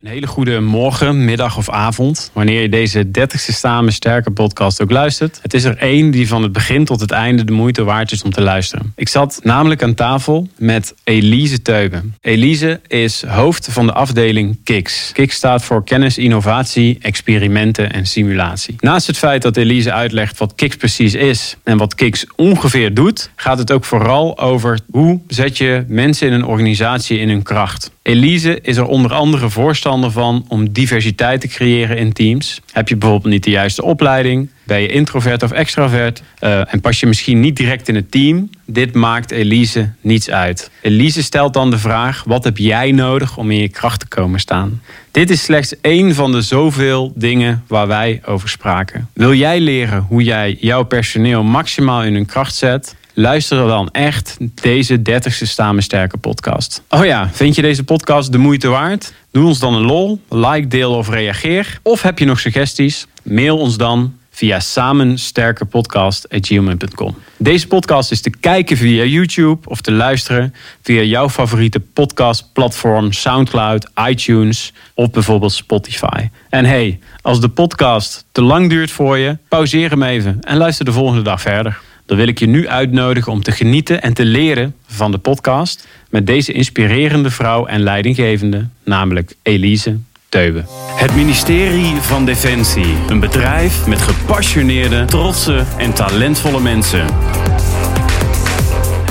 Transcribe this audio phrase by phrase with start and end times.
[0.00, 2.30] Een hele goede morgen, middag of avond.
[2.32, 5.38] Wanneer je deze 30ste Samen Sterker podcast ook luistert.
[5.42, 8.22] Het is er één die van het begin tot het einde de moeite waard is
[8.22, 8.92] om te luisteren.
[8.96, 12.14] Ik zat namelijk aan tafel met Elise Teuben.
[12.20, 15.12] Elise is hoofd van de afdeling KIX.
[15.12, 18.76] KIX staat voor kennis, innovatie, experimenten en simulatie.
[18.78, 23.30] Naast het feit dat Elise uitlegt wat KIX precies is en wat KIX ongeveer doet,
[23.36, 27.90] gaat het ook vooral over hoe zet je mensen in een organisatie in hun kracht.
[28.02, 32.60] Elise is er onder andere voorstander van om diversiteit te creëren in teams.
[32.72, 34.48] Heb je bijvoorbeeld niet de juiste opleiding?
[34.64, 36.22] Ben je introvert of extravert?
[36.40, 38.50] Uh, en pas je misschien niet direct in het team?
[38.64, 40.70] Dit maakt Elise niets uit.
[40.82, 44.40] Elise stelt dan de vraag: wat heb jij nodig om in je kracht te komen
[44.40, 44.82] staan?
[45.10, 49.08] Dit is slechts één van de zoveel dingen waar wij over spraken.
[49.12, 52.98] Wil jij leren hoe jij jouw personeel maximaal in hun kracht zet?
[53.14, 56.82] luister dan echt deze 30ste Samen Sterke podcast.
[56.88, 59.12] Oh ja, vind je deze podcast de moeite waard?
[59.32, 61.78] Doe ons dan een lol, like, deel of reageer.
[61.82, 63.06] Of heb je nog suggesties?
[63.22, 67.16] Mail ons dan via samensterkerpodcast.gmail.com.
[67.36, 73.90] Deze podcast is te kijken via YouTube of te luisteren via jouw favoriete podcastplatform Soundcloud,
[74.08, 76.28] iTunes of bijvoorbeeld Spotify.
[76.48, 80.84] En hey, als de podcast te lang duurt voor je, pauzeer hem even en luister
[80.84, 84.24] de volgende dag verder dan wil ik je nu uitnodigen om te genieten en te
[84.24, 90.66] leren van de podcast met deze inspirerende vrouw en leidinggevende, namelijk Elise Teuben.
[90.94, 97.06] Het ministerie van Defensie, een bedrijf met gepassioneerde, trotse en talentvolle mensen.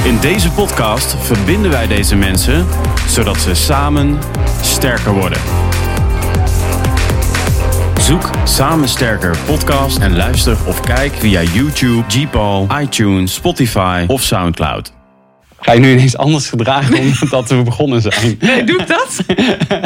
[0.03, 2.65] In deze podcast verbinden wij deze mensen
[3.07, 4.17] zodat ze samen
[4.61, 5.39] sterker worden.
[7.99, 14.98] Zoek Samen Sterker podcast en luister of kijk via YouTube, Gpal, iTunes, Spotify of Soundcloud.
[15.61, 18.37] Ga je nu ineens anders gedragen omdat we begonnen zijn?
[18.39, 19.23] Nee, doe ik dat?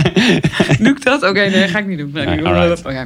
[0.83, 1.23] doe ik dat?
[1.23, 2.11] Oké, nee, ga ik niet doen.
[2.13, 3.05] Nee, nee,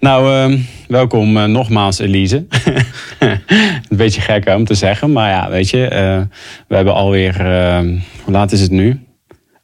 [0.00, 2.46] Nou, uh, welkom uh, nogmaals Elise.
[3.18, 6.36] Een beetje gek om te zeggen, maar ja, weet je, uh,
[6.68, 9.00] we hebben alweer, ehm, hoe laat is het nu?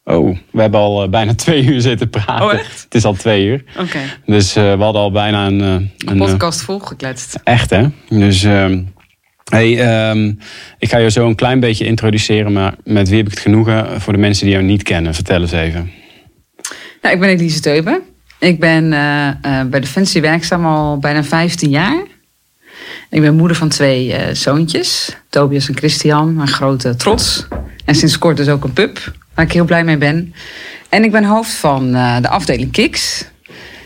[0.03, 2.45] Oh, we hebben al uh, bijna twee uur zitten praten.
[2.45, 2.83] Oh, echt?
[2.83, 3.63] Het is al twee uur.
[3.79, 3.99] Oké.
[4.25, 5.59] Dus we hadden al bijna een...
[5.59, 7.39] Uh, een podcast volgekletst.
[7.43, 7.85] Echt, hè?
[8.09, 8.47] Dus...
[9.51, 10.39] Ehm, hey, um,
[10.79, 14.01] ik ga je zo een klein beetje introduceren, maar met wie heb ik het genoegen
[14.01, 15.13] voor de mensen die jou niet kennen?
[15.13, 15.91] Vertel eens even.
[17.01, 18.01] Nou, ik ben Elise Teuben.
[18.39, 18.89] Ik ben
[19.69, 22.03] bij Defensie werkzaam al bijna 15 jaar.
[23.09, 27.47] Ik ben moeder van twee zoontjes, Tobias en Christian, een grote trots.
[27.85, 30.33] En sinds kort dus ook een pup waar ik heel blij mee ben.
[30.89, 33.25] En ik ben hoofd van de afdeling KIX.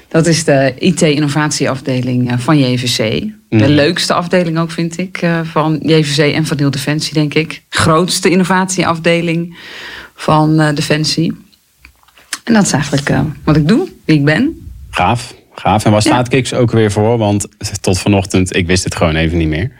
[0.09, 2.97] Dat is de IT-innovatieafdeling eh, van JVC.
[2.97, 3.65] De Mhm.
[3.65, 7.61] leukste afdeling ook, vind ik, uh, van JVC en van heel Defensie, denk ik.
[7.69, 9.57] Grootste innovatieafdeling
[10.15, 11.37] van uh, Defensie.
[12.43, 13.11] En dat is eigenlijk
[13.43, 14.69] wat ik doe, wie ik ben.
[14.89, 15.85] Gaaf, gaaf.
[15.85, 16.37] En waar staat ja.
[16.39, 17.17] KIX ook weer voor?
[17.17, 17.47] Want
[17.81, 19.71] tot vanochtend, ik wist het gewoon even niet meer.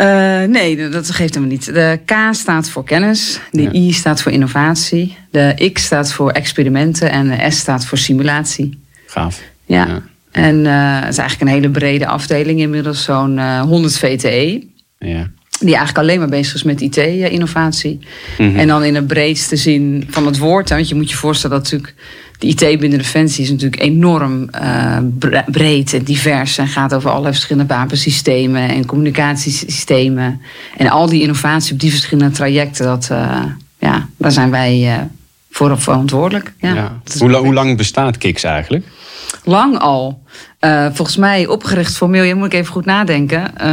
[0.00, 1.64] Uh, nee, dat geeft hem niet.
[1.64, 3.72] De K staat voor kennis, de ja.
[3.72, 8.78] I staat voor innovatie, de X staat voor experimenten en de S staat voor simulatie.
[9.06, 9.40] Gaaf.
[9.68, 9.86] Ja.
[9.86, 10.02] ja.
[10.30, 14.66] En uh, het is eigenlijk een hele brede afdeling, inmiddels zo'n uh, 100 VTE.
[14.98, 15.30] Ja.
[15.58, 17.98] Die eigenlijk alleen maar bezig is met IT-innovatie.
[18.38, 18.58] Mm -hmm.
[18.58, 20.68] En dan in de breedste zin van het woord.
[20.68, 21.94] Hè, want je moet je voorstellen dat natuurlijk
[22.38, 24.98] de IT binnen Defensie is natuurlijk enorm uh,
[25.46, 26.58] breed en divers.
[26.58, 30.40] En gaat over allerlei verschillende wapensystemen en communicatiesystemen.
[30.76, 33.44] En al die innovatie op die verschillende trajecten, dat, uh,
[33.78, 35.02] ja, daar zijn wij uh,
[35.50, 36.52] voor verantwoordelijk.
[36.60, 37.00] Ja, ja.
[37.18, 38.86] Hoe, hoe, lang bestaat KIX eigenlijk?
[39.44, 40.22] Lang al.
[40.60, 43.50] Uh, volgens mij opgericht formeel, je moet ik even goed nadenken.
[43.60, 43.66] Uh,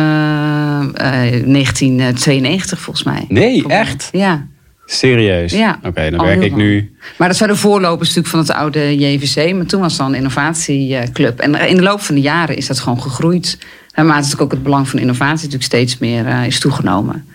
[0.93, 3.25] 1992 volgens mij.
[3.27, 4.09] Nee, volgens echt?
[4.11, 4.21] Mij.
[4.21, 4.47] Ja.
[4.85, 5.51] Serieus?
[5.51, 5.75] Ja.
[5.77, 6.95] Oké, okay, dan werk ik nu.
[7.17, 9.53] Maar dat zijn de voorlopers natuurlijk van het oude JVC.
[9.53, 11.39] Maar toen was het dan een innovatieclub.
[11.39, 13.57] En in de loop van de jaren is dat gewoon gegroeid.
[13.95, 17.25] Naarmate natuurlijk ook het belang van innovatie natuurlijk steeds meer is toegenomen.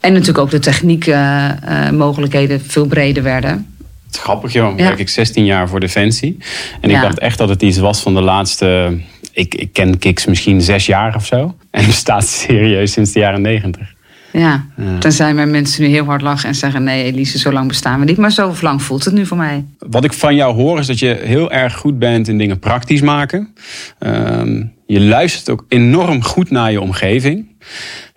[0.00, 3.71] En natuurlijk ook de techniekmogelijkheden veel breder werden.
[4.18, 4.78] Grappig, joh.
[4.78, 4.84] Ja.
[4.84, 6.36] werk ik 16 jaar voor Defensie.
[6.80, 7.02] En ik ja.
[7.02, 8.98] dacht echt dat het iets was van de laatste...
[9.32, 11.54] Ik, ik ken Kiks misschien zes jaar of zo.
[11.70, 13.94] En bestaat serieus sinds de jaren 90.
[14.32, 14.98] Ja, ja.
[14.98, 16.84] tenzij mijn mensen nu heel hard lachen en zeggen...
[16.84, 18.16] nee, Elise, zo lang bestaan we niet.
[18.16, 19.64] Maar zo lang voelt het nu voor mij.
[19.78, 23.00] Wat ik van jou hoor is dat je heel erg goed bent in dingen praktisch
[23.00, 23.54] maken.
[23.98, 27.46] Um, je luistert ook enorm goed naar je omgeving.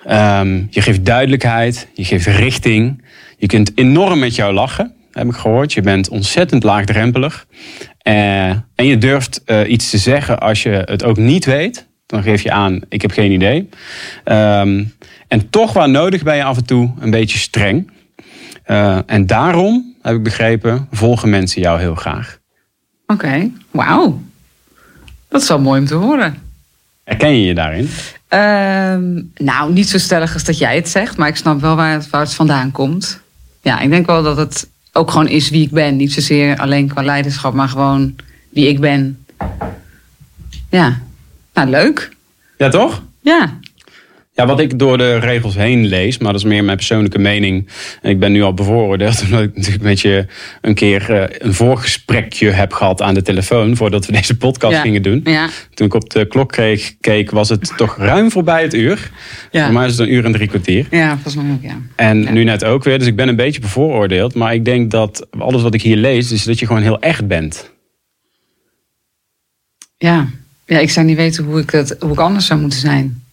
[0.10, 3.04] Um, je geeft duidelijkheid, je geeft richting.
[3.38, 5.74] Je kunt enorm met jou lachen, heb ik gehoord.
[5.74, 7.46] Je bent ontzettend laagdrempelig.
[8.08, 11.88] Uh, en je durft uh, iets te zeggen als je het ook niet weet.
[12.06, 13.70] Dan geef je aan, ik heb geen idee.
[14.26, 14.94] Um,
[15.28, 17.92] en toch waar nodig ben je af en toe een beetje streng.
[18.68, 22.40] Uh, en daarom, heb ik begrepen, volgen mensen jou heel graag.
[23.08, 24.22] Oké, wauw.
[25.30, 26.36] Dat is wel mooi om te horen.
[27.04, 27.90] Herken je je daarin?
[28.28, 31.92] Ehm, nou, niet zo stellig als dat jij het zegt, maar ik snap wel waar
[31.92, 33.20] het, waar het vandaan komt.
[33.62, 35.96] Ja, ik denk wel dat het ook gewoon is wie ik ben.
[35.96, 38.16] Niet zozeer alleen qua leiderschap, maar gewoon
[38.50, 39.26] wie ik ben.
[40.70, 41.00] Ja,
[41.54, 42.12] nou leuk.
[42.58, 43.04] Ja, toch?
[43.22, 43.60] Ja,
[44.38, 47.68] Ja, wat ik door de regels heen lees, maar dat is meer mijn persoonlijke mening.
[48.02, 50.26] En ik ben nu al bevooroordeeld omdat ik natuurlijk met je
[50.62, 54.82] een keer eh, een voorgesprekje heb gehad aan de telefoon voordat we deze podcast Ja.
[54.82, 55.22] gingen doen.
[55.24, 59.12] ja, Toen ik op de klok kreeg, keek, was het toch ruim voorbij het uur.
[59.52, 59.64] ja.
[59.66, 60.88] Voor mij is het een uur en drie kwartier.
[60.92, 61.78] Ja, volgens mij ook, ja.
[61.96, 62.32] En Ja.
[62.32, 64.34] nu net ook weer, dus ik ben een beetje bevooroordeeld.
[64.36, 67.28] Maar ik denk dat alles wat ik hier lees, is dat je gewoon heel echt
[67.28, 67.72] bent.
[69.98, 70.28] Ja.
[70.66, 73.24] ja, ik zou niet weten hoe ik, het, hoe ik anders zou moeten zijn.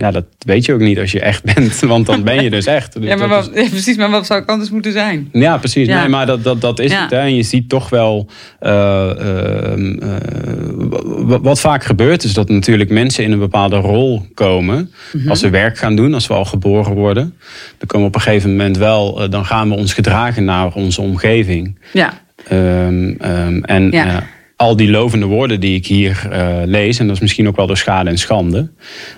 [0.00, 2.66] Ja, dat weet je ook niet als je echt bent, want dan ben je dus
[2.66, 2.92] echt.
[2.92, 5.28] Dus Ja, maar wat, ja, precies, maar wat zou ik anders moeten zijn?
[5.32, 5.86] Ja, precies.
[5.86, 6.00] Ja.
[6.00, 7.02] Nee, maar dat, dat, dat is Ja.
[7.02, 7.10] het.
[7.10, 7.18] Hè.
[7.18, 8.26] En je ziet toch wel.
[8.58, 14.90] eh, ehm, eh, wat vaak gebeurt, is dat natuurlijk mensen in een bepaalde rol komen.
[15.12, 15.28] Mhm.
[15.28, 17.34] Als ze werk gaan doen, als we al geboren worden.
[17.78, 19.22] Dan komen we op een gegeven moment wel.
[19.22, 21.78] eh, dan gaan we ons gedragen naar onze omgeving.
[21.92, 22.12] Ja,
[22.48, 24.22] Ehm, ehm, en Ja.
[24.60, 27.66] Al die lovende woorden die ik hier eh, lees, en dat is misschien ook wel
[27.66, 28.70] door schade en schande,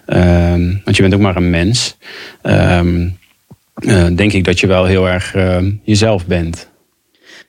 [0.07, 1.97] ehm, want je bent ook maar een mens,
[2.43, 3.09] ehm,
[3.75, 6.69] eh, denk ik dat je wel heel erg ehm, jezelf bent.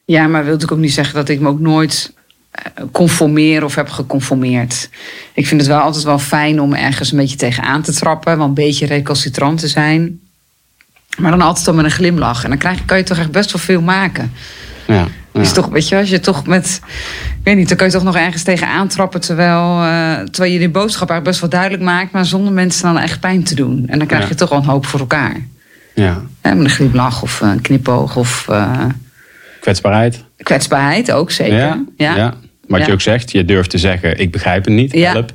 [0.06, 2.14] ja maar wil natuurlijk ook niet zeggen dat ik me ook nooit
[2.52, 4.90] eh, conformeer of heb geconformeerd.
[5.34, 8.46] Ik vind het wel altijd wel fijn om ergens een beetje tegenaan te trappen, wel
[8.46, 10.20] een beetje recalcitrant te zijn.
[11.18, 12.44] Maar dan altijd al met een glimlach.
[12.44, 14.32] En dan krijg, kan je toch echt best wel veel maken.
[14.88, 15.42] Ja, ja.
[15.42, 16.80] Is toch, weet je, als je toch met.
[17.40, 19.22] Ik weet niet, dan kan je toch nog ergens tegenaan trappen.
[19.22, 22.12] Terwijl, eh, terwijl je die boodschap eigenlijk best wel duidelijk maakt.
[22.12, 23.84] Maar zonder mensen dan echt pijn te doen.
[23.88, 24.30] En dan krijg Ja.
[24.30, 25.36] je toch wel een hoop voor elkaar.
[25.96, 26.22] ja.
[26.42, 28.86] Met een glimlach of een knipoog of eh,
[29.62, 30.24] Kwetsbaarheid.
[30.38, 31.58] kwetsbaarheid ook zeker.
[31.58, 32.34] Ja, ja.
[32.68, 35.12] Wat je ook zegt, je durft te zeggen, ik begrijp het niet, Ja.
[35.12, 35.32] help.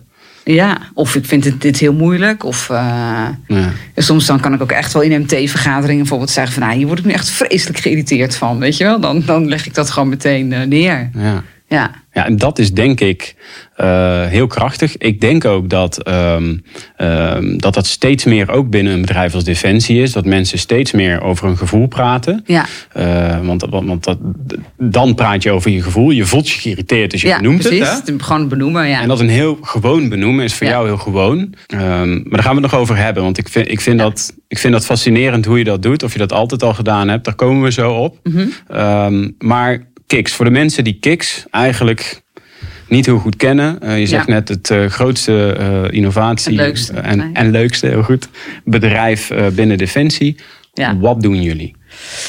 [0.54, 2.44] Ja, of ik vind het, dit heel moeilijk.
[2.44, 3.72] Of eh, Ja.
[3.96, 6.62] soms dan kan ik ook echt wel in MT-vergaderingen bijvoorbeeld zeggen van...
[6.62, 9.00] Nou, hier word ik nu echt vreselijk geïrriteerd van, weet je wel.
[9.00, 11.10] Dan, dan leg ik dat gewoon meteen eh, neer.
[11.14, 11.42] Ja.
[11.68, 13.34] Ja, Ja, en dat is denk ik
[13.76, 14.96] eh, heel krachtig.
[14.96, 16.56] Ik denk ook dat, ehm,
[16.96, 20.12] ehm, dat dat steeds meer ook binnen een bedrijf als Defensie is.
[20.12, 22.42] Dat mensen steeds meer over hun gevoel praten.
[22.46, 24.18] ja, Eh, want want, want dat,
[24.78, 26.10] dan praat je over je gevoel.
[26.10, 27.88] Je voelt je geïrriteerd, dus je ja benoemt precies.
[27.90, 28.06] het.
[28.08, 28.14] Hè?
[28.18, 29.00] Gewoon benoemen, ja.
[29.02, 30.72] En dat een heel gewoon benoemen, is voor Ja.
[30.72, 31.54] jou heel gewoon.
[31.66, 33.22] Ehm, maar daar gaan we het nog over hebben.
[33.22, 36.02] Want ik vind, ik, vind dat, ik vind dat fascinerend hoe je dat doet.
[36.02, 38.18] Of je dat altijd al gedaan hebt, daar komen we zo op.
[38.22, 38.46] Mhm.
[38.68, 42.22] Ehm, maar Kiks, voor de mensen die Kiks eigenlijk
[42.88, 43.80] niet heel goed kennen.
[43.80, 44.32] eh, je zegt Ja.
[44.32, 48.28] net het eh, grootste eh, innovatie Het leukste, en, en leukste, heel goed,
[48.64, 50.36] bedrijf binnen Defensie.
[50.74, 50.96] Ja.
[50.98, 51.76] Wat doen jullie?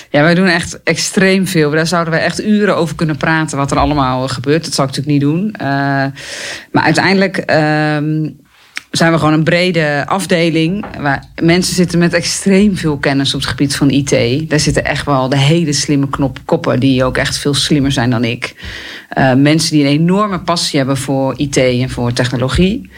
[0.09, 1.71] Ja, wij doen echt extreem veel.
[1.71, 4.63] Daar zouden we echt uren over kunnen praten wat er allemaal gebeurt.
[4.63, 5.53] Dat zou ik natuurlijk niet doen.
[6.71, 8.29] Maar uiteindelijk ehm,
[8.91, 10.85] zijn we gewoon een brede afdeling.
[10.99, 14.49] Waar mensen zitten met extreem veel kennis op het gebied van IT.
[14.49, 18.09] Daar zitten echt wel de hele slimme knop, koppen die ook echt veel slimmer zijn
[18.09, 18.55] dan ik.
[19.09, 22.89] Eh, mensen die een enorme passie hebben voor IT en voor technologie.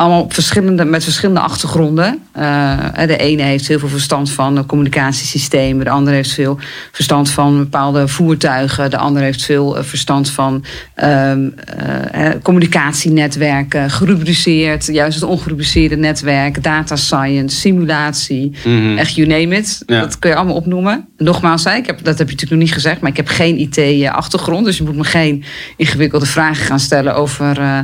[0.00, 2.22] Allemaal op verschillende, met verschillende achtergronden.
[2.32, 5.84] Eh, de ene heeft heel veel verstand van communicatiesystemen.
[5.84, 6.58] De andere heeft veel
[6.92, 8.90] verstand van bepaalde voertuigen.
[8.90, 10.64] De andere heeft veel eh, verstand van
[10.94, 13.90] ehm, eh, eh, communicatienetwerken.
[13.90, 16.62] Gerubriceerd, juist het ongerubriceerde netwerk.
[16.62, 18.52] Data science, simulatie.
[18.64, 18.98] Mhm.
[18.98, 19.82] Echt, you name it.
[19.86, 20.00] Ja.
[20.00, 21.08] Dat kun je allemaal opnoemen.
[21.16, 24.64] Nogmaals, ik heb, dat heb je natuurlijk nog niet gezegd, maar ik heb geen IT-achtergrond.
[24.64, 25.44] Dus je moet me geen
[25.76, 27.78] ingewikkelde vragen gaan stellen over, eh,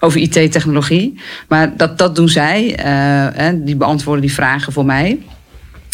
[0.00, 1.20] over IT-technologie.
[1.48, 2.76] Maar dat, dat doen zij.
[2.76, 5.18] eh, die beantwoorden die vragen voor mij.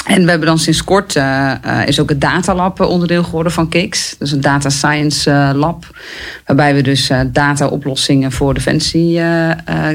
[0.06, 1.52] En we hebben dan sinds kort eh,
[1.86, 4.16] is ook het datalab onderdeel geworden van KIX.
[4.18, 5.98] Dus een data science lab.
[6.44, 9.20] Waarbij we dus eh, data-oplossingen voor defensie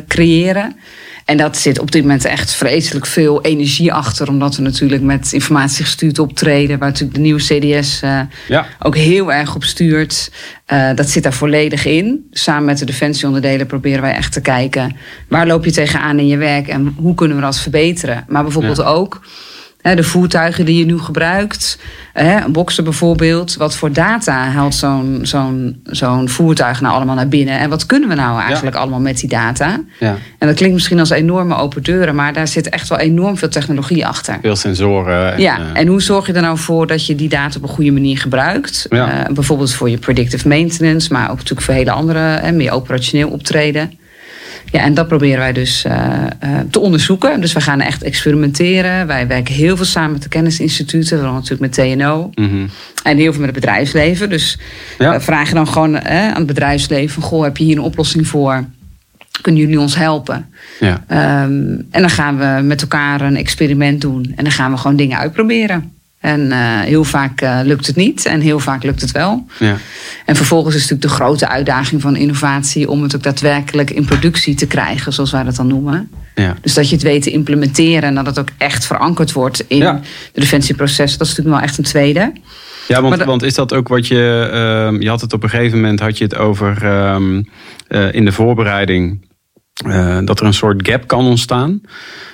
[0.08, 0.76] creëren.
[1.26, 4.28] En dat zit op dit moment echt vreselijk veel energie achter.
[4.28, 6.80] Omdat we natuurlijk met informatie gestuurd optreden.
[6.80, 8.66] Waar natuurlijk de nieuwe CDS eh, Ja.
[8.80, 10.32] ook heel erg op stuurt.
[10.66, 12.28] Eh, dat zit daar volledig in.
[12.32, 14.96] Samen met de defensieonderdelen proberen wij echt te kijken...
[15.28, 18.26] waar loop je tegenaan in je werk en hoe kunnen we dat verbeteren.
[18.28, 18.84] Maar bijvoorbeeld Ja.
[18.84, 19.22] ook
[19.82, 21.80] de voertuigen die je nu gebruikt.
[22.14, 23.56] Een bokser bijvoorbeeld.
[23.56, 27.60] Wat voor data haalt zo'n zo'n zo'n voertuig nou allemaal naar binnen?
[27.60, 29.82] En wat kunnen we nou eigenlijk allemaal met die data?
[30.00, 30.18] Ja.
[30.38, 32.16] En dat klinkt misschien als enorme open deuren...
[32.16, 34.38] maar daar zit echt wel enorm veel technologie achter.
[34.42, 35.40] Veel sensoren.
[35.40, 37.70] Ja, eh, en hoe zorg je er nou voor dat je die data op een
[37.70, 38.86] goede manier gebruikt?
[38.90, 39.26] Ja.
[39.26, 43.30] Eh, bijvoorbeeld voor je predictive maintenance, maar ook natuurlijk voor hele andere, hè, meer operationeel
[43.30, 44.00] optreden.
[44.66, 45.94] Ja, en dat proberen wij dus uh,
[46.44, 47.42] uh, te onderzoeken.
[47.42, 49.08] Dus we gaan echt experimenteren.
[49.08, 52.30] Wij werken heel veel samen met de kennisinstituten, vooral natuurlijk met TNO.
[52.36, 52.68] Mhm.
[53.04, 54.30] En heel veel met het bedrijfsleven.
[54.30, 54.58] Dus
[54.98, 55.12] Ja.
[55.14, 58.66] we vragen dan gewoon aan het bedrijfsleven: Goh, heb je hier een oplossing voor?
[59.42, 60.50] Kunnen jullie ons helpen?
[60.80, 61.04] Ja.
[61.08, 61.52] Ehm,
[61.92, 64.34] en dan gaan we met elkaar een experiment doen.
[64.36, 65.94] En dan gaan we gewoon dingen uitproberen.
[66.22, 69.46] En eh, heel vaak eh, lukt het niet en heel vaak lukt het wel.
[69.60, 69.78] Ja.
[70.26, 74.56] En vervolgens is natuurlijk de grote uitdaging van innovatie om het ook daadwerkelijk in productie
[74.56, 76.10] te krijgen, zoals wij dat dan noemen.
[76.36, 76.56] Ja.
[76.62, 79.78] Dus dat je het weet te implementeren en dat het ook echt verankerd wordt in
[79.78, 80.00] Ja.
[80.34, 81.18] de defensieprocessen.
[81.20, 82.34] Dat is natuurlijk wel echt een tweede.
[82.88, 84.50] Ja, want, want is dat ook wat je.
[84.54, 87.42] ehm, je had het op een gegeven moment had je het over ehm,
[87.88, 89.30] eh, in de voorbereiding.
[89.86, 91.82] Eh, dat er een soort gap kan ontstaan.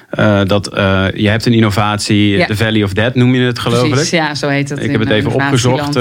[0.10, 2.46] Eh, dat eh, je hebt een innovatie, Ja.
[2.48, 4.20] de Valley of Death noem je het geloof Precies, ik.
[4.20, 4.84] ja, zo heet het.
[4.84, 5.96] Ik heb het even opgezocht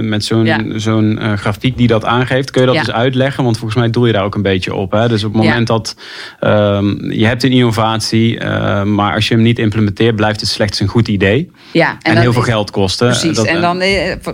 [0.00, 0.58] met zo'n Ja.
[0.78, 2.50] zo'n grafiek die dat aangeeft.
[2.50, 2.82] Kun je dat Ja.
[2.82, 3.44] eens uitleggen?
[3.44, 4.92] Want volgens mij doe je daar ook een beetje op.
[4.92, 5.08] Hè?
[5.08, 5.96] Dus op het moment dat
[6.40, 8.44] ehm, je hebt een innovatie,
[8.84, 11.50] maar als je hem niet implementeert, blijft het slechts een goed idee.
[11.72, 13.06] ja, En, heel veel geld kosten.
[13.06, 13.36] Precies.
[13.36, 13.82] Dat- en dan,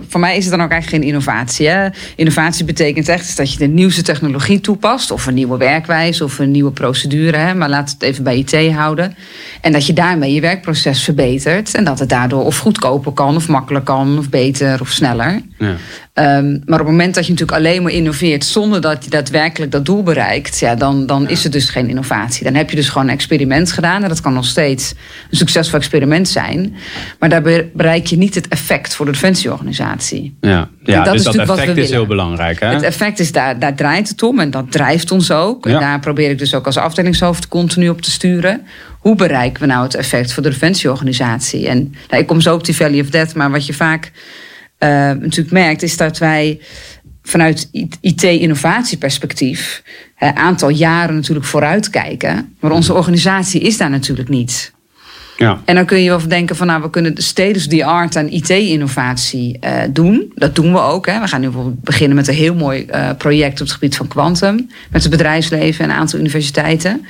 [0.09, 1.67] voor- mij is het dan ook eigenlijk geen innovatie.
[1.67, 1.87] Hè?
[2.15, 5.11] Innovatie betekent echt dat je de nieuwste technologie toepast.
[5.11, 7.37] Of een nieuwe werkwijze of een nieuwe procedure.
[7.37, 7.53] Hè?
[7.53, 9.15] Maar laat het even bij IT houden.
[9.61, 11.75] En dat je daarmee je werkproces verbetert.
[11.75, 15.41] En dat het daardoor of goedkoper kan, of makkelijker kan, of beter of sneller.
[15.57, 15.75] ja.
[16.19, 19.71] Ehm, maar op het moment dat je natuurlijk alleen maar innoveert zonder dat je daadwerkelijk
[19.71, 22.43] dat doel bereikt, ja, dan, dan is het dus geen innovatie.
[22.43, 24.03] Dan heb je dus gewoon een experiment gedaan.
[24.03, 24.93] En dat kan nog steeds
[25.31, 26.75] een succesvol experiment zijn.
[27.19, 30.37] Maar daar be- bereik je niet het effect voor de defensieorganisatie.
[30.41, 32.59] Ja, ja dat dus is dat effect we is heel belangrijk.
[32.59, 32.67] Hè?
[32.67, 35.65] Het effect is daar, daar draait het om en dat drijft ons ook.
[35.65, 35.73] Ja.
[35.73, 38.61] En daar probeer ik dus ook als afdelingshoofd continu op te sturen.
[38.99, 41.67] Hoe bereiken we nou het effect voor de defensieorganisatie?
[41.67, 44.11] En nou, ik kom zo op die Valley of Death, maar wat je vaak
[44.79, 46.59] natuurlijk merkt, is dat wij
[47.23, 47.69] vanuit
[48.01, 49.83] IT-innovatieperspectief
[50.19, 52.55] een aantal jaren natuurlijk vooruitkijken.
[52.59, 54.71] Maar onze organisatie is daar natuurlijk niet.
[55.37, 55.61] Ja.
[55.65, 58.15] En dan kun je wel denken van nou, we kunnen de state of the art
[58.15, 60.31] aan IT-innovatie eh, doen.
[60.35, 61.05] Dat doen we ook.
[61.05, 61.19] Hè.
[61.19, 64.07] We gaan nu bijvoorbeeld beginnen met een heel mooi eh, project op het gebied van
[64.07, 64.69] quantum.
[64.89, 67.05] Met het bedrijfsleven en een aantal universiteiten.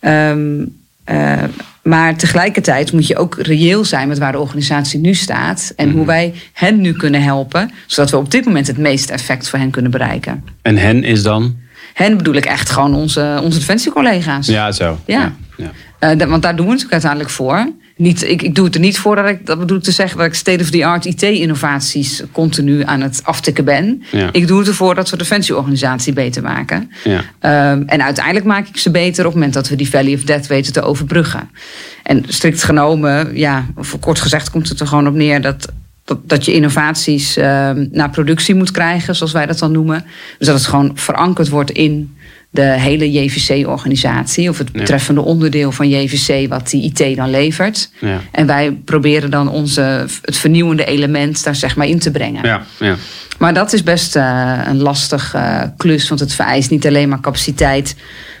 [0.00, 1.42] Eh,
[1.88, 5.72] maar tegelijkertijd moet je ook reëel zijn met waar de organisatie nu staat.
[5.76, 7.70] En hoe wij hen nu kunnen helpen.
[7.86, 10.44] Zodat we op dit moment het meeste effect voor hen kunnen bereiken.
[10.62, 11.56] En hen is dan?
[11.94, 14.46] Hen bedoel ik echt gewoon onze, onze defensiecollega's.
[14.46, 14.98] Ja, zo.
[15.06, 15.32] Ja.
[15.56, 15.70] ja.
[15.98, 17.72] Eh, want daar doen we natuurlijk uiteindelijk voor.
[17.98, 20.18] Niet, ik, ik doe het er niet voor dat ik, dat bedoel ik te zeggen
[20.18, 24.02] dat ik state-of-the-art IT-innovaties continu aan het aftikken ben.
[24.10, 24.28] Ja.
[24.32, 26.90] Ik doe het ervoor dat we de defensieorganisatie beter maken.
[27.04, 27.24] Ja.
[27.38, 30.22] Ehm, en uiteindelijk maak ik ze beter op het moment dat we die Valley of
[30.22, 31.50] Death weten te overbruggen.
[32.02, 35.72] En strikt genomen, ja, of kort gezegd komt het er gewoon op neer dat,
[36.04, 40.04] dat, dat je innovaties ehm, naar productie moet krijgen, zoals wij dat dan noemen.
[40.38, 42.16] Dus dat het gewoon verankerd wordt in
[42.50, 44.78] de hele JVC-organisatie of het Ja.
[44.78, 47.90] betreffende onderdeel van JVC wat die IT dan levert.
[48.00, 48.20] Ja.
[48.32, 52.44] En wij proberen dan onze, het vernieuwende element daar zeg maar in te brengen.
[52.46, 52.96] Ja, ja.
[53.38, 57.20] Maar dat is best eh, een lastig eh, klus, want het vereist niet alleen maar
[57.20, 57.96] capaciteit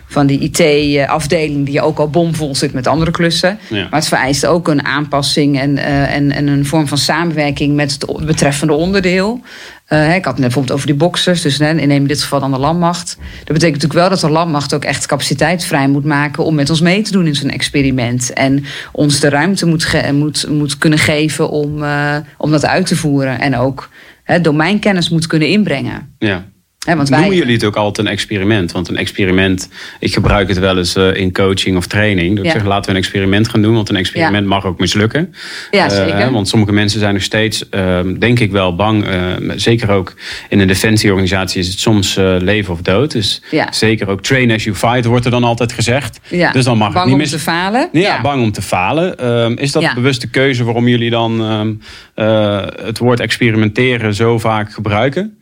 [0.06, 3.58] van die IT-afdeling, die ook al bomvol zit met andere klussen.
[3.68, 3.82] Ja.
[3.82, 7.92] Maar het vereist ook een aanpassing en, eh, en, en een vorm van samenwerking met
[7.92, 9.40] het betreffende onderdeel.
[9.88, 12.40] Eh, ik had het net bijvoorbeeld over die boxers, dus hè, neem in dit geval
[12.40, 13.16] dan de landmacht.
[13.18, 16.70] Dat betekent natuurlijk wel dat de landmacht ook echt capaciteit vrij moet maken om met
[16.70, 18.32] ons mee te doen in zo'n experiment.
[18.32, 22.96] En ons de ruimte moet, moet, moet kunnen geven om, eh, om dat uit te
[22.96, 23.40] voeren.
[23.40, 23.88] En ook
[24.22, 26.14] hè, domeinkennis moet kunnen inbrengen.
[26.18, 26.44] ja.
[26.86, 28.72] Hè, want Noemen wij, jullie het ook altijd een experiment?
[28.72, 29.68] Want een experiment,
[30.00, 32.28] ik gebruik het wel eens eh, in coaching of training.
[32.36, 32.58] Dat ik Ja.
[32.58, 33.74] zeg, laten we een experiment gaan doen.
[33.74, 35.34] Want een experiment mag ook mislukken.
[35.70, 36.32] Ja, Eh, zeker.
[36.32, 39.04] want sommige mensen zijn nog steeds, eh, denk ik wel, bang.
[39.06, 40.14] eh, zeker ook
[40.48, 43.10] in een defensieorganisatie is het soms leven of dood.
[43.12, 43.72] Dus Ja.
[43.72, 46.20] zeker ook train as you fight wordt er dan altijd gezegd.
[46.30, 47.30] ja, Dus dan mag bang het niet om mis...
[47.30, 47.88] te falen.
[47.92, 49.18] Ja, bang om te falen.
[49.18, 49.88] Ehm, is dat Ja.
[49.88, 51.72] een bewuste keuze waarom jullie dan ehm,
[52.14, 55.37] eh, het woord experimenteren zo vaak gebruiken?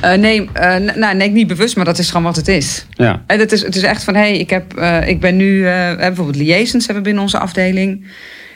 [0.00, 2.86] Eh, nee, eh, nou, nee, niet bewust, maar dat is gewoon wat het is.
[2.90, 5.36] Ja, En het, is, het is echt van, hé, hey, ik, heb, eh, ik ben
[5.36, 5.62] nu...
[5.62, 8.06] bijvoorbeeld liaisons hebben we binnen onze afdeling.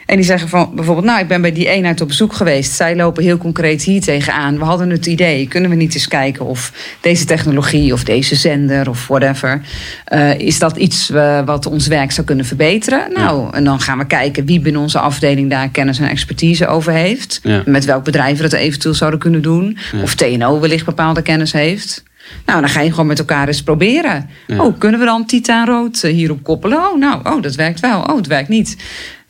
[0.09, 2.71] En die zeggen van, bijvoorbeeld, nou, ik ben bij die eenheid op bezoek geweest.
[2.71, 4.57] Zij lopen heel concreet hier tegenaan.
[4.57, 8.89] We hadden het idee, kunnen we niet eens kijken of deze technologie of deze zender
[8.89, 9.61] of whatever...
[10.05, 13.13] eh, is dat iets eh, wat ons werk zou kunnen verbeteren?
[13.13, 16.91] Nou, en dan gaan we kijken wie binnen onze afdeling daar kennis en expertise over
[16.91, 17.39] heeft.
[17.43, 17.61] Ja.
[17.65, 19.77] Met welk bedrijf we dat eventueel zouden kunnen doen.
[19.91, 20.01] Ja.
[20.01, 22.03] Of TNO wellicht bepaalde kennis heeft.
[22.45, 24.29] Nou, dan ga je gewoon met elkaar eens proberen.
[24.47, 24.63] Ja.
[24.63, 26.77] Oh, kunnen we dan Titan Rood eh, hierop koppelen?
[26.77, 28.01] Oh, nou, oh, dat werkt wel.
[28.01, 28.77] Oh, het werkt niet.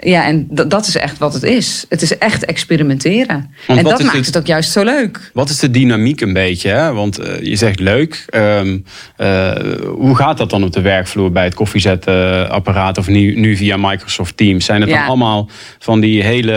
[0.02, 1.86] Ja, en dat is echt wat het is.
[1.90, 3.54] Het is echt experimenteren.
[3.68, 5.32] Want en dat maakt het- het ook juist zo leuk.
[5.34, 6.70] Wat is de dynamiek een beetje?
[6.70, 6.94] Hè?
[6.94, 8.26] Want eh, je zegt leuk.
[8.30, 8.78] Ehm,
[9.18, 9.52] eh,
[9.88, 14.38] hoe gaat dat dan op de werkvloer bij het koffiezetapparaat of nu, nu via Microsoft
[14.38, 14.66] Teams?
[14.66, 14.98] Zijn het Ja.
[15.00, 16.54] dan allemaal van die hele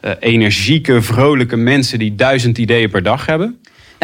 [0.00, 3.56] eh, energieke, vrolijke mensen die duizend ideeën per dag hebben?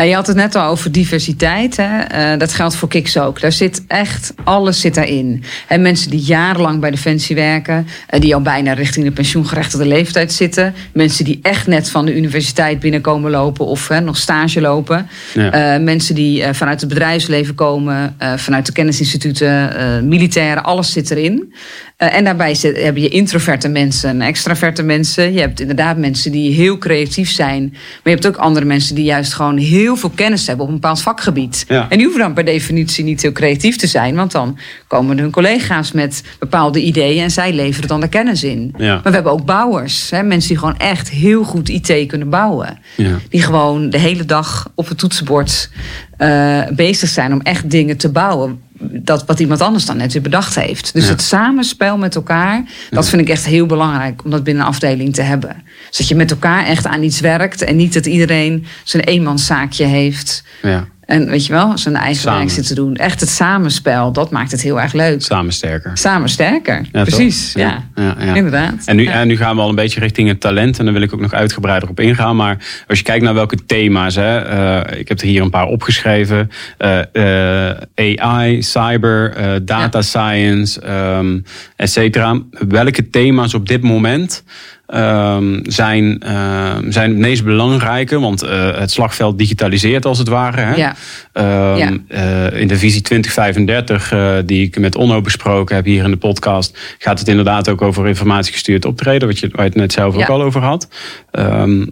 [0.07, 1.77] Je had het net al over diversiteit.
[1.77, 1.99] Hè?
[2.01, 3.41] Eh, dat geldt voor Kiks ook.
[3.41, 5.45] Daar zit echt, alles zit daarin.
[5.69, 10.33] En mensen die jarenlang bij Defensie werken, eh, die al bijna richting de pensioengerechtigde leeftijd
[10.33, 10.75] zitten.
[10.93, 15.09] Mensen die echt net van de universiteit binnenkomen lopen of hè, nog stage lopen.
[15.35, 15.75] Ja.
[15.75, 21.53] Eh, mensen die vanuit het bedrijfsleven komen, vanuit de kennisinstituten, militairen, alles zit erin.
[21.99, 25.33] En daarbij zit, heb je introverte mensen en extraverte mensen.
[25.33, 27.69] Je hebt inderdaad mensen die heel creatief zijn.
[27.71, 30.81] Maar je hebt ook andere mensen die juist gewoon heel veel kennis hebben op een
[30.81, 31.65] bepaald vakgebied.
[31.69, 31.87] Ja.
[31.89, 34.15] En die hoeven dan per definitie niet heel creatief te zijn.
[34.15, 38.75] Want dan komen hun collega's met bepaalde ideeën en zij leveren dan de kennis in.
[38.77, 38.95] Ja.
[38.95, 40.11] Maar we hebben ook bouwers.
[40.11, 40.23] Hè?
[40.23, 42.79] Mensen die gewoon echt heel goed IT kunnen bouwen.
[42.97, 43.19] Ja.
[43.29, 45.71] Die gewoon de hele dag op het toetsenbord
[46.17, 48.61] eh, bezig zijn om echt dingen te bouwen.
[48.81, 50.93] Dat wat iemand anders dan net weer bedacht heeft.
[50.95, 51.11] Dus Ja.
[51.11, 55.15] het samenspel met elkaar, dat vind ik echt heel belangrijk om dat binnen een afdeling
[55.15, 55.63] te hebben.
[55.89, 59.85] Dus dat je met elkaar echt aan iets werkt en niet dat iedereen zijn eenmanszaakje
[59.85, 60.43] heeft.
[60.63, 60.87] Ja.
[61.09, 62.39] En weet je wel, zijn eigen Samen.
[62.39, 62.97] werk zit te doen.
[62.97, 65.23] Echt het samenspel, dat maakt het heel erg leuk.
[65.23, 65.91] Samen sterker.
[65.95, 67.53] Samen sterker, Ja, precies.
[67.53, 67.85] Ja.
[67.95, 68.35] Ja, ja.
[68.35, 68.83] inderdaad.
[68.85, 70.79] En nu, en nu gaan we al een beetje richting het talent.
[70.79, 72.37] En daar wil ik ook nog uitgebreider op ingaan.
[72.37, 74.15] Maar als je kijkt naar welke thema's.
[74.15, 76.51] Hè, eh, ik heb er hier een paar opgeschreven.
[76.79, 79.35] Eh, eh, AI, cyber,
[79.65, 81.39] data science, ehm
[81.77, 82.41] et cetera.
[82.51, 84.45] Welke thema's op dit moment...
[84.89, 90.61] ehm, zijn, ehm, zijn het meest belangrijke, want eh, het slagveld digitaliseert als het ware.
[90.61, 90.75] Hè?
[90.75, 90.95] Ja.
[91.33, 91.91] Ehm, Ja.
[92.09, 96.17] eh, in de visie 2035, eh, die ik met Onno besproken heb hier in de
[96.17, 100.15] podcast, gaat het inderdaad ook over informatiegestuurd optreden, wat je, waar je het net zelf
[100.17, 100.89] ook al over had.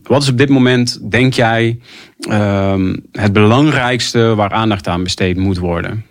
[0.03, 1.79] Wat is op dit moment, denk jij,
[3.13, 6.05] het belangrijkste waar aandacht aan besteed moet worden?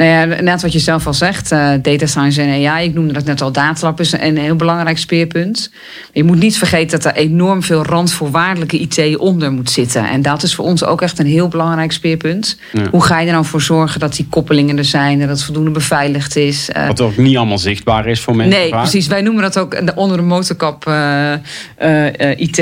[0.00, 2.88] Nou ja, net wat je zelf al zegt, eh, data science en AI.
[2.88, 5.68] Ik noemde dat net al, datalab is een heel belangrijk speerpunt.
[5.70, 10.08] Maar je moet niet vergeten dat er enorm veel randvoorwaardelijke IT onder moet zitten.
[10.08, 12.58] En dat is voor ons ook echt een heel belangrijk speerpunt.
[12.72, 12.88] Ja.
[12.90, 15.44] Hoe ga je er nou voor zorgen dat die koppelingen er zijn en dat het
[15.44, 16.70] voldoende beveiligd is?
[16.70, 18.58] Eh, Wat ook niet allemaal zichtbaar is voor mensen.
[18.58, 18.80] Nee, vaak.
[18.80, 19.06] precies.
[19.06, 22.56] Wij noemen dat ook de onder de motorkap eh, IT.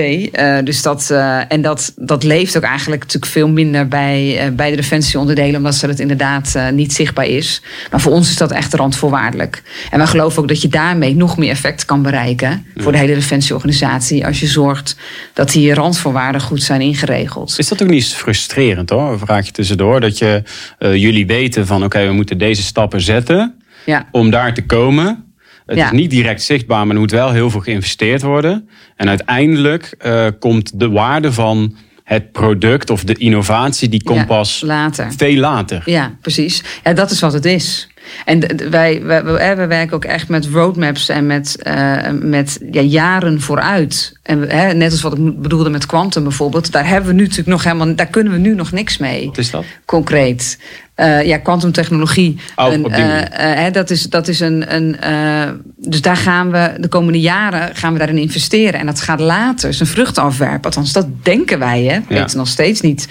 [0.64, 1.10] Dus dat,
[1.48, 5.86] en dat, dat leeft ook eigenlijk natuurlijk veel minder bij, bij de defensieonderdelen, omdat ze
[5.86, 7.62] het inderdaad niet zichtbaar is.
[7.90, 9.62] Maar voor ons is dat echt randvoorwaardelijk.
[9.90, 13.14] En wij geloven ook dat je daarmee nog meer effect kan bereiken voor de hele
[13.14, 14.96] defensieorganisatie als je zorgt
[15.32, 17.54] dat die randvoorwaarden goed zijn ingeregeld.
[17.58, 19.12] Is dat ook niet frustrerend hoor?
[19.12, 20.00] Een vraagje tussendoor.
[20.00, 20.42] Dat je,
[20.78, 24.08] eh, jullie weten van oké, we moeten deze stappen zetten Ja.
[24.10, 25.22] om daar te komen.
[25.66, 25.84] Het Ja.
[25.84, 28.68] is niet direct zichtbaar, maar er moet wel heel veel geïnvesteerd worden.
[28.96, 31.76] En uiteindelijk eh, komt de waarde van
[32.08, 35.12] het product of de innovatie, die komt Ja, pas later.
[35.16, 35.82] veel later.
[35.84, 36.62] Ja, precies.
[36.84, 37.88] Ja, dat is wat het is.
[38.24, 43.40] En wij, wij, wij, werken ook echt met roadmaps en met, eh, met ja, jaren
[43.40, 44.18] vooruit.
[44.22, 47.48] En hè, net als wat ik bedoelde met quantum bijvoorbeeld, daar hebben we nu natuurlijk
[47.48, 49.26] nog helemaal, daar kunnen we nu nog niks mee.
[49.26, 49.64] Wat is dat?
[49.84, 50.58] Concreet.
[50.98, 52.38] Eh, ja, kwantumtechnologie.
[52.56, 54.74] Oh, eh, eh, dat is, dat is een.
[54.74, 54.96] een
[55.76, 58.80] dus daar gaan we de komende jaren gaan we daarin investeren.
[58.80, 60.64] En dat gaat later zijn vruchten afwerpen.
[60.64, 61.82] Althans, dat denken wij.
[61.82, 61.98] Hè.
[62.08, 62.20] We Ja.
[62.20, 63.08] weten nog steeds niet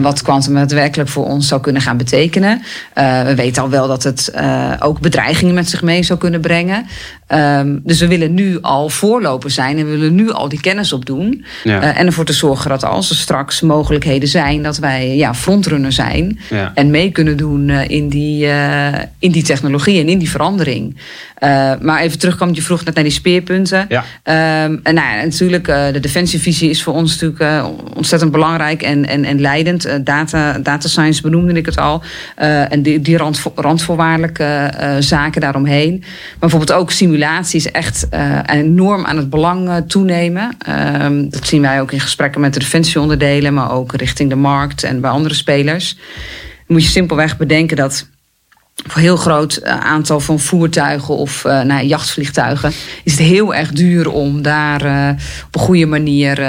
[0.00, 2.62] wat kwantum daadwerkelijk voor ons zou kunnen gaan betekenen.
[2.94, 4.32] We weten al wel dat het
[4.78, 6.86] ook bedreigingen met zich mee zou kunnen brengen.
[7.26, 10.92] Ehm, dus we willen nu al voorloper zijn en we willen nu al die kennis
[10.92, 11.44] opdoen.
[11.64, 11.94] Ja.
[11.94, 16.38] En ervoor te zorgen dat als er straks mogelijkheden zijn, dat wij ja, frontrunner zijn.
[16.50, 16.72] Ja.
[16.74, 20.96] En mee kunnen doen eh, in, die, eh, in die technologie en in die verandering.
[21.34, 23.86] Eh, maar even terugkomen, je vroeg net naar die speerpunten.
[23.88, 24.04] Ja.
[24.22, 29.24] Ehm, en nou ja, natuurlijk, de defensievisie is voor ons natuurlijk ontzettend belangrijk en, en,
[29.24, 29.88] en leidend.
[30.04, 32.02] Data, data science benoemde ik het al.
[32.36, 35.98] En die, die randvo- randvoorwaardelijke zaken daaromheen.
[36.00, 38.08] Maar bijvoorbeeld ook simulatie is echt
[38.46, 40.56] enorm aan het belang toenemen.
[40.58, 44.82] Ehm, dat zien wij ook in gesprekken met de defensieonderdelen, maar ook richting de markt
[44.82, 45.96] en bij andere spelers.
[46.66, 48.08] Moet je simpelweg bedenken dat
[48.92, 52.72] heel groot eh, aantal van voertuigen of eh nou, jachtvliegtuigen
[53.04, 55.08] is het heel erg duur om daar eh,
[55.46, 56.42] op een goede manier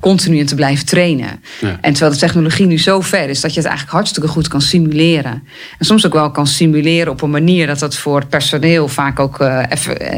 [0.00, 1.42] continu in te blijven trainen.
[1.60, 1.78] Ja.
[1.80, 4.60] En terwijl de technologie nu zo ver is dat je het eigenlijk hartstikke goed kan
[4.60, 5.42] simuleren.
[5.78, 9.20] En soms ook wel kan simuleren op een manier dat dat voor het personeel vaak
[9.20, 9.38] ook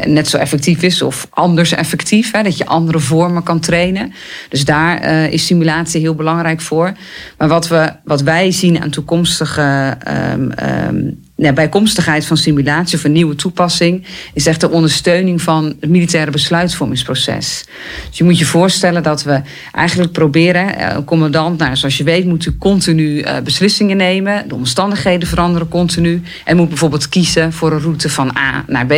[0.05, 2.31] net zo effectief is of anders effectief.
[2.31, 4.13] Hè, dat je andere vormen kan trainen.
[4.49, 6.93] Dus daar is simulatie heel belangrijk voor.
[7.37, 10.97] Maar wat, we, wat wij zien aan toekomstige ehm, ehm,
[11.37, 16.31] ja, bijkomstigheid van simulatie of een nieuwe toepassing is echt de ondersteuning van het militaire
[16.31, 17.65] besluitvormingsproces.
[18.09, 22.03] Dus je moet je voorstellen dat we eigenlijk proberen, eh, een commandant, nou, zoals je
[22.03, 24.47] weet, moet u continu uh, beslissingen nemen.
[24.47, 26.21] De omstandigheden veranderen continu.
[26.45, 28.93] En moet bijvoorbeeld kiezen voor een route van A naar B.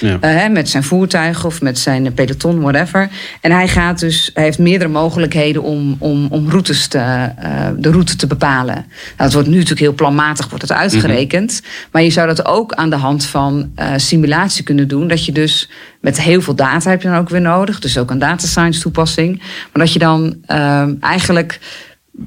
[0.00, 0.46] Ja.
[0.46, 3.08] Uh, met zijn voertuig of met zijn peloton, whatever.
[3.40, 7.32] En hij gaat dus, hij heeft meerdere mogelijkheden om, om, om routes te,
[7.78, 8.74] de route te bepalen.
[8.74, 8.84] Nou,
[9.16, 11.60] het wordt nu natuurlijk heel planmatig wordt het uitgerekend.
[11.62, 11.77] Mhm.
[11.90, 15.08] Maar je zou dat ook aan de hand van uh, simulatie kunnen doen.
[15.08, 15.68] Dat je dus
[16.00, 17.80] met heel veel data heb je dan ook weer nodig.
[17.80, 19.38] Dus ook een data science toepassing.
[19.38, 21.60] Maar dat je dan uh, eigenlijk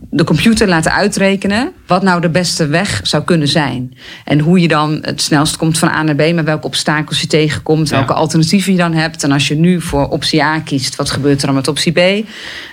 [0.10, 3.97] de computer laten uitrekenen wat nou de beste weg zou kunnen zijn.
[4.25, 7.27] En hoe je dan het snelst komt van A naar B, met welke obstakels je
[7.27, 9.23] tegenkomt, welke alternatieven je dan hebt.
[9.23, 11.97] En als je nu voor optie A kiest, wat gebeurt er dan met optie B?
[11.97, 12.23] Uh,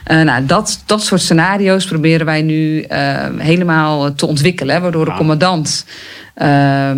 [0.07, 5.87] nou, dat, dat soort scenario's proberen wij nu uh, helemaal te ontwikkelen, waardoor de commandant
[6.37, 6.47] uh,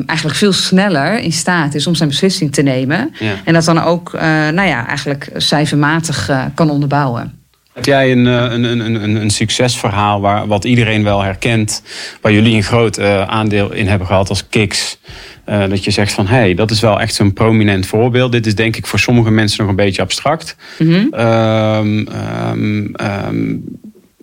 [0.09, 3.15] eigenlijk veel sneller in staat is om zijn beslissing te nemen.
[3.19, 3.35] Ja.
[3.45, 4.13] En dat dan ook,
[4.53, 7.40] nou ja, eigenlijk cijfermatig kan onderbouwen.
[7.81, 11.83] Heb jij een, een, een, een, een succesverhaal waar, wat iedereen wel herkent,
[12.21, 14.99] waar jullie een groot aandeel in hebben gehad als Kiks?
[15.45, 18.33] dat je zegt van hé, hey, dat is wel echt zo'n prominent voorbeeld.
[18.33, 20.57] Dit is denk ik voor sommige mensen nog een beetje abstract.
[20.79, 21.21] Mm -hmm.
[21.21, 22.09] um,
[22.51, 23.65] um, um,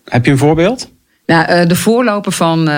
[0.05, 0.89] heb je een voorbeeld?
[1.25, 2.69] Nou, de voorloper van,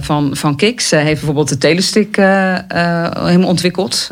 [0.00, 4.10] van, van Kiks heeft bijvoorbeeld de Telestick helemaal ontwikkeld.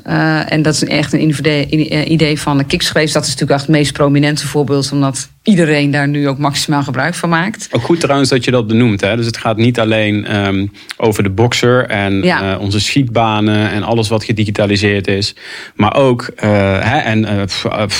[0.48, 3.14] en dat is echt een idee van Kiks geweest.
[3.14, 7.14] Dat is natuurlijk echt het meest prominente voorbeeld, omdat iedereen daar nu ook maximaal gebruik
[7.14, 7.68] van maakt.
[7.70, 9.00] Ook goed trouwens dat je dat benoemt.
[9.00, 9.16] Hè?
[9.16, 12.52] Dus het gaat niet alleen um, over de boxer en ja.
[12.52, 15.35] uh, onze schietbanen en alles wat gedigitaliseerd is.
[15.74, 16.50] Maar ook uh,
[16.81, 17.48] hè, en,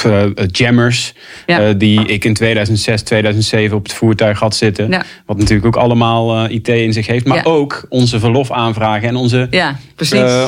[0.07, 1.15] uh, jammers
[1.47, 1.73] ja.
[1.73, 4.91] die ik in 2006, 2007 op het voertuig had zitten.
[4.91, 5.03] Ja.
[5.27, 7.27] Wat natuurlijk ook allemaal IT in zich heeft.
[7.27, 9.79] Maar ook onze verlofaanvragen en onze, ja,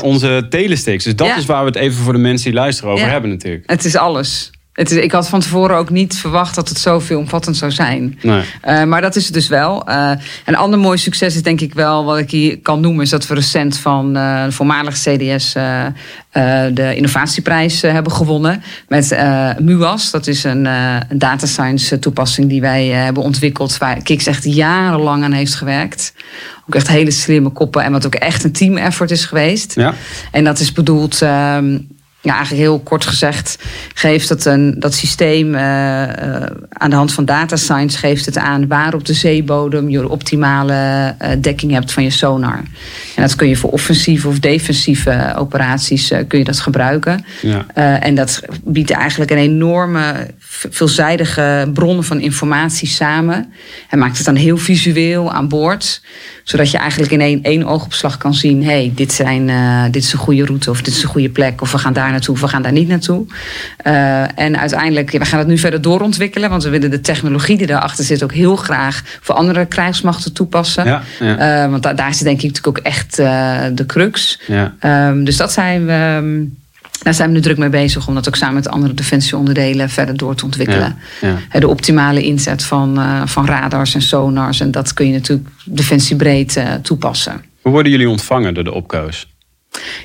[0.03, 1.05] onze telesticks.
[1.05, 3.71] Dus dat is waar we het even voor de mensen die luisteren over hebben natuurlijk.
[3.71, 4.53] Het is alles.
[4.75, 8.19] Het is, ik had van tevoren ook niet verwacht dat het zo veelomvattend zou zijn.
[8.23, 8.43] Nee.
[8.65, 9.89] Uh, maar dat is het dus wel.
[9.89, 10.11] Uh,
[10.45, 13.27] een ander mooi succes is denk ik wel, wat ik hier kan noemen, is dat
[13.27, 15.53] we recent van uh, de voormalige CDS
[16.73, 18.63] de innovatieprijs hebben gewonnen.
[18.89, 19.19] Met
[19.59, 24.45] MUAS, dat is een, een data science toepassing die wij hebben ontwikkeld, waar Kiks echt
[24.45, 26.15] jarenlang aan heeft gewerkt.
[26.69, 29.75] Ook echt hele slimme koppen en wat ook echt een team effort is geweest.
[29.75, 29.95] Ja.
[30.31, 31.79] En dat is bedoeld ehm,
[32.25, 33.59] ja, eigenlijk heel kort gezegd,
[33.95, 36.07] geeft het een, dat systeem uh, uh,
[36.69, 41.15] aan de hand van data science geeft het aan waar op de zeebodem je optimale
[41.23, 42.63] uh, dekking hebt van je sonar.
[43.15, 47.25] En dat kun je voor offensieve of defensieve operaties kun je dat gebruiken.
[47.43, 47.67] Ja.
[48.01, 50.31] en dat biedt eigenlijk een enorme
[50.71, 53.53] veelzijdige bronnen van informatie samen.
[53.91, 56.03] En maakt het dan heel visueel aan boord
[56.45, 60.03] zodat je eigenlijk in één, één oogopslag kan zien: hé, hey, dit, zijn, uh, dit
[60.03, 62.35] is een goede route, of dit is een goede plek, of we gaan daar naartoe,
[62.35, 63.27] of we gaan daar niet naartoe.
[63.87, 67.67] Uh, en uiteindelijk, we gaan het nu verder doorontwikkelen, want we willen de technologie die
[67.67, 70.85] daarachter zit ook heel graag voor andere krijgsmachten toepassen.
[70.85, 71.65] Ja, ja.
[71.65, 73.17] Uh, want daar, daar is denk ik natuurlijk ook echt
[73.77, 74.41] de crux.
[74.47, 75.09] Ja.
[75.09, 76.17] Um, dus dat zijn we.
[76.23, 76.63] Um,
[77.03, 80.17] daar zijn we nu druk mee bezig om dat ook samen met andere defensieonderdelen verder
[80.17, 80.97] door te ontwikkelen.
[81.21, 81.61] Ja, ja.
[81.61, 84.61] De optimale inzet van, uh, van radars en sonars.
[84.61, 87.45] En dat kun je natuurlijk defensiebreed toepassen.
[87.61, 89.27] Hoe worden jullie ontvangen door de opkoos?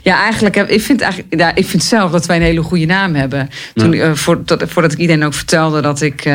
[0.01, 3.15] Ja, eigenlijk, ik vind, eigenlijk, ja, ik vind zelf dat wij een hele goede naam
[3.15, 3.49] hebben.
[3.73, 6.33] Toen, uh, voor, tot, voordat ik iedereen ook vertelde dat ik uh,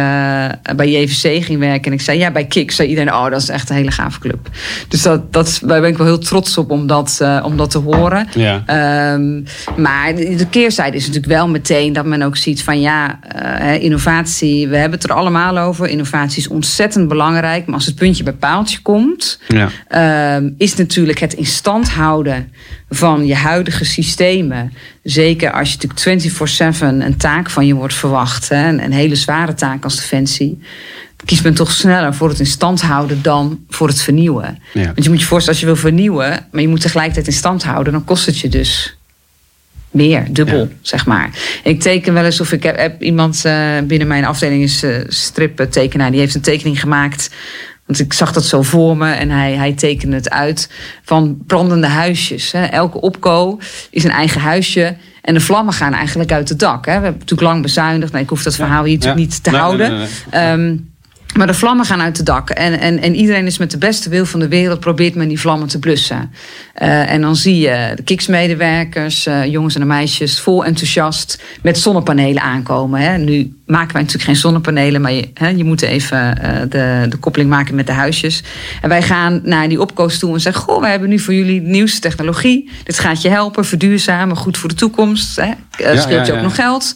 [0.77, 1.85] bij JVC ging werken.
[1.85, 4.21] En ik zei, ja, bij Kik, zei iedereen, oh, dat is echt een hele gave
[4.21, 4.49] club.
[4.89, 7.71] Dus dat, dat, daar ben ik wel heel trots op om dat, uh, om dat
[7.71, 8.29] te horen.
[8.35, 9.13] Ja.
[9.15, 9.45] Um,
[9.77, 13.19] maar de keerzijde is natuurlijk wel meteen dat men ook ziet van, ja,
[13.81, 15.89] innovatie, we hebben het er allemaal over.
[15.89, 17.67] Innovatie is ontzettend belangrijk.
[17.67, 20.37] Maar als het puntje bij paaltje komt, ja.
[20.37, 22.53] um, is natuurlijk het in stand houden
[22.89, 24.73] van je huidige systemen.
[25.03, 28.49] Zeker als je natuurlijk 24-7 een taak van je wordt verwacht.
[28.49, 30.63] Hè, een, hele zware taak als defensie.
[31.25, 34.59] Kiest men toch sneller voor het in stand houden dan voor het vernieuwen.
[34.73, 37.65] Want je moet je voorstellen, als je wil vernieuwen, maar je moet tegelijkertijd in stand
[37.65, 38.97] houden, dan kost het je dus
[39.91, 41.31] meer, dubbel, zeg maar.
[41.65, 44.97] Ik teken wel eens of ik heb, heb iemand uh, binnen mijn afdeling is uh,
[45.09, 47.31] striptekenaar, die heeft een tekening gemaakt
[47.87, 50.71] want ik zag dat zo voor me en hij, hij tekende het uit
[51.03, 52.53] van brandende huisjes.
[52.53, 52.65] Hè.
[52.65, 53.59] Elke opko
[53.91, 54.97] is een eigen huisje.
[55.23, 56.87] En de vlammen gaan eigenlijk uit het dak.
[56.87, 56.99] Hè.
[56.99, 58.13] We hebben natuurlijk lang bezuinigd.
[58.13, 59.91] Nee, ik hoef dat verhaal hier natuurlijk niet te houden.
[59.91, 60.94] Nee, nee, um,
[61.35, 62.51] Maar de vlammen gaan uit de dak.
[62.51, 65.41] En, en, en iedereen is met de beste wil van de wereld probeert men die
[65.41, 66.33] vlammen te blussen.
[66.83, 72.43] Uh, en dan zie je de kiksmedewerkers, uh, jongens en meisjes, vol enthousiast met zonnepanelen
[72.43, 73.01] aankomen.
[73.01, 73.19] Hè.
[73.19, 77.17] Nu maken wij natuurlijk geen zonnepanelen, maar je, hè, je moet even uh, de, de
[77.17, 78.43] koppeling maken met de huisjes.
[78.83, 81.63] En wij gaan naar die opkoos toe en zeggen: Goh, wij hebben nu voor jullie
[81.63, 82.71] de nieuwste technologie.
[82.85, 85.37] Dit gaat je helpen, verduurzamen, goed voor de toekomst.
[85.37, 85.47] Hè.
[85.47, 86.95] Ja, scheelt ja, je ook nog geld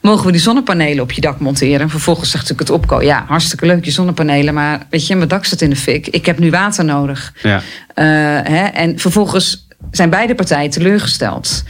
[0.00, 1.90] mogen we die zonnepanelen op je dak monteren?
[1.90, 5.44] Vervolgens zegt natuurlijk het opko, ja, hartstikke leuk je zonnepanelen, maar weet je, mijn dak
[5.44, 6.06] staat in de fik.
[6.08, 7.32] Ik heb nu water nodig.
[7.42, 7.56] Ja.
[7.56, 7.64] Uh,
[8.52, 11.62] hè, en vervolgens zijn beide partijen teleurgesteld.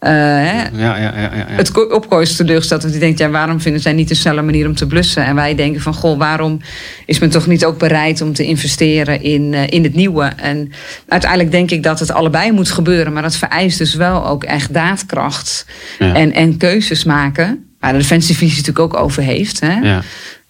[0.00, 0.62] Uh, hè?
[0.62, 3.92] Ja, ja, ja, ja, Het opko is teleurgesteld, want die denkt, ja, waarom vinden zij
[3.92, 5.24] niet een snelle manier om te blussen?
[5.24, 6.60] En wij denken van, goh, waarom
[7.06, 10.32] is men toch niet ook bereid om te investeren in, uh, in het nieuwe?
[10.36, 10.72] En
[11.08, 14.74] uiteindelijk denk ik dat het allebei moet gebeuren, maar dat vereist dus wel ook echt
[14.74, 15.66] daadkracht
[15.98, 19.60] en, en keuzes maken de defensievisie natuurlijk ook over heeft.
[19.60, 19.74] Hè?
[19.74, 20.02] Ja.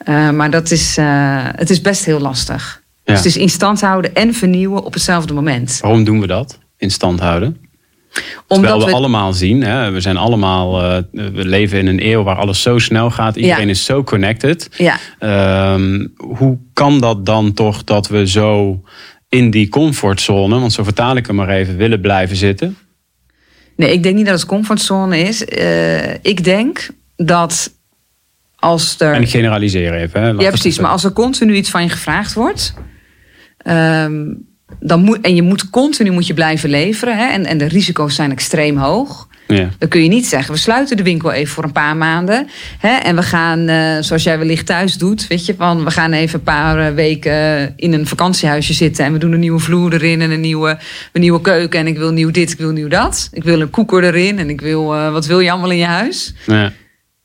[0.09, 1.07] Uh, maar dat is, uh,
[1.43, 2.83] het is best heel lastig.
[3.05, 3.13] Ja.
[3.13, 5.79] Dus het is in stand houden en vernieuwen op hetzelfde moment.
[5.81, 6.59] Waarom doen we dat?
[6.79, 7.57] In stand houden?
[8.49, 12.07] Omdat Terwijl we, we, allemaal zien, hè, we zijn allemaal, uh, we leven in een
[12.07, 13.37] eeuw waar alles zo snel gaat.
[13.37, 13.71] Iedereen ja.
[13.71, 14.69] is zo connected.
[14.77, 14.99] Ja.
[15.73, 18.81] Um, hoe kan dat dan toch dat we zo
[19.29, 22.77] in die comfortzone, want zo vertaal ik hem maar even, willen blijven zitten?
[23.77, 25.45] Nee, ik denk niet dat het comfortzone is.
[25.59, 27.73] Uh, ik denk dat
[28.57, 29.13] als er.
[29.13, 30.23] En generaliseren even.
[30.23, 30.29] Hè?
[30.29, 30.79] ja, precies.
[30.79, 32.75] Maar als er continu iets van je gevraagd wordt.
[33.67, 34.45] Um,
[34.81, 37.17] dan moet, en je moet continu moet je blijven leveren.
[37.17, 39.29] Hè, en, en de risico's zijn extreem hoog.
[39.47, 39.69] Ja.
[39.79, 42.49] Dan kun je niet zeggen, we sluiten de winkel even voor een paar maanden.
[42.79, 46.13] Hè, en we gaan, uh, zoals jij wellicht thuis doet, weet je, van we gaan
[46.13, 49.05] even een paar weken in een vakantiehuisje zitten.
[49.05, 50.79] En we doen een nieuwe vloer erin en een nieuwe,
[51.13, 51.81] een nieuwe keuken.
[51.81, 53.29] En ik wil nieuw dit, ik wil nieuw dat.
[53.33, 55.85] Ik wil een koeker erin en ik wil, uh, wat wil je allemaal in je
[55.85, 56.35] huis?
[56.47, 56.73] Ja.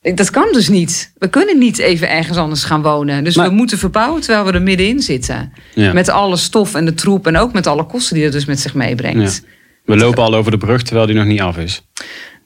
[0.01, 1.13] Dat kan dus niet.
[1.17, 3.23] We kunnen niet even ergens anders gaan wonen.
[3.23, 5.53] Dus we moeten verbouwen terwijl we er middenin zitten.
[5.75, 8.59] Met alle stof en de troep en ook met alle kosten die het dus met
[8.59, 9.43] zich meebrengt.
[9.85, 11.87] We lopen al over de brug terwijl die nog niet af is.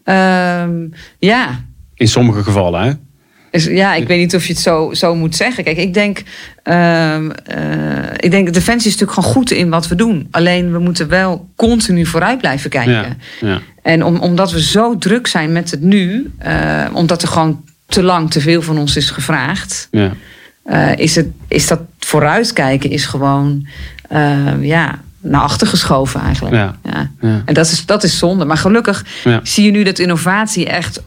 [0.03, 1.65] Um, ja.
[1.93, 2.91] In sommige gevallen, hè?
[3.63, 5.63] Ja, ik weet niet of je het zo, zo moet zeggen.
[5.63, 6.23] Kijk, ik denk,
[6.63, 7.29] uh, uh,
[8.15, 10.27] ik denk, Defensie is natuurlijk gewoon goed in wat we doen.
[10.31, 12.93] Alleen we moeten wel continu vooruit blijven kijken.
[12.93, 13.61] Ja, ja.
[13.81, 18.03] En om, omdat we zo druk zijn met het nu, uh, omdat er gewoon te
[18.03, 20.11] lang te veel van ons is gevraagd, ja.
[20.71, 23.67] Uh, is, het, is dat vooruitkijken is gewoon,
[24.61, 26.55] ja, naar achter geschoven eigenlijk.
[26.55, 26.75] Ja.
[27.21, 27.41] ja.
[27.45, 28.45] En dat is, dat is zonde.
[28.45, 29.05] Maar gelukkig
[29.43, 31.01] zie je nu dat innovatie echt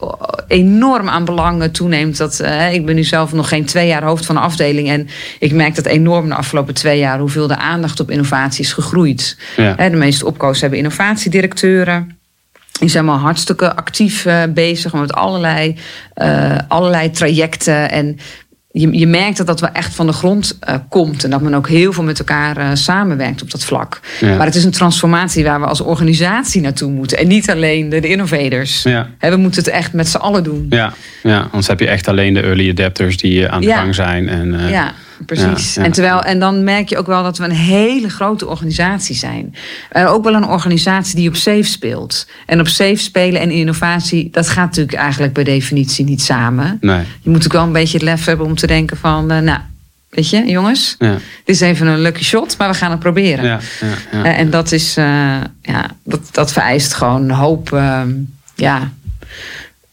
[0.47, 2.17] enorm aan belang toeneemt.
[2.17, 4.89] Dat, uh, ik ben nu zelf nog geen twee jaar hoofd van de afdeling.
[4.89, 5.07] En
[5.39, 9.37] ik merk dat enorm de afgelopen twee jaar hoeveel de aandacht op innovatie is gegroeid.
[9.55, 12.17] de meeste opkoos hebben innovatiedirecteuren.
[12.79, 15.75] Die zijn allemaal hartstikke actief uh, bezig met allerlei,
[16.15, 17.91] uh, allerlei trajecten.
[17.91, 18.17] En
[18.71, 21.23] je, je merkt dat dat wel echt van de grond uh, komt.
[21.23, 23.99] En dat men ook heel veel met elkaar uh, samenwerkt op dat vlak.
[24.19, 24.35] Ja.
[24.35, 27.17] Maar het is een transformatie waar we als organisatie naartoe moeten.
[27.17, 28.83] En niet alleen de, de innovators.
[28.83, 29.09] Ja.
[29.17, 30.65] He, we moeten het echt met z'n allen doen.
[30.69, 30.93] Ja.
[31.23, 34.29] ja, anders heb je echt alleen de early adapters die aan de gang zijn.
[34.29, 34.93] En, uh, ja
[35.35, 35.77] precies.
[35.77, 39.55] En, terwijl, en dan merk je ook wel dat we een hele grote organisatie zijn.
[39.93, 42.27] Uh, ook wel een organisatie die op safe speelt.
[42.45, 46.77] En op safe spelen en innovatie, dat gaat natuurlijk eigenlijk bij definitie niet samen.
[46.81, 47.03] Nee.
[47.21, 49.59] Je moet ook wel een beetje het lef hebben om te denken van, uh, nou,
[50.09, 51.13] weet je, jongens, ja.
[51.43, 53.45] dit is even een lucky shot, maar we gaan het proberen.
[53.45, 53.59] Ja,
[54.11, 58.09] ja, uh, en dat is, ja, dat, dat vereist gewoon een hoop, ehm,
[58.55, 58.91] ja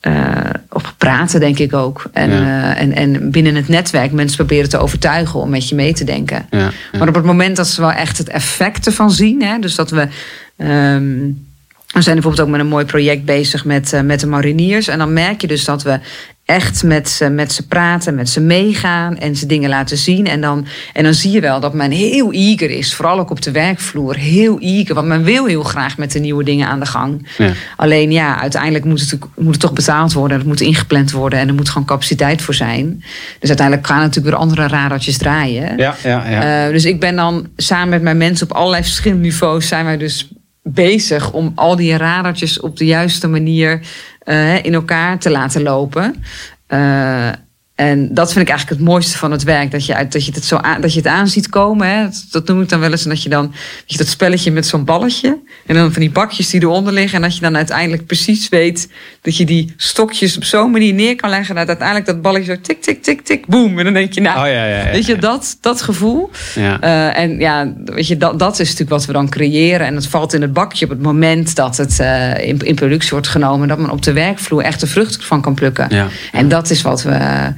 [0.07, 2.05] uh, op praten, denk ik ook.
[2.12, 2.40] En, ja.
[2.40, 6.05] uh, en, en binnen het netwerk mensen proberen te overtuigen om met je mee te
[6.05, 6.47] denken.
[6.51, 6.99] Ja, ja.
[6.99, 9.90] Maar op het moment dat ze wel echt het effect ervan zien, hè, dus dat
[9.90, 10.09] we.
[10.57, 11.45] Um,
[11.92, 14.88] we zijn bijvoorbeeld ook met een mooi project bezig met, uh, met de mariniers.
[14.88, 15.99] En dan merk je dus dat we
[16.46, 20.26] echt met ze, met ze praten, met ze meegaan en ze dingen laten zien.
[20.26, 23.42] En dan, en dan zie je wel dat men heel eager is, vooral ook op
[23.42, 24.16] de werkvloer.
[24.16, 27.28] Heel eager, want men wil heel graag met de nieuwe dingen aan de gang.
[27.38, 27.52] Ja.
[27.76, 30.38] Alleen ja, uiteindelijk moet het, moet het toch betaald worden.
[30.38, 33.04] Het moet ingepland worden en er moet gewoon capaciteit voor zijn.
[33.38, 35.76] Dus uiteindelijk gaan natuurlijk weer andere radartjes draaien.
[35.76, 36.66] Ja, ja, ja.
[36.66, 39.68] Uh, dus ik ben dan samen met mijn mensen op allerlei verschillende niveaus...
[39.68, 40.28] zijn wij dus
[40.68, 43.81] bezig om al die radartjes op de juiste manier
[44.24, 46.24] uh, in elkaar te laten lopen.
[46.68, 47.29] Uh,
[47.77, 49.71] en dat vind ik eigenlijk het mooiste van het werk.
[49.71, 51.89] Dat je, dat je, het, zo aan, dat je het aan ziet komen.
[51.89, 52.03] Hè.
[52.03, 53.03] Dat, dat, noem ik dan wel eens.
[53.03, 53.53] En dat je dan dat,
[53.87, 55.39] je dat spelletje met zo'n balletje.
[55.67, 57.17] En dan van die bakjes die eronder liggen.
[57.17, 58.89] En dat je dan uiteindelijk precies weet.
[59.23, 61.55] Dat je die stokjes op zo'n manier neer kan leggen.
[61.55, 63.79] Dat uiteindelijk dat balletje zo tik, tik, tik, tik, boem.
[63.79, 66.31] En dan denk je, nou, oh, ja, ja, ja, weet je, dat, dat gevoel.
[66.57, 69.87] Uh, en ja, weet je, dat, dat is natuurlijk wat we dan creëren.
[69.87, 73.11] En het valt in het bakje op het moment dat het uh, in, in productie
[73.11, 73.69] wordt genomen.
[73.69, 76.11] Dat men op de werkvloer echt de vrucht van kan plukken.
[76.33, 77.55] En dat is wat we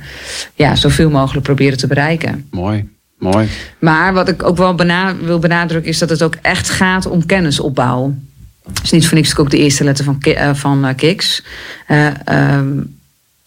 [0.54, 2.46] ja, zoveel mogelijk proberen te bereiken.
[2.50, 2.88] Mooi.
[3.18, 3.48] Mooi.
[3.78, 7.26] Maar wat ik ook wel bena wil benadrukken is dat het ook echt gaat om
[7.26, 8.14] kennisopbouw.
[8.82, 10.22] Is niet voor niks ook de eerste letter van,
[10.56, 11.44] van uh, Kiks.
[11.88, 12.06] Uh,
[12.56, 12.97] um,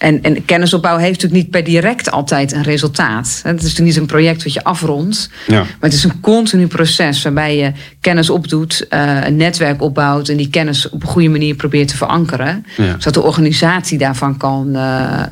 [0.01, 3.39] en, en kennisopbouw heeft natuurlijk niet per direct altijd een resultaat.
[3.43, 5.29] Het is natuurlijk niet een project wat je afrondt.
[5.47, 5.59] Ja.
[5.59, 10.37] Maar het is een continu proces waarbij je kennis opdoet, uh, een netwerk opbouwt en
[10.37, 12.65] die kennis op een goede manier probeert te verankeren.
[12.75, 14.81] Zodat de organisatie daarvan kan, uh,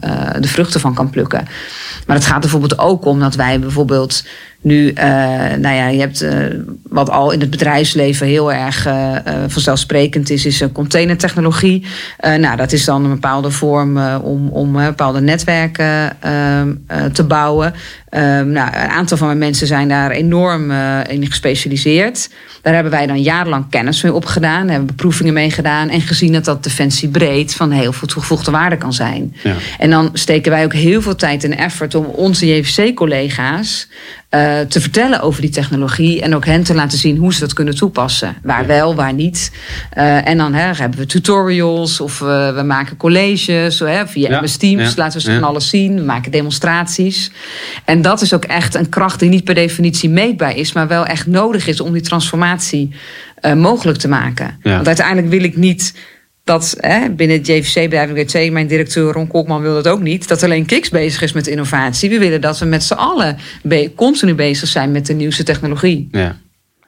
[0.04, 1.48] uh, de vruchten van kan plukken.
[2.06, 4.24] Maar het gaat bijvoorbeeld ook om dat wij bijvoorbeeld
[4.62, 5.04] nu, uh,
[5.58, 6.32] nou ja, je hebt uh,
[6.90, 9.16] wat al in het bedrijfsleven heel erg uh,
[9.48, 11.86] vanzelfsprekend is, is containertechnologie.
[12.38, 16.18] nou, dat is dan een bepaalde vorm om, om bepaalde netwerken
[17.14, 17.74] te bouwen.
[18.12, 20.72] Um, nou, een aantal van mijn mensen zijn daar enorm
[21.08, 22.30] in gespecialiseerd.
[22.62, 26.46] Daar hebben wij dan jarenlang kennis mee opgedaan, hebben beproevingen mee gedaan en gezien dat
[26.46, 29.36] dat defensie breed van heel veel toegevoegde waarde kan zijn.
[29.44, 29.56] Ja.
[29.80, 33.88] En dan steken wij ook heel veel tijd en effort om onze JVC-collega's
[34.30, 37.54] uh, te vertellen over die technologie en ook hen te laten zien hoe ze dat
[37.54, 38.36] kunnen toepassen.
[38.44, 39.52] Waar wel, waar niet.
[39.98, 44.42] Uh, en dan hè, hebben we tutorials of uh, we maken colleges hè, via ja.
[44.42, 44.96] MS Teams.
[44.96, 45.96] Laten we ze van alles zien.
[45.96, 47.32] We maken demonstraties.
[47.86, 51.06] En dat is ook echt een kracht die niet per definitie meetbaar is, maar wel
[51.06, 52.92] echt nodig is om die transformatie
[53.56, 54.60] mogelijk te maken.
[54.64, 55.94] Want uiteindelijk wil ik niet
[56.44, 60.44] dat hè, binnen het JVC-bedrijf, zeker, mijn directeur Ron Kokman wil dat ook niet, dat
[60.44, 62.10] alleen Kiks bezig is met innovatie.
[62.10, 63.38] We willen dat we met z'n allen
[63.96, 66.08] continu bezig zijn met de nieuwste technologie.
[66.12, 66.38] Ja.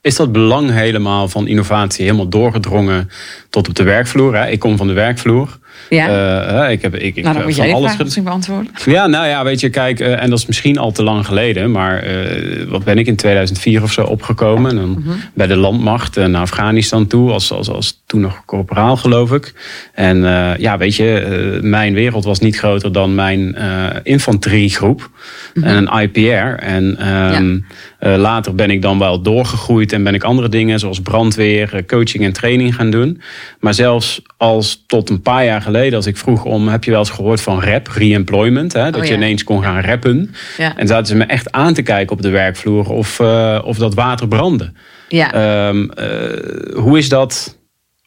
[0.02, 3.10] Is dat belang helemaal van innovatie helemaal doorgedrongen
[3.50, 4.36] tot op de werkvloer?
[4.36, 4.50] Hè?
[4.50, 5.60] Ik kom van de werkvloer.
[5.90, 6.66] Ja.
[6.66, 8.72] Uh, ik heb, ik, nou, dan ik, moet jij alles misschien beantwoorden.
[8.86, 11.72] Ja, nou ja, weet je, kijk, uh, en dat is misschien al te lang geleden,
[11.72, 14.78] maar uh, wat ben ik in 2004 of zo opgekomen?
[14.78, 15.20] En -hmm.
[15.34, 19.54] bij de landmacht naar Afghanistan toe, als, als, als toen nog corporaal, geloof ik.
[19.94, 20.18] En
[20.60, 23.56] ja, weet je, mijn wereld was niet groter dan mijn
[24.04, 25.10] infanteriegroep
[25.54, 25.64] -hmm.
[25.64, 26.64] en een IPR.
[26.64, 27.76] En um, ja.
[28.02, 32.34] Later ben ik dan wel doorgegroeid en ben ik andere dingen, zoals brandweer, coaching en
[32.34, 33.22] training gaan doen.
[33.60, 37.00] Maar zelfs als tot een paar jaar geleden, als ik vroeg om, heb je wel
[37.00, 39.12] eens gehoord van rap, re-employment, hè, dat oh, ja.
[39.12, 40.34] je ineens kon gaan rappen.
[40.58, 40.78] Ja.
[40.78, 43.94] En zaten ze me echt aan te kijken op de werkvloer of, uh, of dat
[43.94, 44.72] water brandde.
[45.08, 45.68] Ja.
[45.68, 47.60] Um, uh, hoe is dat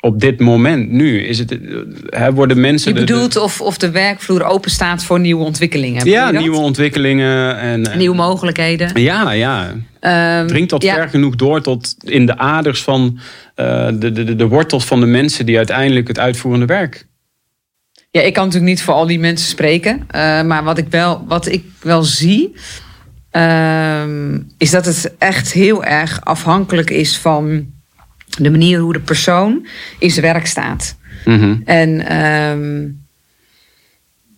[0.04, 1.22] op dit moment nu?
[1.22, 1.58] Is het,
[2.06, 2.94] hè, worden mensen.
[2.94, 3.44] Je bedoelt de, de...
[3.44, 6.06] Of, of de werkvloer open staat voor nieuwe ontwikkelingen?
[6.06, 7.98] Ja, nieuwe ontwikkelingen en, en.
[7.98, 9.00] Nieuwe mogelijkheden.
[9.00, 9.70] Ja, ja.
[10.40, 10.94] Um, Dringt dat ja.
[10.94, 13.18] ver genoeg door tot in de aders van
[13.56, 17.06] uh, de, de, de wortels van de mensen die uiteindelijk het uitvoerende werk
[18.10, 19.94] ja, ik kan natuurlijk niet voor al die mensen spreken.
[19.94, 22.54] Uh, maar wat ik wel, wat ik wel zie,
[23.32, 24.04] uh,
[24.58, 27.73] is dat het echt heel erg afhankelijk is van
[28.40, 29.66] de manier hoe de persoon
[29.98, 30.96] in zijn werk staat.
[31.24, 31.62] Mm -hmm.
[31.64, 33.04] En um,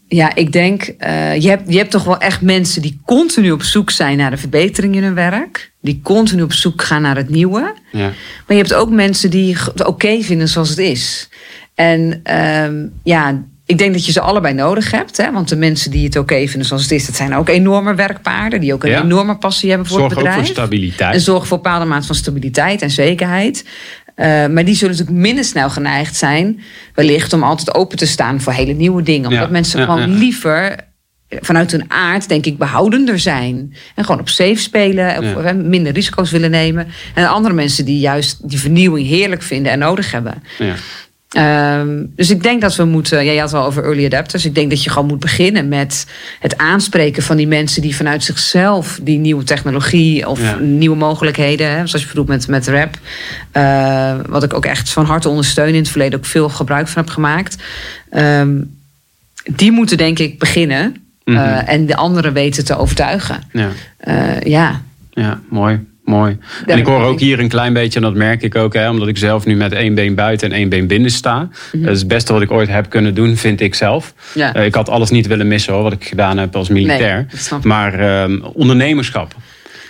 [0.08, 3.62] ja, ik denk, uh, je, hebt, je hebt toch wel echt mensen die continu op
[3.62, 5.72] zoek zijn naar de verbetering in hun werk.
[5.80, 7.74] Die continu op zoek gaan naar het nieuwe.
[7.92, 8.12] Ja.
[8.46, 11.28] Maar je hebt ook mensen die het oké okay vinden zoals het is.
[11.74, 12.22] En
[12.64, 15.16] um, ja, ik denk dat je ze allebei nodig hebt.
[15.16, 15.32] Hè?
[15.32, 17.94] Want de mensen die het oké okay vinden zoals het is, dat zijn ook enorme
[17.94, 18.60] werkpaarden.
[18.60, 19.02] Die ook een ja.
[19.02, 20.36] enorme passie hebben voor Zorg het bedrijf.
[20.36, 21.14] Zorg voor stabiliteit.
[21.14, 23.64] En zorgen voor een bepaalde maat van stabiliteit en zekerheid.
[24.16, 26.60] Uh, maar die zullen natuurlijk minder snel geneigd zijn,
[26.94, 29.28] wellicht om altijd open te staan voor hele nieuwe dingen.
[29.28, 29.50] Omdat ja.
[29.50, 30.76] mensen ja, gewoon liever
[31.28, 33.74] vanuit hun aard, denk ik, behoudender zijn.
[33.94, 36.86] En gewoon op safe spelen, of minder risico's willen nemen.
[37.14, 40.42] En andere mensen die juist die vernieuwing heerlijk vinden en nodig hebben.
[41.34, 43.24] Um, dus ik denk dat we moeten.
[43.24, 44.44] Ja, je had het al over early adapters.
[44.44, 46.06] Ik denk dat je gewoon moet beginnen met
[46.40, 50.56] het aanspreken van die mensen die vanuit zichzelf die nieuwe technologie of ja.
[50.58, 52.98] nieuwe mogelijkheden, hè, zoals je bedoelt met, met rap,
[53.52, 57.02] uh, wat ik ook echt van harte ondersteun in het verleden ook veel gebruik van
[57.02, 57.56] heb gemaakt.
[58.12, 58.78] Um,
[59.44, 61.44] die moeten denk ik beginnen mm -hmm.
[61.44, 63.42] uh, en de anderen weten te overtuigen.
[63.52, 63.70] Ja,
[64.08, 64.82] uh, ja.
[65.10, 65.80] ja mooi.
[66.06, 66.38] Mooi.
[66.66, 69.08] En ik hoor ook hier een klein beetje, en dat merk ik ook, hè, omdat
[69.08, 71.38] ik zelf nu met één been buiten en één been binnen sta.
[71.38, 71.82] Mm -hmm.
[71.82, 74.14] Dat is het beste wat ik ooit heb kunnen doen, vind ik zelf.
[74.34, 74.56] Ja.
[74.56, 77.26] Uh, ik had alles niet willen missen hoor, wat ik gedaan heb als militair.
[77.50, 79.34] Nee, maar uh, ondernemerschap.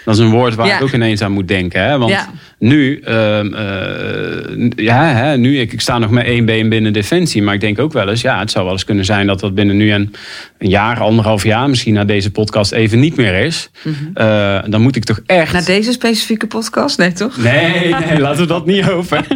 [0.04, 0.76] Dat is een woord waar ja.
[0.76, 1.82] ik ook ineens aan moet denken.
[1.82, 1.98] Hè?
[1.98, 2.30] Want ja.
[2.58, 7.42] Nu, uh, uh, ja, hè, nu ik, ik sta nog met één been binnen Defensie.
[7.42, 9.54] Maar ik denk ook wel eens, ja, het zou wel eens kunnen zijn dat dat
[9.54, 10.14] binnen nu een,
[10.58, 13.70] een jaar, anderhalf jaar misschien na deze podcast even niet meer is.
[13.82, 14.26] Mm -hmm.
[14.26, 15.52] uh, dan moet ik toch echt.
[15.52, 16.98] Na deze specifieke podcast?
[16.98, 17.36] Nee, toch?
[17.36, 19.26] Nee, nee laten we dat niet over.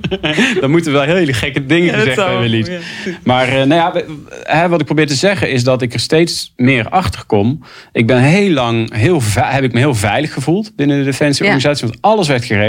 [0.60, 2.68] dan moeten we wel hele gekke dingen ja, gezegd hebben, lief.
[2.68, 2.78] Ja.
[3.22, 4.02] Maar nou ja,
[4.42, 7.64] hè, wat ik probeer te zeggen is dat ik er steeds meer achter kom.
[7.92, 11.86] Ik ben heel lang, heel, heb ik me heel veilig veilig gevoeld binnen de defensieorganisatie.
[11.86, 11.92] Ja.
[11.92, 12.63] Want alles werd geregeld.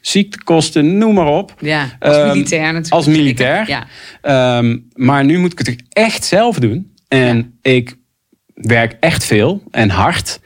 [0.00, 1.54] Ziektekosten, noem maar op.
[1.60, 2.92] Ja, als militair um, natuurlijk.
[2.92, 3.86] Als militair.
[4.22, 4.58] Ja.
[4.58, 6.92] Um, maar nu moet ik het echt zelf doen.
[7.08, 7.70] En ja.
[7.72, 7.96] ik
[8.54, 10.40] werk echt veel en hard.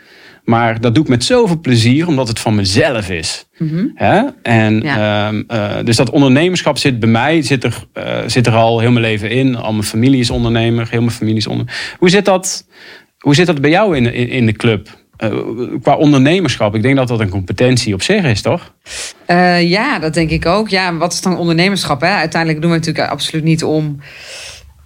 [0.44, 3.46] Maar dat doe ik met zoveel plezier, omdat het van mezelf is.
[3.94, 4.22] Hè?
[4.42, 5.28] En, Ja.
[5.28, 8.90] ehm, eh, dus dat ondernemerschap zit bij mij, zit er, eh, zit er al heel
[8.90, 9.56] mijn leven in.
[9.56, 11.94] Al mijn familie is ondernemer, heel mijn familie is ondernemer.
[11.98, 12.66] Hoe zit dat,
[13.18, 14.99] hoe zit dat bij jou in, in, in de club?
[15.20, 15.30] Eh,
[15.82, 18.72] qua ondernemerschap, ik denk dat dat een competentie op zich is, toch?
[19.26, 20.68] Eh, ja, dat denk ik ook.
[20.68, 22.00] Ja, wat is dan ondernemerschap?
[22.00, 22.08] Hè?
[22.08, 23.98] Uiteindelijk doen we het natuurlijk absoluut niet om,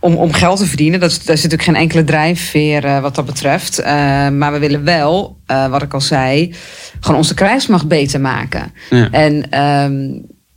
[0.01, 1.01] om, om geld te verdienen.
[1.01, 3.85] Dat, is- daar zit natuurlijk geen enkele drijfveer eh, wat dat betreft.
[4.33, 5.37] Maar we willen wel,
[5.71, 6.55] wat ik al zei,
[7.01, 8.73] gewoon onze krijgsmacht beter maken.
[8.91, 9.09] Ja.
[9.11, 10.09] En ehm,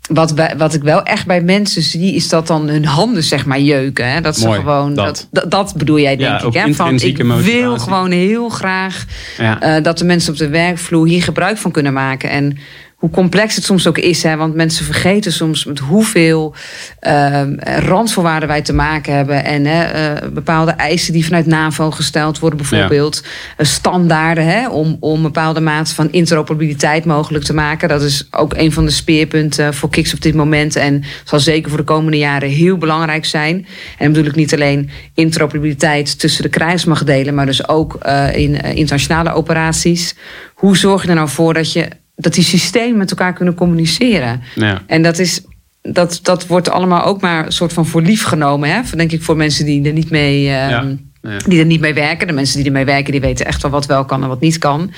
[0.08, 3.60] wat, wat ik wel echt bij mensen zie, is dat dan hun handen zeg maar
[3.60, 4.12] jeuken.
[4.12, 4.22] Hè?
[4.22, 4.94] Dat ze Mooi, gewoon.
[4.94, 5.28] dat.
[5.48, 6.54] Dat, bedoel jij, denk Ja, ik.
[6.54, 6.74] Hè?
[6.74, 9.06] Van, ik wil gewoon heel graag
[9.38, 9.62] Ja.
[9.62, 12.30] eh, dat de mensen op de werkvloer hier gebruik van kunnen maken.
[12.30, 12.58] En
[12.98, 16.56] hoe complex het soms ook is, hè, want mensen vergeten soms met hoeveel
[17.00, 19.44] ehm, randvoorwaarden wij te maken hebben.
[19.44, 23.24] En hè, eh, bepaalde eisen die vanuit NAVO gesteld worden, bijvoorbeeld.
[23.58, 27.90] Eh, standaarden hè, om, om een bepaalde mate van interoperabiliteit mogelijk te maken.
[27.90, 30.76] Dat is ook een van de speerpunten voor Kiks op dit moment.
[30.76, 33.56] En zal zeker voor de komende jaren heel belangrijk zijn.
[33.56, 33.66] En
[33.98, 39.34] dan bedoel ik niet alleen interoperabiliteit tussen de krijgsmachtdelen, maar dus ook eh, in internationale
[39.34, 40.16] operaties.
[40.54, 41.88] Hoe zorg je er nou voor dat, je,
[42.20, 44.42] dat die systemen met elkaar kunnen communiceren?
[44.56, 44.82] Ja.
[44.88, 45.42] En dat is.
[45.82, 48.70] Dat, dat wordt allemaal ook maar een soort van voor lief genomen.
[48.70, 48.82] Hè?
[48.96, 50.50] Denk ik voor mensen die er niet mee.
[50.50, 51.38] ehm, Ja.
[51.48, 52.28] Die er niet mee werken.
[52.28, 54.58] De mensen die ermee werken, die weten echt wel wat wel kan en wat niet
[54.58, 54.92] kan.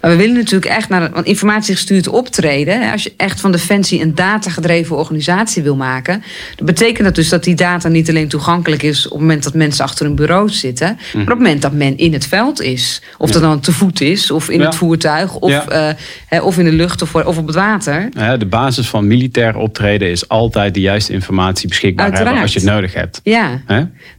[0.00, 2.92] Maar we willen natuurlijk echt naar want informatiegestuurd optreden.
[2.92, 6.22] Als je echt van Defensie een datagedreven organisatie wil maken.
[6.56, 9.54] Dan betekent dat dus dat die data niet alleen toegankelijk is op het moment dat
[9.54, 10.98] mensen achter een bureau zitten.
[11.12, 13.02] Maar op het moment dat men in het veld is.
[13.18, 14.64] Of dat dan te voet is, of in Ja.
[14.64, 15.96] het voertuig, of, Ja.
[16.28, 18.08] eh, of in de lucht of, of op het water.
[18.38, 22.68] De basis van militair optreden is altijd de juiste informatie beschikbaar hebben als je het
[22.68, 23.20] nodig hebt.
[23.22, 23.62] Ja,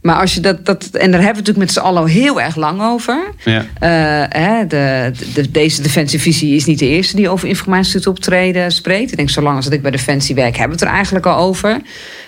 [0.02, 0.84] maar als je dat, dat.
[0.84, 3.24] En daar hebben we het natuurlijk met z'n allen al heel erg lang over.
[3.44, 3.66] Ja.
[3.78, 9.10] Eh, hè, de, de, deze defensievisie is niet de eerste die over informatiestuurd optreden spreekt.
[9.10, 11.36] Ik denk, zolang als dat ik bij Defensie werk, hebben we het er eigenlijk al
[11.36, 11.80] over.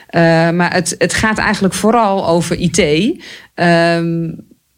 [0.07, 2.79] Eh, maar het, het gaat eigenlijk vooral over IT.
[3.55, 4.31] Ehm,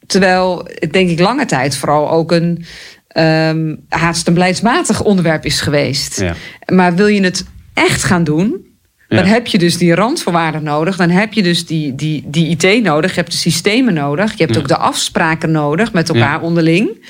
[0.07, 2.65] terwijl het denk ik lange tijd vooral ook een
[3.09, 6.21] ehm haast een beleidsmatig onderwerp is geweest.
[6.21, 6.35] Ja.
[6.73, 7.45] Maar wil je het
[7.75, 8.68] echt gaan doen,
[9.09, 10.97] dan heb je dus die randvoorwaarden nodig.
[10.97, 13.11] Dan heb je dus die, die, die IT nodig.
[13.11, 14.33] Je hebt de systemen nodig.
[14.37, 17.07] Je hebt ook de afspraken nodig met elkaar onderling.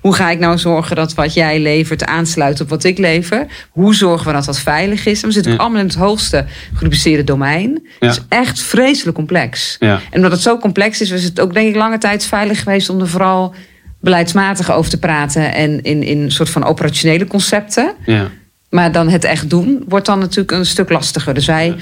[0.00, 3.46] Hoe ga ik nou zorgen dat wat jij levert aansluit op wat ik lever?
[3.70, 5.20] Hoe zorgen we dat dat veilig is?
[5.22, 5.56] En we zitten Ja.
[5.58, 6.44] ook allemaal in het hoogste
[6.74, 7.70] gerubriceerde domein.
[8.00, 8.06] Ja.
[8.06, 9.76] Het is echt vreselijk complex.
[9.78, 10.00] Ja.
[10.10, 12.88] En omdat het zo complex is, was het ook denk ik lange tijd veilig geweest
[12.90, 13.54] om er vooral
[14.00, 15.54] beleidsmatig over te praten.
[15.54, 17.92] En in, in soort van operationele concepten.
[18.06, 18.30] Ja.
[18.68, 21.34] Maar dan het echt doen wordt dan natuurlijk een stuk lastiger.
[21.34, 21.76] Dus wij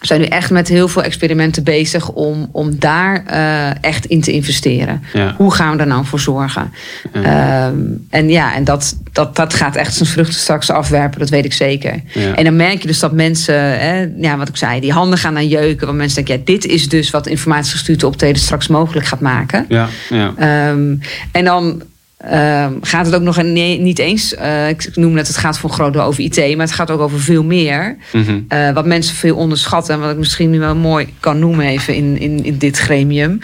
[0.00, 4.32] zijn nu echt met heel veel experimenten bezig om, om daar eh, echt in te
[4.32, 5.02] investeren.
[5.12, 5.34] Ja.
[5.36, 6.72] Hoe gaan we daar nou voor zorgen?
[7.12, 7.76] Ehm,
[8.10, 11.52] en ja, en dat, dat, dat gaat echt zijn vruchten straks afwerpen, dat weet ik
[11.52, 12.00] zeker.
[12.14, 12.34] Ja.
[12.34, 15.36] En dan merk je dus dat mensen, hè, ja, wat ik zei, die handen gaan
[15.36, 15.86] aan jeuken.
[15.86, 19.64] Want mensen denken, ja, dit is dus wat informatiegestuurd optreden straks mogelijk gaat maken.
[19.68, 19.88] Ja.
[20.08, 20.32] Ja.
[20.36, 20.94] Ehm,
[21.32, 21.82] en dan
[22.18, 25.58] ehm, gaat het ook nog een, nee, niet eens, eh, ik noem net, het gaat
[25.58, 27.96] voor een groot deel over IT, maar het gaat ook over veel meer.
[28.12, 28.40] Mhm.
[28.48, 31.94] Eh, wat mensen veel onderschatten en wat ik misschien nu wel mooi kan noemen even
[31.94, 33.38] in, in, in dit gremium,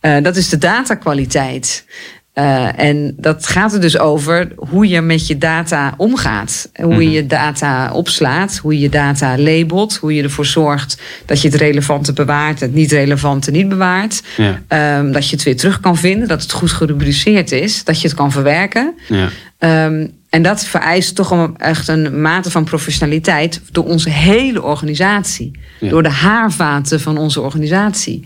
[0.00, 1.84] eh, dat is de datakwaliteit.
[2.32, 6.70] Eh, en dat gaat er dus over hoe je met je data omgaat.
[6.74, 7.00] Hoe Mhm.
[7.00, 11.48] je je data opslaat, hoe je je data labelt, hoe je ervoor zorgt dat je
[11.48, 14.22] het relevante bewaart, het niet relevante niet bewaart.
[14.36, 14.60] Ja.
[14.68, 18.08] Ehm, dat je het weer terug kan vinden, dat het goed gerubriceerd is, dat je
[18.08, 18.94] het kan verwerken.
[19.08, 19.28] Ja.
[19.58, 25.50] Ehm, en dat vereist toch een, echt een mate van professionaliteit door onze hele organisatie.
[25.80, 25.88] Ja.
[25.88, 28.24] Door de haarvaten van onze organisatie.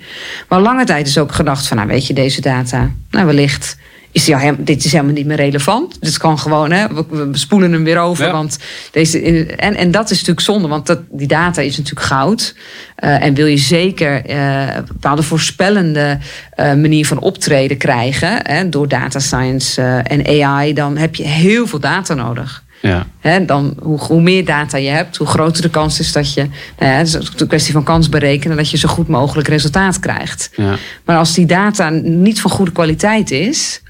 [0.48, 3.76] Maar lange tijd is ook gedacht van, nou weet je, deze data, nou wellicht
[4.14, 5.96] is helemaal, dit is helemaal niet meer relevant.
[6.00, 8.24] Dit kan gewoon, hè, we, we spoelen hem weer over.
[8.24, 8.32] Ja.
[8.32, 8.58] Want
[8.90, 12.54] deze, en, en dat is natuurlijk zonde, want dat, die data is natuurlijk goud.
[12.96, 16.18] Eh, en wil je zeker eh, een bepaalde voorspellende
[16.50, 21.26] eh, manier van optreden krijgen, hè, door data science eh, en AI, dan heb je
[21.26, 22.62] heel veel data nodig.
[22.80, 23.06] Ja.
[23.46, 26.40] Dan, hoe, hoe meer data je hebt, hoe groter de kans is dat je.
[26.78, 29.98] Nou ja, het is een kwestie van kans berekenen, dat je zo goed mogelijk resultaat
[29.98, 30.50] krijgt.
[30.56, 30.76] Ja.
[31.04, 33.82] Maar als die data niet van goede kwaliteit is,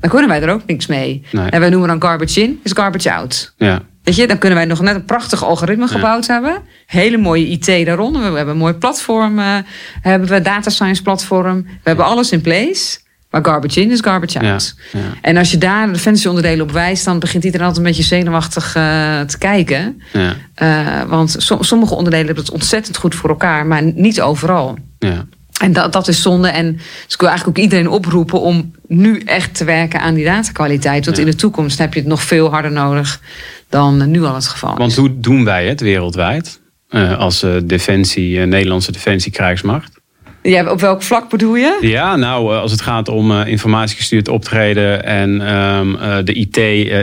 [0.00, 1.24] dan kunnen wij er ook niks mee.
[1.32, 1.50] Nee.
[1.50, 3.52] En wij noemen dan garbage in, is garbage out.
[3.56, 3.82] Ja.
[4.02, 6.62] Weet je, dan kunnen wij nog net een prachtig algoritme gebouwd hebben.
[6.86, 8.20] Hele mooie IT daaronder.
[8.30, 9.38] We hebben een mooi platform.
[9.38, 9.56] eh,
[10.02, 11.62] hebben we data science platform.
[11.62, 12.98] We hebben alles in place.
[13.30, 14.52] Maar garbage in is garbage Ja.
[14.52, 14.74] out.
[14.92, 14.98] Ja.
[15.22, 18.74] En als je daar de defensieonderdelen op wijst, dan begint iedereen altijd een beetje zenuwachtig
[18.74, 20.02] eh, te kijken.
[20.12, 20.34] Ja.
[20.54, 24.78] Eh, want som- sommige onderdelen hebben het ontzettend goed voor elkaar, maar niet overal.
[24.98, 25.24] Ja.
[25.58, 26.48] En dat, dat is zonde.
[26.48, 26.72] En
[27.04, 31.04] dus ik wil eigenlijk ook iedereen oproepen om nu echt te werken aan die datakwaliteit.
[31.04, 31.22] Want Ja.
[31.24, 33.20] in de toekomst heb je het nog veel harder nodig
[33.68, 34.78] dan nu al het geval is.
[34.78, 36.60] Want hoe doen wij het wereldwijd?
[36.88, 39.97] Eh, als eh, defensie, eh, Nederlandse defensie krijgsmacht.
[40.42, 41.78] Ja, op welk vlak bedoel je?
[41.80, 46.56] Ja, nou, eh, als het gaat om eh, informatiegestuurd optreden en ehm, eh, de IT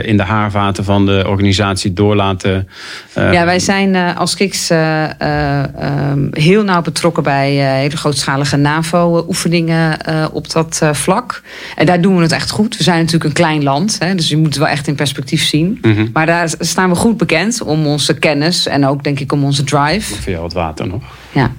[0.06, 2.68] in de haarvaten van de organisatie door laten.
[3.12, 9.98] eh, Ja, wij zijn als KIX eh, ehm, heel nauw betrokken bij hele grootschalige NAVO-oefeningen
[10.32, 11.42] op dat vlak.
[11.76, 12.76] En daar doen we het echt goed.
[12.76, 15.44] We zijn natuurlijk een klein land, hè, dus je moet het wel echt in perspectief
[15.44, 15.78] zien.
[15.82, 16.06] Mhm.
[16.12, 19.64] Maar daar staan we goed bekend om onze kennis en ook denk ik om onze
[19.64, 20.14] drive.
[20.14, 21.02] Voor jou wat water nog.
[21.32, 21.52] Ja,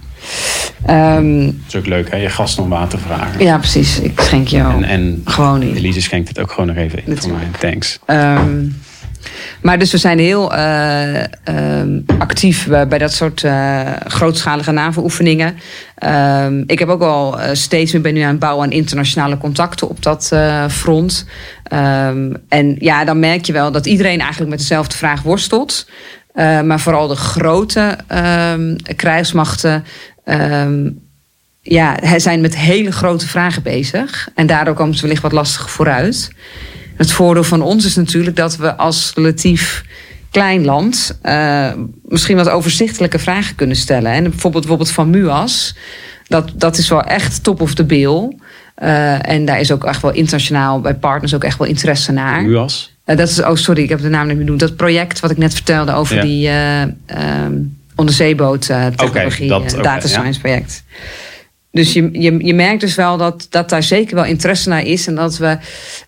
[0.86, 2.18] Ehm, Dat is ook leuk, hè?
[2.18, 3.44] Je gast nog water vragen.
[3.44, 4.00] ja precies.
[4.00, 5.76] Ik schenk jou En, en gewoon in.
[5.76, 7.48] Elise schenkt het ook gewoon nog even in voor mij.
[7.60, 8.00] Thanks.
[8.06, 8.66] Ehm,
[9.62, 15.56] maar dus we zijn heel eh, ehm, actief bij, bij dat soort eh, grootschalige NAVO-oefeningen.
[16.66, 19.90] Ik heb ook al eh, steeds meer ben nu aan het bouwen aan internationale contacten
[19.90, 20.36] op dat
[20.70, 21.26] front.
[22.50, 25.88] En ja, dan merk je wel dat iedereen eigenlijk met dezelfde vraag worstelt.
[26.36, 27.98] Maar vooral de grote
[28.96, 29.84] krijgsmachten.
[30.28, 30.90] Ehm,
[31.62, 34.30] ja, hij zijn met hele grote vragen bezig.
[34.36, 36.30] En daardoor komen ze wellicht wat lastig vooruit.
[36.96, 39.84] Het voordeel van ons is natuurlijk dat we als relatief
[40.32, 41.72] klein land eh,
[42.04, 44.12] misschien wat overzichtelijke vragen kunnen stellen.
[44.12, 45.76] En bijvoorbeeld, bijvoorbeeld van MUAS,
[46.28, 48.38] dat, dat is wel echt top of the bill.
[48.76, 52.44] Eh, en daar is ook echt wel internationaal bij partners ook echt wel interesse naar.
[52.44, 52.96] UAS.
[53.06, 54.58] Eh, dat is, oh sorry, ik heb de naam niet meer doen.
[54.58, 56.22] Dat project wat ik net vertelde over Ja.
[56.22, 57.54] die eh ehm
[57.98, 60.14] onderzeeboot eh, technologie, dat- eh, oké, data ja.
[60.14, 60.84] science project.
[61.72, 65.08] Dus je, je, je merkt dus wel dat, dat daar zeker wel interesse naar is.
[65.08, 65.58] En dat we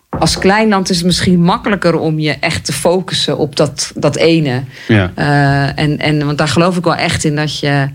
[0.08, 4.16] als klein land is het misschien makkelijker om je echt te focussen op dat, dat
[4.16, 4.62] ene.
[4.88, 5.12] Ja.
[5.14, 7.88] Eh, en, en, want daar geloof ik wel echt in dat je,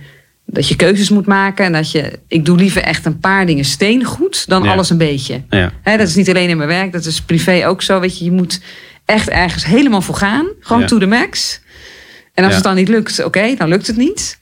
[0.46, 1.66] dat je keuzes moet maken.
[1.66, 4.72] En dat je, ik doe liever echt een paar dingen steengoed dan Ja.
[4.72, 5.42] alles een beetje.
[5.50, 5.72] Ja.
[5.84, 8.00] Dat is niet alleen in mijn werk, dat is privé ook zo.
[8.00, 8.60] Weet je, je moet
[9.06, 10.46] echt ergens helemaal voor gaan.
[10.60, 11.62] Gewoon to the max.
[12.36, 12.54] En als Ja.
[12.60, 14.38] het dan niet lukt, oké, dan lukt het niet.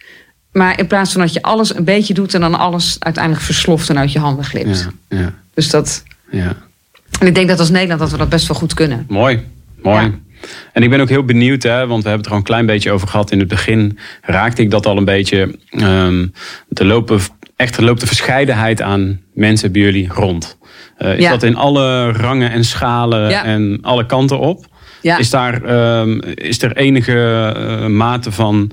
[0.52, 3.89] Maar in plaats van dat je alles een beetje doet en dan alles uiteindelijk versloft
[3.89, 4.89] en uit je handen glipt.
[5.10, 5.18] Ja.
[5.18, 5.34] Ja.
[5.54, 6.04] Dus dat.
[6.32, 6.56] ja.
[7.20, 9.06] En ik denk dat als Nederland dat we dat best wel goed kunnen.
[9.08, 9.44] Mooi,
[9.82, 10.22] mooi.
[10.74, 12.66] En ik ben ook heel benieuwd, hè, want we hebben het er al een klein
[12.66, 13.32] beetje over gehad.
[13.32, 15.56] In het begin raakte ik dat al een beetje.
[15.70, 16.28] Ehm
[16.74, 17.20] er, lopen,
[17.56, 20.58] echt, er loopt de verscheidenheid aan mensen bij jullie rond.
[20.98, 24.66] Eh, is dat in alle rangen en schalen en alle kanten op?
[25.04, 28.72] Is, daar, ehm, is er enige eh, mate van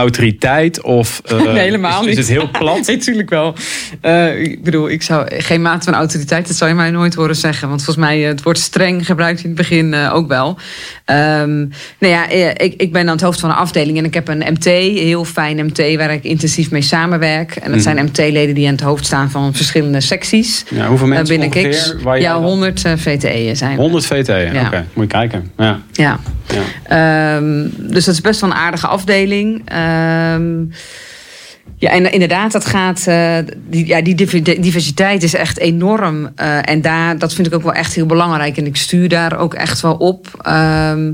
[0.00, 0.82] autoriteit?
[0.82, 2.16] Of eh, Nee, helemaal is, is niet.
[2.16, 2.86] het heel plat?
[2.86, 3.54] Nee, natuurlijk wel.
[4.00, 7.36] Eh, ik bedoel, ik zou geen mate van autoriteit, dat zou je mij nooit horen
[7.36, 7.68] zeggen.
[7.68, 10.56] Want volgens mij, eh, het woord streng gebruikt in het begin ook wel.
[11.04, 11.58] Ehm
[11.98, 14.38] nou ja, ik, ik ben aan het hoofd van een afdeling en ik heb een
[14.52, 17.50] MT, een heel fijn MT, waar ik intensief mee samenwerk.
[17.56, 17.80] En dat Mhm.
[17.80, 20.64] zijn MT-leden die aan het hoofd staan van verschillende secties.
[20.68, 21.96] Ja, hoeveel mensen binnen ongeveer?
[22.04, 23.80] Jij Ja, dan- 100 eh, VTE'en zijn we.
[23.82, 24.66] 100 VT, Ja.
[24.66, 24.84] oké.
[24.92, 25.50] Moet je kijken.
[25.56, 25.80] Ja.
[25.92, 26.18] Ja.
[26.48, 27.36] Ja.
[27.36, 29.62] Ehm, dus dat is best wel een aardige afdeling.
[29.94, 30.64] Ehm,
[31.76, 33.06] ja, en inderdaad, dat gaat.
[33.06, 33.36] eh,
[33.68, 36.28] die, ja, die div- diversiteit is echt enorm.
[36.34, 38.56] Eh, en daar, dat vind ik ook wel echt heel belangrijk.
[38.56, 40.26] En ik stuur daar ook echt wel op.
[40.42, 41.12] ehm,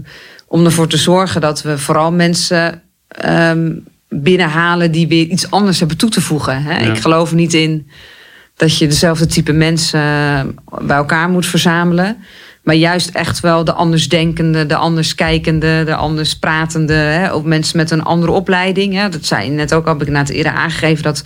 [0.49, 3.70] om ervoor te zorgen dat we vooral mensen ehm,
[4.09, 6.62] binnenhalen die weer iets anders hebben toe te voegen.
[6.62, 6.79] Hè?
[6.85, 6.93] Ja.
[6.93, 7.91] Ik geloof niet in
[8.57, 10.41] dat je dezelfde type mensen eh,
[10.87, 12.16] bij elkaar moet verzamelen.
[12.67, 16.93] Maar juist echt wel de andersdenkende, de anderskijkende, de anders pratende.
[16.93, 17.33] Hè?
[17.33, 18.95] Ook mensen met een andere opleiding.
[18.95, 19.09] Hè?
[19.09, 21.03] Dat zei je net ook al, heb ik net eerder aangegeven.
[21.03, 21.23] Dat,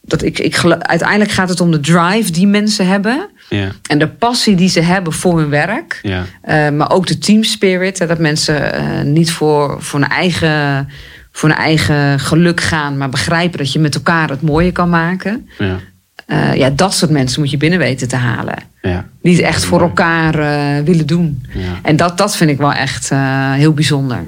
[0.00, 3.28] dat ik, ik, uiteindelijk gaat het om de drive die mensen hebben.
[3.48, 3.68] Ja.
[3.88, 5.98] En de passie die ze hebben voor hun werk.
[6.02, 6.24] Ja.
[6.42, 7.98] Eh, maar ook de team spirit.
[7.98, 10.88] Hè, dat mensen eh, niet voor, voor, hun eigen,
[11.32, 12.96] voor hun eigen geluk gaan.
[12.96, 15.48] Maar begrijpen dat je met elkaar het mooie kan maken.
[15.58, 15.78] Ja.
[16.26, 18.56] Eh, ja, dat soort mensen moet je binnen weten te halen.
[18.82, 19.04] Ja.
[19.22, 19.90] Die het echt voor Mooi.
[19.90, 21.46] elkaar eh, willen doen.
[21.54, 21.60] Ja.
[21.82, 24.24] En dat, dat vind ik wel echt eh, heel bijzonder.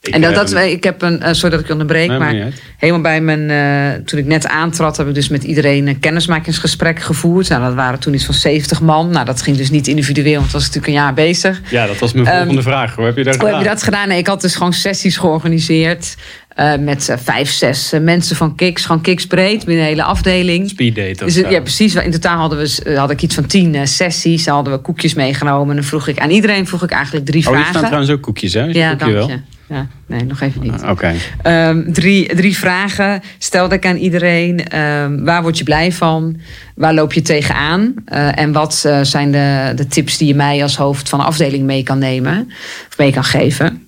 [0.00, 2.34] Ik, en dat, dat, ik heb een, sorry dat ik je onderbreek, Nee, maar
[2.78, 7.48] helemaal bij mijn, toen ik net aantrad, heb ik dus met iedereen een kennismakingsgesprek gevoerd.
[7.48, 9.10] Nou, dat waren toen iets van 70 man.
[9.10, 11.60] Nou, dat ging dus niet individueel, want het was natuurlijk een jaar bezig.
[11.70, 12.94] Ja, dat was mijn Ehm, volgende vraag.
[12.94, 13.58] Hoe heb je dat Hoe gedaan?
[13.58, 14.08] heb je dat gedaan?
[14.08, 16.14] Nee, ik had dus gewoon sessies georganiseerd.
[16.56, 18.84] Eh, met eh, vijf, zes eh, mensen van Kiks.
[18.84, 20.68] Gewoon Kiks breed, binnen een hele afdeling.
[20.68, 21.94] Speed date of Dus, ja, precies.
[21.94, 24.44] In totaal hadden we, had ik iets van tien sessies.
[24.44, 25.68] Daar hadden we koekjes meegenomen.
[25.68, 27.88] En dan vroeg ik aan iedereen vroeg ik eigenlijk drie Oh, hier staan vragen.
[27.88, 28.64] trouwens ook koekjes, hè?
[28.64, 29.28] Ja, dank wel?
[29.28, 29.40] je.
[29.68, 30.82] Ja, nee, nog even niet.
[30.82, 31.14] Ah, Oké.
[31.42, 34.68] Ehm, drie, drie vragen stelde ik aan iedereen.
[34.68, 36.36] Ehm, waar word je blij van?
[36.74, 37.94] Waar loop je tegenaan?
[38.34, 41.82] En wat zijn de, de tips die je mij als hoofd van de afdeling mee
[41.82, 42.46] kan nemen?
[42.88, 43.85] Of mee kan geven?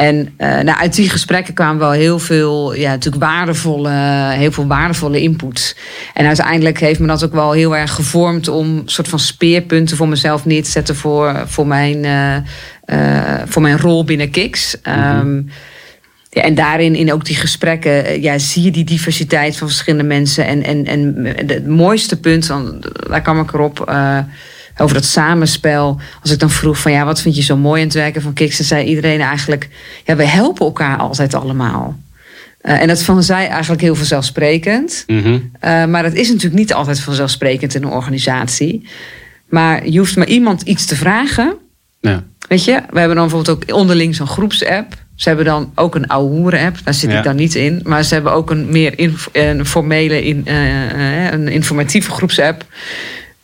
[0.00, 3.90] En uh, nou, uit die gesprekken kwamen wel heel veel, ja, natuurlijk waardevolle,
[4.32, 5.76] heel veel waardevolle inputs.
[6.14, 9.96] En uiteindelijk heeft me dat ook wel heel erg gevormd om een soort van speerpunten
[9.96, 12.36] voor mezelf neer te zetten voor, voor, mijn, uh,
[12.86, 14.76] uh, voor mijn rol binnen Kiks.
[14.84, 15.48] Mm um,
[16.30, 20.46] ja, en daarin, in ook die gesprekken, ja, zie je die diversiteit van verschillende mensen.
[20.46, 23.92] En, en, en het mooiste punt, dan, daar kwam ik erop
[24.80, 26.00] over dat samenspel.
[26.22, 28.32] Als ik dan vroeg van ja, wat vind je zo mooi aan het werken van
[28.32, 28.56] Kiks?
[28.56, 29.68] Dan zei iedereen eigenlijk,
[30.04, 31.98] ja, we helpen elkaar altijd allemaal.
[32.62, 35.04] Uh, en dat vonden zij eigenlijk heel vanzelfsprekend.
[35.06, 35.50] Mm -hmm.
[35.64, 38.88] uh, maar dat is natuurlijk niet altijd vanzelfsprekend in een organisatie.
[39.48, 41.54] Maar je hoeft maar iemand iets te vragen.
[42.00, 42.24] Ja.
[42.48, 44.94] Weet je, we hebben dan bijvoorbeeld ook onderling zo'n groepsapp.
[45.14, 47.18] Ze hebben dan ook een oude app, daar zit ja.
[47.18, 47.80] ik dan niet in.
[47.84, 52.64] Maar ze hebben ook een meer in, een formele, in, uh, een informatieve groepsapp.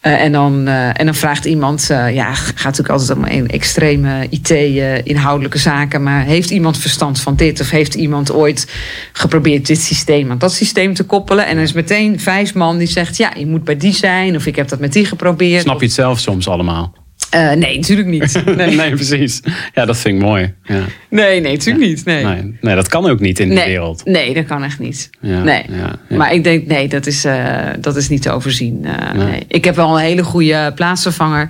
[0.07, 3.48] Uh, en, dan, uh, en dan vraagt iemand, uh, ja, gaat natuurlijk altijd om een
[3.48, 7.61] extreme IT-inhoudelijke zaken, maar heeft iemand verstand van dit?
[7.61, 8.72] Of heeft iemand ooit
[9.12, 11.46] geprobeerd dit systeem aan dat systeem te koppelen?
[11.46, 14.46] En er is meteen vijf man die zegt, ja, je moet bij die zijn, of
[14.46, 15.62] ik heb dat met die geprobeerd.
[15.62, 17.05] Snap je het zelf soms allemaal?
[17.35, 18.43] Uh, nee, natuurlijk niet.
[18.57, 18.77] Nee.
[18.77, 18.91] nee.
[18.95, 19.41] precies.
[19.74, 20.55] Ja, dat vind ik mooi.
[20.62, 20.85] Ja.
[21.09, 21.91] Nee, nee, natuurlijk ja.
[21.91, 22.05] niet.
[22.05, 22.24] Nee.
[22.24, 22.59] nee.
[22.61, 22.74] Nee.
[22.74, 23.57] dat kan ook niet in nee.
[23.57, 24.05] de wereld.
[24.05, 25.11] Nee, dat kan echt niet.
[25.20, 25.43] Ja.
[25.43, 25.64] Nee.
[26.09, 28.85] Maar ik denk, nee, dat is, uh, dat is niet te overzien.
[28.85, 29.45] Uh, nee.
[29.49, 31.49] Ik heb wel een hele goede plaatsvervanger.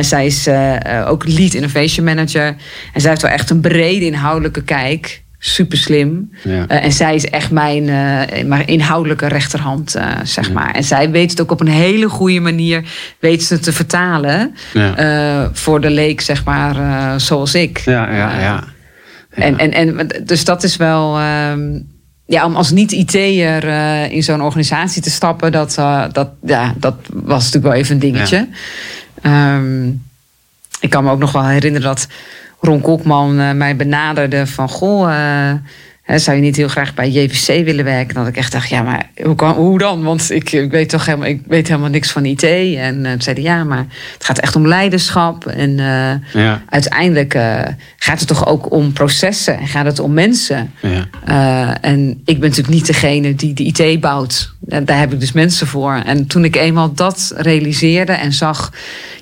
[0.00, 0.48] zij is
[1.06, 2.56] ook lead innovation manager.
[2.92, 6.30] En zij heeft wel echt een brede inhoudelijke kijk super slim.
[6.42, 6.50] Ja.
[6.50, 10.52] Uh, en zij is echt mijn, uh, mijn inhoudelijke rechterhand, uh, zeg ja.
[10.52, 10.74] maar.
[10.74, 12.84] En zij weet het ook op een hele goede manier
[13.18, 15.50] weet ze te vertalen ja.
[15.52, 17.78] voor de leek, zeg maar, zoals ik.
[17.78, 18.64] Ja, ja, ja.
[19.30, 21.20] En, en, en dus dat is wel.
[21.20, 21.92] Um,
[22.26, 23.64] ja, om als niet-IT'er
[24.10, 25.74] in zo'n organisatie te stappen, dat,
[26.12, 28.48] dat, ja, dat was natuurlijk wel even een dingetje.
[29.22, 30.02] Um,
[30.80, 32.06] ik kan me ook nog wel herinneren dat
[32.60, 34.68] Ron Kokman uh, mij benaderde van...
[34.68, 35.08] goh,
[36.02, 38.14] hè, zou je niet heel graag bij JVC willen werken?
[38.14, 40.02] Dat ik echt dacht, ja, maar hoe, kan, hoe dan?
[40.02, 42.42] Want ik, ik, weet toch helemaal, ik weet helemaal niks van IT.
[42.42, 45.46] En uh, toen zei hij, ja, maar het gaat echt om leiderschap.
[45.46, 45.76] En
[46.32, 46.62] ja.
[46.68, 47.32] uiteindelijk
[47.96, 49.58] gaat het toch ook om processen.
[49.58, 50.72] En gaat het om mensen.
[50.80, 51.80] Ja.
[51.80, 54.53] en ik ben natuurlijk niet degene die de IT bouwt.
[54.66, 55.94] Daar heb ik dus mensen voor.
[55.94, 58.72] En toen ik eenmaal dat realiseerde en zag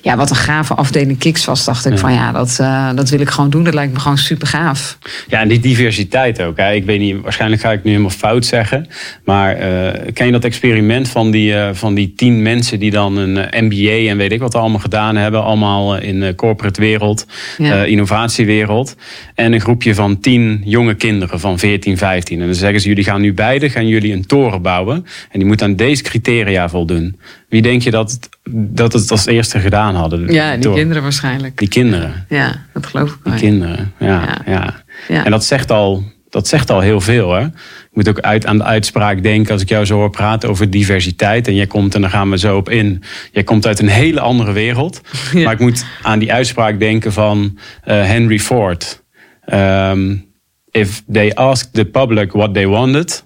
[0.03, 1.97] ja, wat een gave afdeling Kiks was, dacht ik ja.
[1.97, 3.63] van ja, dat, uh, dat wil ik gewoon doen.
[3.63, 4.97] Dat lijkt me gewoon super gaaf.
[5.27, 6.57] Ja, en die diversiteit ook.
[6.57, 6.73] Hè.
[6.73, 8.87] Ik weet niet, waarschijnlijk ga ik nu helemaal fout zeggen.
[9.23, 13.17] Maar uh, ken je dat experiment van die, uh, van die tien mensen die dan
[13.17, 15.43] een MBA en weet ik wat allemaal gedaan hebben.
[15.43, 17.25] Allemaal in de corporate wereld,
[17.57, 17.83] ja.
[17.83, 18.95] innovatiewereld.
[19.35, 22.39] En een groepje van tien jonge kinderen van 14, 15.
[22.39, 25.05] En dan zeggen ze, jullie gaan nu beide, gaan jullie een toren bouwen.
[25.33, 27.19] En die moet aan deze criteria voldoen.
[27.49, 30.33] Wie denk je dat het, dat het als eerste gedaan hadden?
[30.33, 30.75] Ja, die Door.
[30.75, 31.57] kinderen waarschijnlijk.
[31.57, 32.25] Die kinderen.
[32.29, 33.33] Ja, dat geloof ik wel.
[33.33, 34.41] Die kinderen, ja, ja.
[34.45, 34.83] ja.
[35.07, 35.25] ja.
[35.25, 37.33] En dat zegt, al, dat zegt al heel veel.
[37.33, 37.45] Hè?
[37.45, 40.69] Ik moet ook uit, aan de uitspraak denken als ik jou zo hoor praten over
[40.69, 41.47] diversiteit.
[41.47, 43.03] En jij komt, en daar gaan we zo op in.
[43.31, 45.01] Jij komt uit een hele andere wereld.
[45.33, 45.43] Ja.
[45.43, 49.03] Maar ik moet aan die uitspraak denken van uh, Henry Ford.
[49.53, 50.25] Um,
[50.71, 53.23] if they asked the public what they wanted,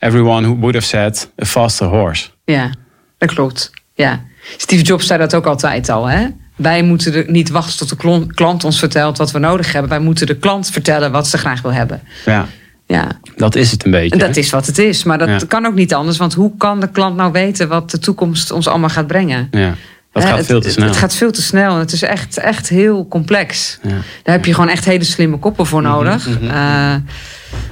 [0.00, 2.28] everyone would have said a faster horse.
[2.44, 2.70] Ja,
[3.18, 3.70] dat klopt.
[3.94, 4.20] Ja.
[4.56, 6.06] Steve Jobs zei dat ook altijd al.
[6.06, 6.26] Hè?
[6.56, 9.90] Wij moeten er niet wachten tot de klant ons vertelt wat we nodig hebben.
[9.90, 12.02] Wij moeten de klant vertellen wat ze graag wil hebben.
[12.24, 12.46] Ja.
[12.86, 13.06] Ja.
[13.36, 14.18] Dat is het een beetje.
[14.18, 14.40] Dat hè?
[14.40, 15.04] is wat het is.
[15.04, 15.40] Maar dat ja.
[15.48, 16.16] kan ook niet anders.
[16.16, 19.48] Want hoe kan de klant nou weten wat de toekomst ons allemaal gaat brengen?
[19.50, 19.74] Ja.
[20.12, 20.84] Dat gaat veel te snel.
[20.84, 21.76] Het, het, gaat veel te snel.
[21.76, 23.78] Het is echt, echt heel complex.
[23.82, 23.88] Ja.
[24.22, 26.26] Daar heb je gewoon echt hele slimme koppen voor nodig.
[26.26, 26.46] Mm -hmm.
[26.46, 26.94] uh,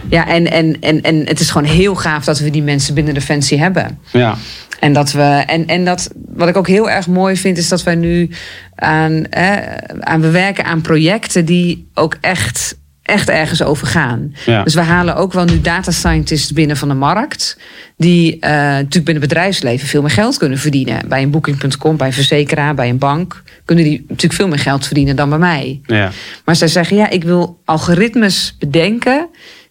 [0.08, 3.14] ja, en, en, en, en het is gewoon heel gaaf dat we die mensen binnen
[3.14, 3.98] Defensie hebben.
[4.12, 4.36] Ja.
[4.80, 7.82] En dat we, en, en dat, wat ik ook heel erg mooi vind, is dat
[7.82, 8.30] wij nu
[8.74, 9.60] aan, hè,
[10.00, 12.76] aan we werken aan projecten die ook echt
[13.08, 14.34] echt ergens over gaan.
[14.46, 14.62] Ja.
[14.62, 17.58] Dus we halen ook wel nu data scientists binnen van de markt.
[17.96, 21.08] Die uh, natuurlijk binnen het bedrijfsleven veel meer geld kunnen verdienen.
[21.08, 23.42] Bij een booking.com, bij een verzekeraar, bij een bank.
[23.64, 25.80] Kunnen die natuurlijk veel meer geld verdienen dan bij mij.
[25.86, 26.10] Ja.
[26.44, 29.28] Maar zij zeggen, ja, ik wil algoritmes bedenken.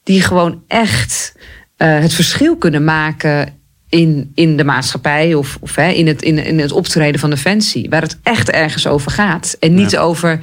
[0.07, 1.35] Die gewoon echt
[1.77, 6.37] uh, het verschil kunnen maken in, in de maatschappij of, of hè, in, het, in,
[6.37, 7.89] in het optreden van Defensie.
[7.89, 9.55] Waar het echt ergens over gaat.
[9.59, 9.99] En niet ja.
[9.99, 10.39] over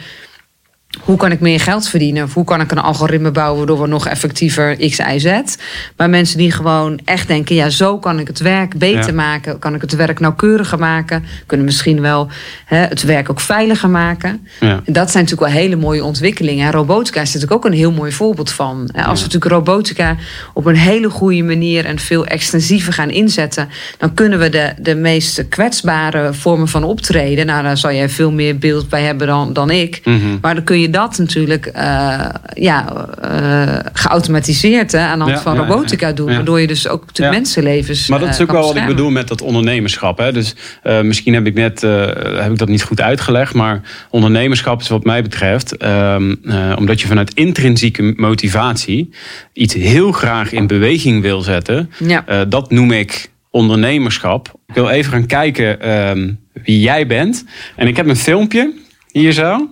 [1.00, 2.24] hoe kan ik meer geld verdienen?
[2.24, 5.56] Of hoe kan ik een algoritme bouwen waardoor we nog effectiever X, Y, Z?
[5.96, 9.12] Maar mensen die gewoon echt denken, ja, zo kan ik het werk beter ja.
[9.12, 9.58] maken.
[9.58, 11.24] Kan ik het werk nauwkeuriger maken?
[11.46, 12.28] Kunnen misschien wel
[12.64, 14.46] hè, het werk ook veiliger maken.
[14.60, 14.80] Ja.
[14.84, 16.66] En dat zijn natuurlijk wel hele mooie ontwikkelingen.
[16.66, 18.90] En robotica is natuurlijk ook een heel mooi voorbeeld van.
[18.92, 20.16] Als we natuurlijk robotica
[20.54, 23.68] op een hele goede manier en veel extensiever gaan inzetten,
[23.98, 27.46] dan kunnen we de, de meest kwetsbare vormen van optreden.
[27.46, 30.00] Nou, daar zal jij veel meer beeld bij hebben dan, dan ik.
[30.04, 30.38] Mm -hmm.
[30.40, 32.24] Maar dan kun je je dat natuurlijk uh,
[32.54, 36.26] ja, uh, geautomatiseerd hè, aan de hand Ja, van ja, robotica doen.
[36.26, 37.30] Waardoor je dus ook Ja.
[37.30, 38.08] mensenlevens.
[38.08, 40.18] Maar dat is eh, ook wel wat ik bedoel met dat ondernemerschap.
[40.18, 40.32] Hè?
[40.32, 42.06] Dus eh, misschien heb ik net eh,
[42.42, 43.54] heb ik dat niet goed uitgelegd.
[43.54, 43.80] Maar
[44.10, 45.76] ondernemerschap is wat mij betreft.
[45.76, 49.10] ehm, eh, omdat je vanuit intrinsieke motivatie
[49.52, 51.90] iets heel graag in beweging wil zetten.
[51.98, 52.22] Ja.
[52.26, 54.48] eh, dat noem ik ondernemerschap.
[54.66, 56.32] Ik wil even gaan kijken ehm,
[56.64, 57.44] wie jij bent.
[57.76, 58.72] En ik heb een filmpje
[59.20, 59.68] hier zo.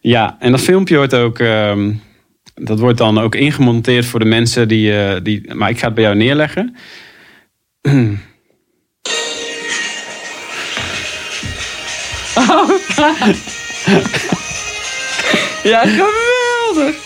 [0.00, 1.38] Ja, en dat filmpje wordt ook.
[1.38, 1.92] ehm,
[2.54, 5.54] dat wordt dan ook ingemonteerd voor de mensen die, eh, die.
[5.54, 6.76] Maar ik ga het bij jou neerleggen.
[15.62, 16.96] Ja, geweldig.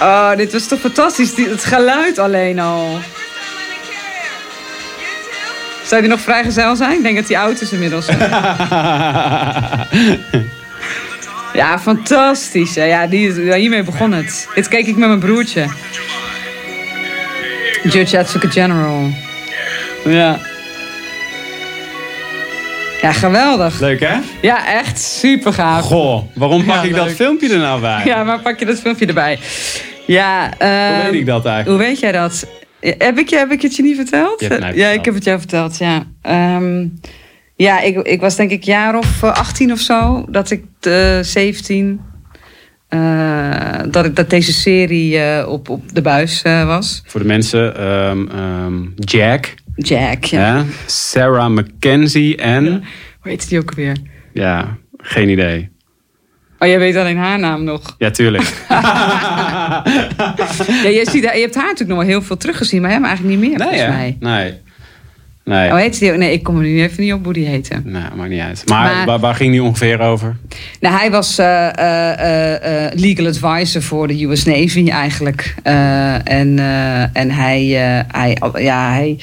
[0.00, 1.34] Oh, dit was toch fantastisch.
[1.34, 2.98] Die- Het geluid alleen al.
[5.84, 6.92] Zou die nog vrijgezel zijn?
[6.92, 8.06] Ik denk dat die oud is inmiddels.
[11.60, 12.74] ja, fantastisch.
[12.74, 12.84] hè.
[12.84, 14.48] Ja, die, hiermee begon het.
[14.54, 15.66] Dit keek ik met mijn broertje.
[17.82, 19.10] Judge Advocate General.
[20.04, 20.38] Ja.
[23.00, 23.80] Ja, geweldig.
[23.80, 24.14] Leuk hè?
[24.40, 25.84] Ja, echt super gaaf.
[25.84, 28.02] Goh, waarom pak Ja, ik dat filmpje er nou bij?
[28.04, 29.38] Ja, maar pak je dat filmpje erbij?
[30.06, 31.78] Ja, Hoe ehm, weet ik dat eigenlijk?
[31.78, 32.46] Hoe weet jij dat?
[32.84, 34.40] Ja, Heb ik, je, heb ik het je niet verteld?
[34.40, 36.06] Je ja, ik heb het jou verteld, ja.
[36.22, 36.86] Ehm,
[37.56, 41.18] ja, ik, ik was denk ik jaar of eh, 18 of zo, dat ik eh
[41.20, 42.00] 17,
[42.88, 47.02] eh, dat, ik, dat deze serie eh, op, op de buis eh, was.
[47.06, 50.64] Voor de mensen, ehm, ehm, Jack, Jack, ja.
[50.86, 52.64] Sarah Mackenzie en...
[53.20, 53.96] Hoe heet die ook alweer?
[54.32, 55.73] Ja, geen idee.
[56.58, 57.94] Oh, jij weet alleen haar naam nog.
[57.98, 58.52] Ja, tuurlijk.
[60.82, 63.36] Ja, je, ziet, je hebt haar natuurlijk nog wel heel veel teruggezien, maar hem eigenlijk
[63.40, 64.16] niet meer, nee, volgens mij.
[64.20, 64.54] Nee.
[65.44, 65.70] Nee.
[65.70, 66.18] Oh, heet die ook?
[66.18, 67.80] Nee, ik kom er nu even niet op hoe die heette.
[67.84, 68.62] Nee, maakt niet uit.
[68.68, 70.36] Maar, Maar- Waar, waar ging die ongeveer over?
[70.80, 75.54] Nou, hij was eh, eh, eh, eh, legal advisor voor de US Navy eigenlijk.
[75.62, 77.60] Eh, en eh, en hij,
[77.98, 79.18] eh, hij, ja, hij,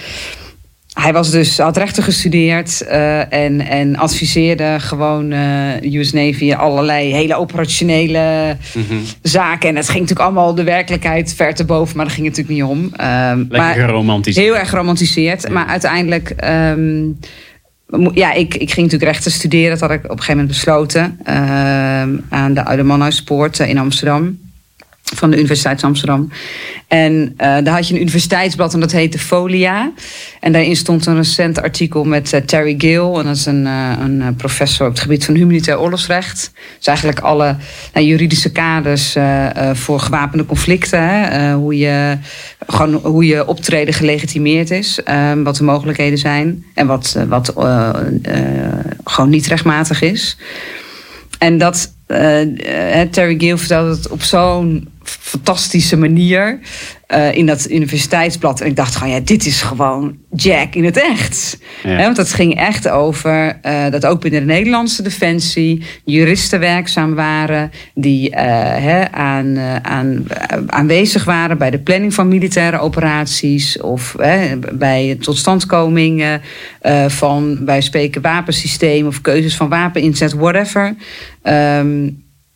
[1.02, 5.40] hij was dus, had rechten gestudeerd eh, en, en adviseerde gewoon eh,
[5.82, 8.96] de US Navy allerlei hele operationele Mhm.
[9.22, 9.70] zaken.
[9.70, 12.68] En het ging natuurlijk allemaal de werkelijkheid ver te boven, maar daar ging het natuurlijk
[12.70, 12.92] niet om.
[13.50, 14.36] Lekker maar- romantisch.
[14.36, 15.50] Heel erg geromantiseerd.
[15.50, 16.36] Maar uiteindelijk,
[17.88, 19.70] mo- ja, ik, ik ging natuurlijk rechten studeren.
[19.70, 21.20] Dat had ik op een gegeven moment besloten.
[21.24, 24.38] ehm, aan de Oude Manhuispoort eh, in Amsterdam.
[25.16, 26.30] Van de Universiteit Amsterdam.
[26.88, 29.92] En eh, daar had je een universiteitsblad en dat heette Folia.
[30.40, 33.14] En daarin stond een recent artikel met eh, Terry Gill.
[33.14, 36.52] En dat is een, eh, een professor op het gebied van humanitair oorlogsrecht.
[36.78, 37.56] Dus eigenlijk alle
[37.94, 39.16] nou, juridische kaders
[39.74, 41.54] voor gewapende conflicten.
[41.54, 42.18] Hoe, je,
[42.68, 45.04] gewoon, hoe je optreden gelegitimeerd is.
[45.04, 46.66] eh, wat de mogelijkheden zijn.
[46.74, 47.54] En wat, wat
[49.04, 50.38] gewoon niet rechtmatig is.
[51.42, 56.60] En dat eh, eh, Terry Gill vertelde het op zo'n fantastische manier
[57.12, 58.62] eh, in dat universiteitsblad.
[58.62, 61.58] En ik dacht gewoon, ja, dit is gewoon Jack in het echt.
[61.84, 61.98] Ja.
[61.98, 67.72] Want het ging echt over eh, dat ook binnen de Nederlandse defensie juristen werkzaam waren
[67.94, 70.26] die eh, aan, aan,
[70.68, 76.40] aanwezig waren bij de planning van militaire operaties of hè, bij totstandkoming
[77.08, 80.96] van bij spreken wapensysteem of keuzes van wapeninzet, whatever.
[81.42, 82.08] Ehm,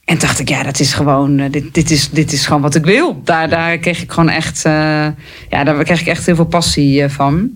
[0.05, 2.75] en dacht ik, ja, dat is gewoon, eh, dit, dit, is, dit is gewoon wat
[2.75, 3.21] ik wil.
[3.23, 5.07] Daar, daar kreeg ik gewoon echt, eh,
[5.49, 7.49] ja, daar kreeg ik echt heel veel passie eh, van.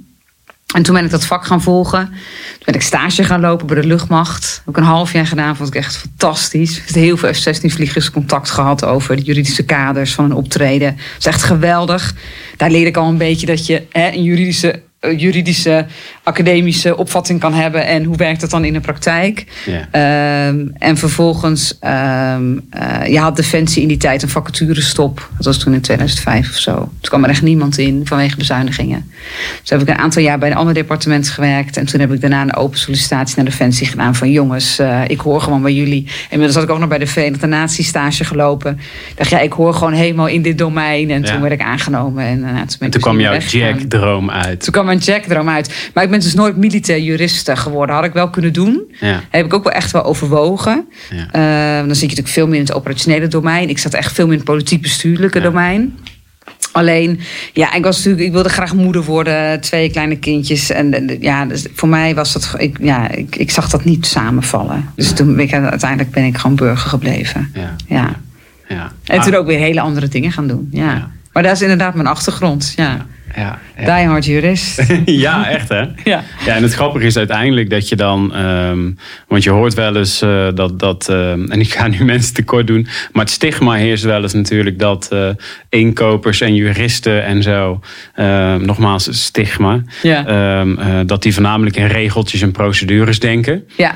[0.76, 2.06] En toen ben ik dat vak gaan volgen.
[2.06, 4.62] Toen ben ik stage gaan lopen bij de luchtmacht.
[4.66, 6.78] Ook een half jaar gedaan, vond ik echt fantastisch.
[6.78, 10.96] Ik heb heel veel F-16-vliegers contact gehad over de juridische kaders van een optreden.
[10.96, 12.16] Dat is echt geweldig.
[12.58, 15.86] Daar leerde ik al een beetje dat je hè, een juridische, juridische,
[16.30, 17.86] academische opvatting kan hebben.
[17.86, 19.46] En hoe werkt dat dan in de praktijk?
[19.66, 19.88] Ja.
[19.92, 22.38] Ehm, en vervolgens, eh,
[23.08, 25.30] je had Defensie in die tijd een vacaturestop.
[25.38, 26.74] Dat was toen in 2005 of zo.
[26.76, 29.12] Toen kwam er echt niemand in vanwege bezuinigingen.
[29.62, 31.78] Dus heb ik een aantal jaar bij een ander departement gewerkt.
[31.78, 34.16] En toen heb ik daarna een open sollicitatie naar Defensie gedaan.
[34.16, 36.08] Van jongens, eh, ik hoor gewoon bij jullie.
[36.30, 38.80] Inmiddels had ik ook nog bij de Verenigde Naties stage gelopen.
[39.10, 41.10] Ik dacht, ja, ik hoor gewoon helemaal in dit domein.
[41.10, 41.32] En Ja.
[41.32, 42.24] toen werd ik aangenomen.
[42.24, 43.38] En, eh, toen, En dus kwam jouw.
[43.40, 44.64] Jack-droom uit.
[44.64, 45.90] Toen kwam mijn Jack-droom uit.
[45.94, 47.96] Maar ik ben dus nooit militair jurist geworden.
[47.96, 48.96] Had ik wel kunnen doen.
[49.00, 49.22] Ja.
[49.30, 50.88] Heb ik ook wel echt wel overwogen.
[51.10, 51.28] Ja.
[51.32, 53.70] Eh, dan zit je natuurlijk veel meer in het operationele domein.
[53.70, 55.98] Ik zat echt veel meer in het politiek-bestuurlijke domein.
[56.72, 57.20] Alleen,
[57.54, 60.70] ja, ik was natuurlijk, ik wilde graag moeder worden, twee kleine kindjes.
[60.70, 64.06] En en, ja, dus voor mij was dat, ik, ja, ik, ik zag dat niet
[64.06, 64.90] samenvallen.
[64.96, 67.52] Dus toen ben ik, uiteindelijk ben ik gewoon burger gebleven.
[67.54, 67.76] Ja.
[67.88, 68.16] Ja.
[68.68, 68.92] ja.
[69.06, 70.68] En Ah, toen ook weer hele andere dingen gaan doen.
[70.72, 71.12] Ja.
[71.34, 72.74] Maar dat is inderdaad mijn achtergrond.
[72.76, 73.06] Ja.
[73.36, 73.60] Ja,
[74.08, 74.84] hard jurist.
[75.06, 75.80] ja, echt hè?
[76.04, 76.24] Ja.
[76.46, 78.34] ja, en het grappige is uiteindelijk dat je dan...
[78.34, 78.92] ehm,
[79.28, 80.80] want je hoort wel eens eh, dat...
[80.80, 82.88] dat ehm, en ik ga nu mensen tekort doen...
[83.12, 84.80] maar het stigma heerst wel eens natuurlijk...
[84.80, 85.30] dat eh
[85.70, 87.80] inkopers en juristen en zo...
[88.16, 89.84] ehm, nogmaals, stigma...
[90.02, 90.26] Ja.
[90.26, 93.68] eh, dat die voornamelijk in regeltjes en procedures denken.
[93.78, 93.96] ja.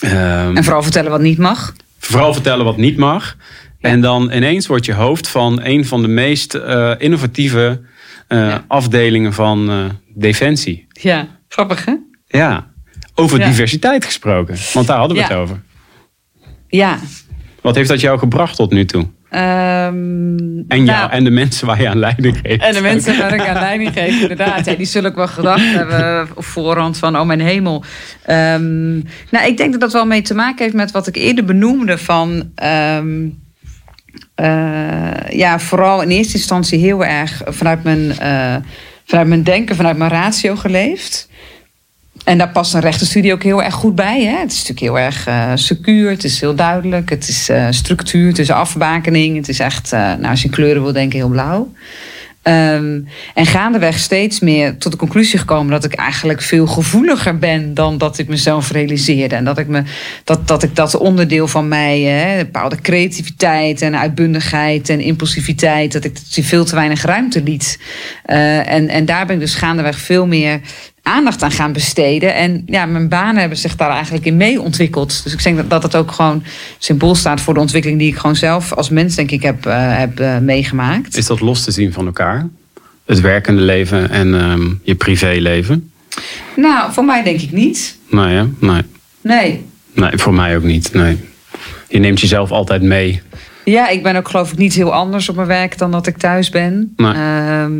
[0.00, 1.74] En vooral vertellen wat niet mag.
[1.98, 3.36] vooral vertellen wat niet mag.
[3.90, 7.80] En dan ineens wordt je hoofd van een van de meest eh, innovatieve
[8.28, 8.64] eh, Ja.
[8.68, 9.84] afdelingen van eh,
[10.14, 10.86] Defensie.
[10.88, 11.26] Ja.
[11.48, 11.94] Grappig, hè?
[12.26, 12.66] Ja,
[13.14, 13.46] over Ja.
[13.46, 14.56] diversiteit gesproken.
[14.72, 15.28] Want daar hadden we Ja.
[15.28, 15.60] het over.
[16.68, 16.98] Ja.
[17.60, 19.06] Wat heeft dat jou gebracht tot nu toe?
[19.30, 19.42] Ehm,
[20.68, 22.62] En, jou, nou, en de mensen waar je aan leiding geeft.
[22.62, 24.64] En de mensen waar ik aan leiding geef, inderdaad.
[24.64, 27.84] Ja, die zullen ook wel gedacht hebben op voorhand van, oh mijn hemel.
[28.22, 28.94] Ehm,
[29.30, 31.98] nou, ik denk dat dat wel mee te maken heeft met wat ik eerder benoemde
[31.98, 32.50] van...
[32.54, 33.30] ehm, eh,
[35.30, 38.56] ja, vooral in eerste instantie heel erg vanuit mijn, eh,
[39.04, 41.28] vanuit mijn denken, vanuit mijn ratio geleefd.
[42.24, 44.24] En daar past een rechtenstudie ook heel erg goed bij.
[44.24, 44.38] Hè?
[44.38, 48.28] Het is natuurlijk heel erg eh secuur, het is heel duidelijk, het is eh, structuur,
[48.28, 49.36] het is afbakening.
[49.36, 51.72] Het is echt, eh, nou, als je kleuren wil denken, heel blauw.
[52.46, 53.00] Ehm,
[53.34, 57.98] en gaandeweg steeds meer tot de conclusie gekomen dat ik eigenlijk veel gevoeliger ben dan
[57.98, 59.34] dat ik mezelf realiseerde.
[59.34, 59.82] En dat ik me,
[60.24, 66.04] dat, dat, ik dat onderdeel van mij, hè, bepaalde creativiteit en uitbundigheid en impulsiviteit, dat
[66.04, 67.78] ik veel te weinig ruimte liet.
[68.22, 70.60] Eh, en, en daar ben ik dus gaandeweg veel meer
[71.06, 72.34] aandacht aan gaan besteden.
[72.34, 75.22] En ja, mijn banen hebben zich daar eigenlijk in mee ontwikkeld.
[75.24, 76.42] Dus ik denk dat dat het ook gewoon
[76.78, 79.98] symbool staat voor de ontwikkeling die ik gewoon zelf als mens, denk ik, heb, eh,
[79.98, 81.16] heb eh, meegemaakt.
[81.16, 82.48] Is dat los te zien van elkaar?
[83.06, 85.90] Het werkende leven en ehm, je privéleven?
[86.56, 87.98] Nou, voor mij denk ik niet.
[88.10, 88.44] Nee, hè?
[88.58, 88.82] nee.
[89.20, 89.64] Nee.
[89.92, 90.92] Nee, voor mij ook niet.
[90.92, 91.18] Nee.
[91.88, 93.22] Je neemt jezelf altijd mee.
[93.64, 96.16] Ja, ik ben ook geloof ik niet heel anders op mijn werk dan dat ik
[96.16, 96.92] thuis ben.
[96.96, 97.12] Nee.
[97.12, 97.72] Ehm,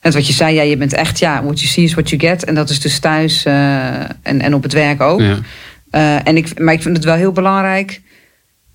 [0.00, 2.20] net wat je zei, ja, je bent echt, ja, what you see is what you
[2.20, 2.44] get.
[2.44, 5.20] En dat is dus thuis eh, en, en op het werk ook.
[5.20, 5.38] Ja.
[5.90, 8.00] Eh, en ik, maar ik vind het wel heel belangrijk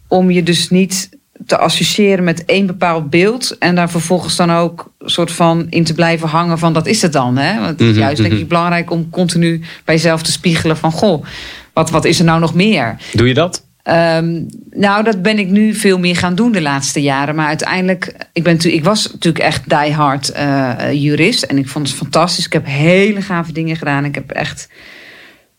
[0.08, 1.10] om je dus niet
[1.46, 3.58] te associëren met één bepaald beeld.
[3.58, 7.14] En daar vervolgens dan ook soort van in te blijven hangen van dat is het
[7.14, 7.38] dan.
[7.38, 7.56] Hè?
[7.56, 8.42] Want het is Mhm, juist denk mhm.
[8.42, 11.26] ik belangrijk om continu bij jezelf te spiegelen van goh,
[11.74, 12.98] wat, wat is er nou nog meer?
[13.14, 13.65] Doe je dat?
[13.86, 17.36] Ehm, nou, dat ben ik nu veel meer gaan doen de laatste jaren.
[17.36, 21.44] Maar uiteindelijk, ik, ben, ik was natuurlijk echt die hard eh, jurist.
[21.44, 22.46] En ik vond het fantastisch.
[22.46, 24.06] Ik heb hele gave dingen gedaan.
[24.06, 24.68] Ik heb echt.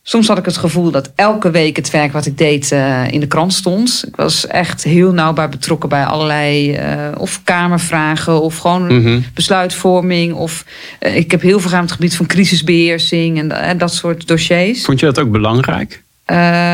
[0.03, 3.21] Soms had ik het gevoel dat elke week het werk wat ik deed eh, in
[3.21, 4.05] de krant stond.
[4.09, 9.21] Ik was echt heel nauw bij betrokken bij allerlei eh, of kamervragen of gewoon Mhm.
[9.35, 10.33] besluitvorming.
[10.35, 10.65] Of
[11.01, 14.85] ik heb heel veel gedaan op het gebied van crisisbeheersing en, en dat soort dossiers.
[14.85, 16.05] Vond je dat ook belangrijk?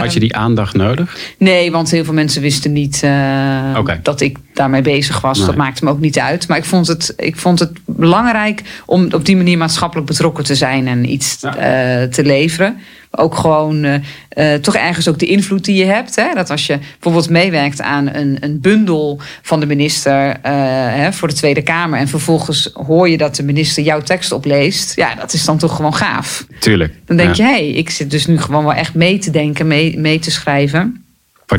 [0.01, 1.17] Had je die aandacht nodig?
[1.39, 5.37] Nee, want heel veel mensen wisten niet eh, dat ik daarmee bezig was.
[5.39, 5.47] Nee.
[5.47, 6.49] Dat maakte me ook niet uit.
[6.49, 10.55] Maar ik vond het, ik vond het belangrijk om op die manier maatschappelijk betrokken te
[10.55, 11.57] zijn en iets Ja.
[11.57, 12.79] eh, te leveren.
[13.15, 16.17] Ook gewoon eh, eh, toch ergens ook de invloed die je hebt.
[16.17, 16.35] Hè?
[16.35, 20.53] Dat als je bijvoorbeeld meewerkt aan een, een bundel van de minister eh,
[20.95, 21.99] hè, voor de Tweede Kamer.
[21.99, 24.97] En vervolgens hoor je dat de minister jouw tekst opleest.
[24.97, 26.47] Ja, dat is dan toch gewoon gaaf.
[26.59, 26.95] Tuurlijk.
[27.05, 27.47] Dan denk Ja.
[27.47, 30.19] je, hé, hey, ik zit dus nu gewoon wel echt mee te denken, mee, mee
[30.19, 31.02] te schrijven.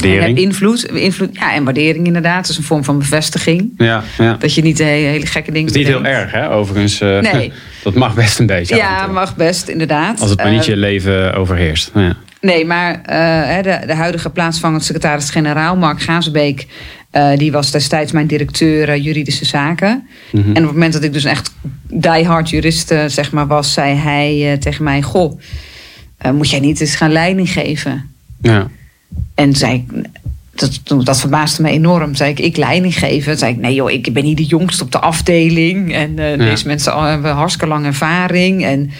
[0.01, 0.47] En je hebt Waardering.
[0.47, 2.41] invloed, invloed, ja, en waardering inderdaad.
[2.41, 3.71] Dat is een vorm van bevestiging.
[3.77, 4.33] Ja, ja.
[4.39, 6.51] Dat je niet de hele, hele gekke dingen Het is niet heel erg, hè?
[6.51, 7.01] Overigens.
[7.01, 7.51] eh, Nee.
[7.83, 8.75] dat mag best een beetje.
[8.75, 10.19] Ja, mag best, inderdaad.
[10.21, 11.91] Als het maar niet Eh, je leven overheerst.
[11.93, 12.15] Ja.
[12.41, 16.67] Nee, maar eh, de, de huidige plaatsvangend secretaris-generaal, Mark Gazenbeek...
[17.11, 20.07] eh, die was destijds mijn directeur juridische zaken.
[20.31, 20.43] Mhm.
[20.43, 21.51] En op het moment dat ik dus echt
[21.89, 23.73] diehard jurist zeg maar, was...
[23.73, 25.39] zei hij tegen mij, goh,
[26.33, 28.09] moet jij niet eens gaan leiding geven?
[28.41, 28.67] ja.
[29.35, 30.05] En zei ik,
[30.55, 32.15] dat, dat verbaasde me enorm.
[32.15, 33.37] Zei ik, ik leiding geven.
[33.37, 35.93] Zei ik, nee joh, ik ben hier de jongste op de afdeling.
[35.93, 38.63] En eh, deze mensen hebben hartstikke lang ervaring.
[38.65, 38.91] En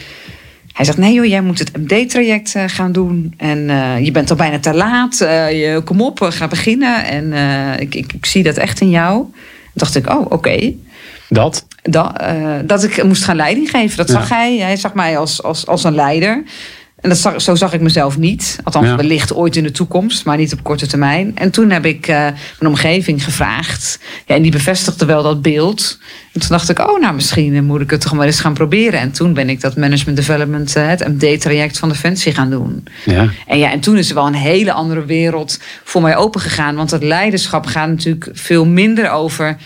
[0.73, 3.33] hij zegt, nee joh, jij moet het MD-traject eh, gaan doen.
[3.37, 5.17] En eh, je bent al bijna te laat.
[5.17, 7.05] Je, kom op, ga beginnen.
[7.05, 7.33] En
[7.79, 9.17] ik, ik, ik zie dat echt in jou.
[9.17, 9.31] Toen
[9.73, 10.73] dacht ik, oh, oké.
[11.29, 11.65] Dat?
[11.81, 12.23] Dat,
[12.65, 13.97] dat ik moest gaan leiding geven.
[13.97, 14.13] Dat Ja.
[14.13, 14.57] zag hij.
[14.57, 16.43] Hij zag mij als, als, als een leider.
[17.03, 18.59] En dat zag, zo zag ik mezelf niet.
[18.63, 18.95] Althans, Ja.
[18.95, 21.31] wellicht ooit in de toekomst, maar niet op korte termijn.
[21.35, 22.15] En toen heb ik eh,
[22.59, 23.99] mijn omgeving gevraagd.
[24.25, 25.99] Ja, en die bevestigde wel dat beeld.
[26.33, 28.99] En toen dacht ik, oh, nou, misschien moet ik het toch maar eens gaan proberen.
[28.99, 32.83] En toen ben ik dat management development, eh, het MD-traject van Defensie gaan doen.
[33.05, 33.29] Ja.
[33.47, 36.75] En ja, en toen is er wel een hele andere wereld voor mij opengegaan.
[36.75, 39.57] Want het leiderschap gaat natuurlijk veel minder over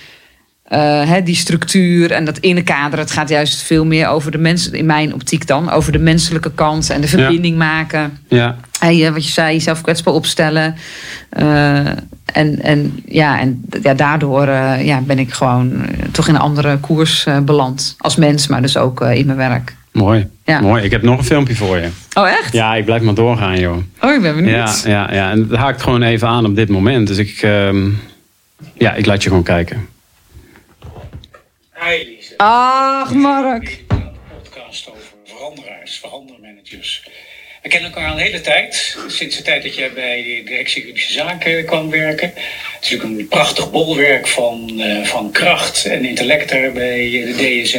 [0.67, 2.99] eh, die structuur en dat innekader.
[2.99, 6.51] Het gaat juist veel meer over de mensen, in mijn optiek dan, over de menselijke
[6.51, 8.17] kant en de verbinding maken.
[8.27, 8.55] Ja.
[9.11, 10.75] Wat je zei, jezelf kwetsbaar opstellen.
[11.29, 11.85] Eh,
[12.33, 16.77] En, en, ja, en ja, daardoor eh, ja, ben ik gewoon toch in een andere
[16.77, 17.95] koers beland.
[17.97, 19.75] Als mens, maar dus ook in mijn werk.
[19.91, 20.27] Mooi.
[20.45, 20.59] Ja.
[20.59, 20.83] Mooi.
[20.83, 21.87] Ik heb nog een filmpje voor je.
[22.13, 22.53] Oh, echt?
[22.53, 23.77] Ja, ik blijf maar doorgaan, joh.
[24.01, 24.81] Oh, ik ben benieuwd.
[24.85, 25.31] Ja, ja, ja.
[25.31, 27.07] en het haakt gewoon even aan op dit moment.
[27.07, 27.89] Dus ik, ehm,
[28.73, 29.87] ja, ik laat je gewoon kijken.
[31.95, 32.33] Lise.
[32.37, 33.79] Ach, Mark.
[33.87, 34.11] Een
[34.41, 37.03] podcast over veranderaars, verandermanagers.
[37.63, 38.97] We kennen elkaar al een hele tijd.
[39.07, 42.27] Sinds de tijd dat jij bij de directie Economische Zaken kwam werken.
[42.27, 47.33] Het is natuurlijk een prachtig bolwerk van, eh, van kracht en intellect daar bij de
[47.35, 47.73] DZ.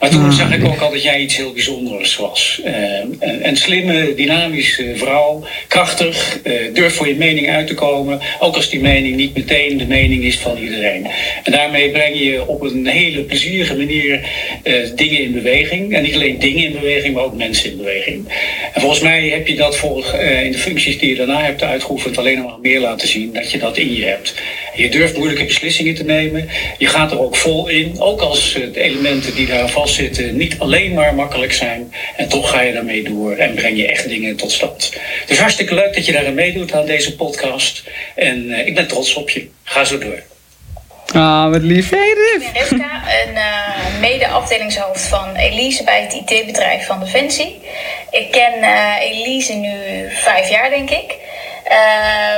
[0.00, 2.60] Maar toen zag ik ook al dat jij iets heel bijzonders was.
[2.64, 2.72] Eh,
[3.18, 5.44] een, een slimme, dynamische vrouw.
[5.68, 6.40] Krachtig.
[6.42, 8.20] eh durf voor je mening uit te komen.
[8.38, 11.06] Ook als die mening niet meteen de mening is van iedereen.
[11.44, 14.20] En daarmee breng je op een hele plezierige manier
[14.62, 15.94] eh, dingen in beweging.
[15.94, 18.28] En niet alleen dingen in beweging, maar ook mensen in beweging.
[18.72, 21.62] En volgens mij heb je dat voor, eh, in de functies die je daarna hebt
[21.62, 24.34] uitgeoefend alleen maar meer laten zien dat je dat in je hebt.
[24.74, 26.48] Je durft moeilijke beslissingen te nemen.
[26.78, 28.00] Je gaat er ook vol in.
[28.00, 31.92] Ook als eh, de elementen die daar vastzitten niet alleen maar makkelijk zijn.
[32.16, 34.92] En toch ga je daarmee door en breng je echt dingen tot stand.
[35.26, 37.84] Is hartstikke leuk dat je daaraan meedoet aan deze podcast.
[38.14, 39.48] En eh, ik ben trots op je.
[39.64, 40.29] Ga zo door.
[41.14, 41.90] Ah, wat lief.
[41.90, 47.62] Hey, ben Rivka, een uh, mede-afdelingshoofd van Elise bij het IT-bedrijf van Defensie.
[48.10, 49.70] Ik ken uh, Elise nu
[50.10, 51.16] vijf jaar, denk ik.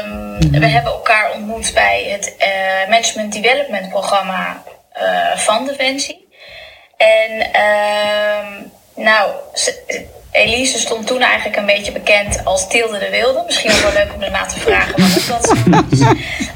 [0.05, 4.63] Um, we hebben elkaar ontmoet bij het uh, Management Development programma
[5.35, 6.29] van Defensie.
[6.97, 7.51] En
[8.95, 9.31] nou,
[10.33, 13.43] Elise stond toen eigenlijk een beetje bekend als Tilde de Wilde.
[13.47, 15.99] Misschien ook wel leuk om erna te vragen waarom dat is.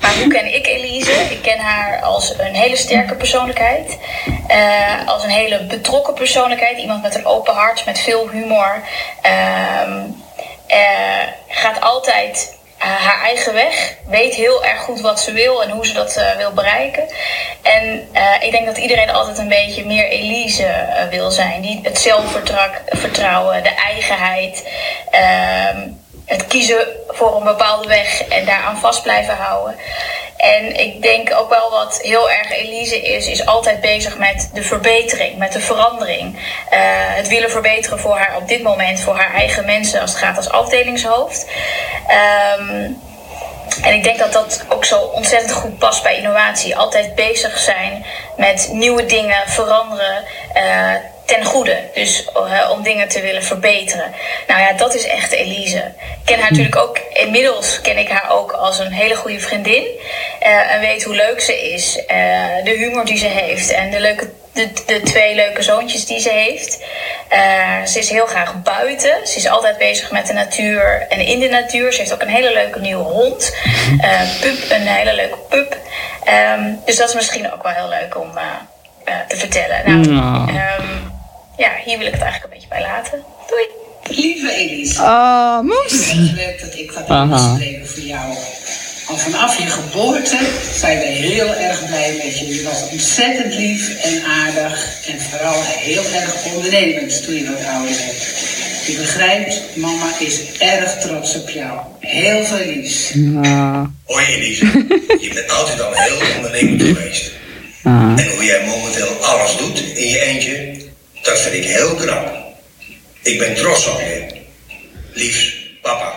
[0.01, 1.13] Maar hoe ken ik Elise?
[1.13, 3.99] Ik ken haar als een hele sterke persoonlijkheid.
[4.51, 6.79] Uh, als een hele betrokken persoonlijkheid.
[6.79, 8.83] Iemand met een open hart, met veel humor.
[9.27, 10.05] Uh,
[10.69, 13.95] uh, gaat altijd haar eigen weg.
[14.07, 17.09] Weet heel erg goed wat ze wil en hoe ze dat uh, wil bereiken.
[17.63, 21.61] En uh, ik denk dat iedereen altijd een beetje meer Elise wil zijn.
[21.61, 24.69] Die het zelfvertrouwen, de eigenheid,
[26.27, 29.77] het kiezen voor een bepaalde weg en daaraan vast blijven houden.
[30.37, 34.63] En ik denk ook wel wat heel erg Elise is, is altijd bezig met de
[34.63, 36.35] verbetering, met de verandering.
[36.35, 36.41] Uh,
[37.15, 40.37] het willen verbeteren voor haar op dit moment, voor haar eigen mensen als het gaat
[40.37, 41.47] als afdelingshoofd.
[42.59, 43.01] Um,
[43.83, 46.77] en ik denk dat dat ook zo ontzettend goed past bij innovatie.
[46.77, 48.05] Altijd bezig zijn
[48.37, 50.25] met nieuwe dingen, veranderen.
[50.57, 50.93] Uh,
[51.27, 51.77] ten goede.
[51.95, 54.15] Dus uh, om dingen te willen verbeteren.
[54.47, 55.93] Nou ja, dat is echt Elise.
[56.01, 59.83] Ik ken haar natuurlijk ook, inmiddels ken ik haar ook als een hele goede vriendin.
[60.43, 61.97] Uh, en weet hoe leuk ze is.
[61.97, 62.05] Uh,
[62.65, 66.31] de humor die ze heeft en de, leuke, de, de twee leuke zoontjes die ze
[66.31, 66.79] heeft.
[67.91, 69.27] ze is heel graag buiten.
[69.27, 71.93] Ze is altijd bezig met de natuur en in de natuur.
[71.93, 73.57] Ze heeft ook een hele leuke nieuwe hond.
[74.41, 75.77] pup, een hele leuke pup.
[76.59, 78.31] Um, dus dat is misschien ook wel heel leuk om
[79.29, 80.03] te vertellen.
[80.03, 81.16] Nou, um,
[81.57, 83.25] ja, hier wil ik het eigenlijk een beetje bij laten.
[83.49, 83.67] Doei.
[84.21, 86.11] Lieve Elise, Ah, moes.
[86.13, 87.23] het werk dat ik wat Aha.
[87.23, 88.35] ingespreken voor jou.
[89.09, 90.39] Al vanaf je geboorte
[90.75, 92.55] zijn we heel erg blij met je.
[92.55, 97.97] Je was ontzettend lief en aardig en vooral heel erg ondernemend toen je wat ouder
[97.97, 98.45] werd.
[98.87, 101.79] Je begrijpt, mama is erg trots op jou.
[102.01, 103.13] Heel veel liefs.
[104.05, 104.67] Hoi Elise,
[105.21, 107.31] je bent altijd al heel ondernemend geweest.
[107.83, 107.93] ah.
[108.17, 110.75] En hoe jij momenteel alles doet in je eentje,
[111.27, 112.35] dat vind ik heel knap.
[113.23, 114.45] Ik ben trots op je.
[115.13, 116.13] Liefs, papa.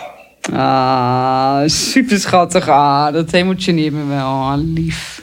[0.52, 2.68] Ah, super schattig.
[2.68, 4.26] Ah, dat emotioneert me wel.
[4.26, 5.22] Ah, lief.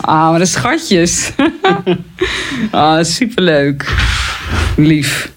[0.00, 1.30] Ah, maar de schatjes.
[2.70, 3.94] ah, superleuk.
[4.76, 5.32] Lief.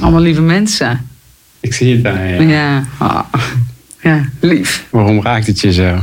[0.00, 1.10] Allemaal lieve mensen.
[1.60, 2.40] Ik zie het daar, ja.
[2.40, 2.84] Ja.
[2.98, 3.34] Ah.
[4.00, 4.84] Ja, lief.
[4.90, 5.98] Waarom raakt het je zo?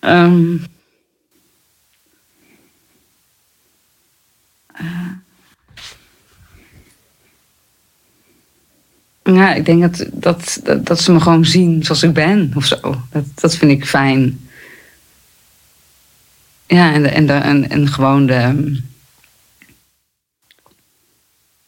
[0.00, 0.56] Ehm.
[9.34, 12.64] Ja, ik denk dat, dat, dat, dat ze me gewoon zien zoals ik ben of
[12.64, 13.02] zo.
[13.10, 14.40] Dat, dat vind ik fijn.
[16.66, 18.76] Ja, en, de, en, de, en, en gewoon de.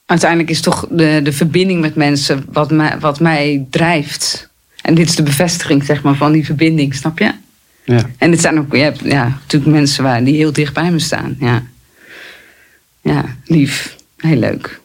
[0.06, 4.48] Uiteindelijk is toch de, de verbinding met mensen wat mij, wat mij drijft.
[4.82, 7.32] En dit is de bevestiging zeg maar, van die verbinding, snap je?
[7.84, 8.10] Ja.
[8.18, 10.98] En het zijn ook je hebt, ja, natuurlijk mensen waar, die heel dicht bij me
[10.98, 11.36] staan.
[11.38, 11.62] Ja,
[13.00, 13.96] ja lief.
[14.16, 14.79] Heel leuk.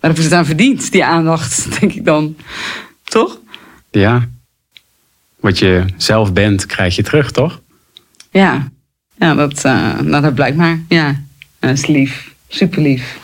[0.00, 2.36] Maar heb je het aan verdiend, die aandacht, denk ik dan.
[3.04, 3.38] Toch?
[3.90, 4.28] ja.
[5.40, 7.60] Wat je zelf bent, krijg je terug, toch?
[8.30, 8.68] Ja,
[9.18, 10.78] ja dat, uh, nou, dat blijkt maar.
[10.88, 11.20] Ja,
[11.58, 12.34] dat is lief.
[12.48, 13.18] Super lief.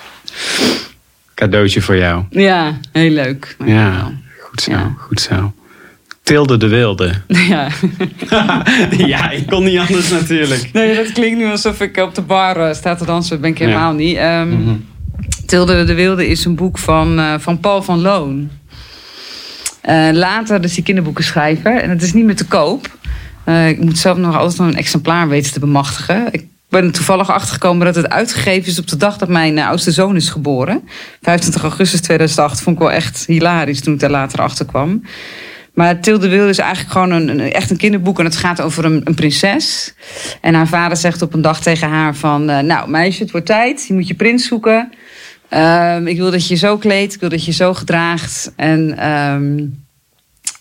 [1.35, 2.25] Cadeautje voor jou.
[2.31, 3.57] Ja, heel leuk.
[3.65, 4.95] Ja, goed zo, Ja.
[4.99, 5.53] goed zo.
[6.23, 7.13] Tilde de Wilde.
[7.49, 7.69] Ja.
[9.07, 10.71] ja, ik kon niet anders natuurlijk.
[10.73, 13.31] Nee, dat klinkt nu alsof ik op de bar uh, sta te dansen.
[13.31, 13.99] Dat ben ik helemaal Ja.
[13.99, 14.17] niet.
[14.17, 14.75] Ehm,
[15.47, 18.51] Tilde de Wilde is een boek van, eh, van Paul van Loon.
[19.81, 21.81] Eh, later is hij kinderboekenschrijver.
[21.81, 22.91] En het is niet meer te koop.
[23.45, 26.29] Eh, ik moet zelf nog altijd een exemplaar weten te bemachtigen.
[26.31, 30.17] Ik ben toevallig achtergekomen dat het uitgegeven is op de dag dat mijn oudste zoon
[30.17, 30.89] is geboren.
[31.23, 35.03] 25 augustus 2008 vond ik wel echt hilarisch toen ik daar later achter kwam.
[35.75, 38.19] Maar Tilde Wilde is eigenlijk gewoon een, echt een kinderboek.
[38.19, 39.95] En het gaat over een, een prinses.
[40.41, 42.45] En haar vader zegt op een dag tegen haar van...
[42.45, 43.87] nou meisje, het wordt tijd.
[43.87, 44.93] Je moet je prins zoeken.
[45.55, 47.15] Ehm, ik wil dat je zo kleedt.
[47.15, 48.53] Ik wil dat je zo gedraagt.
[48.57, 49.65] En ehm,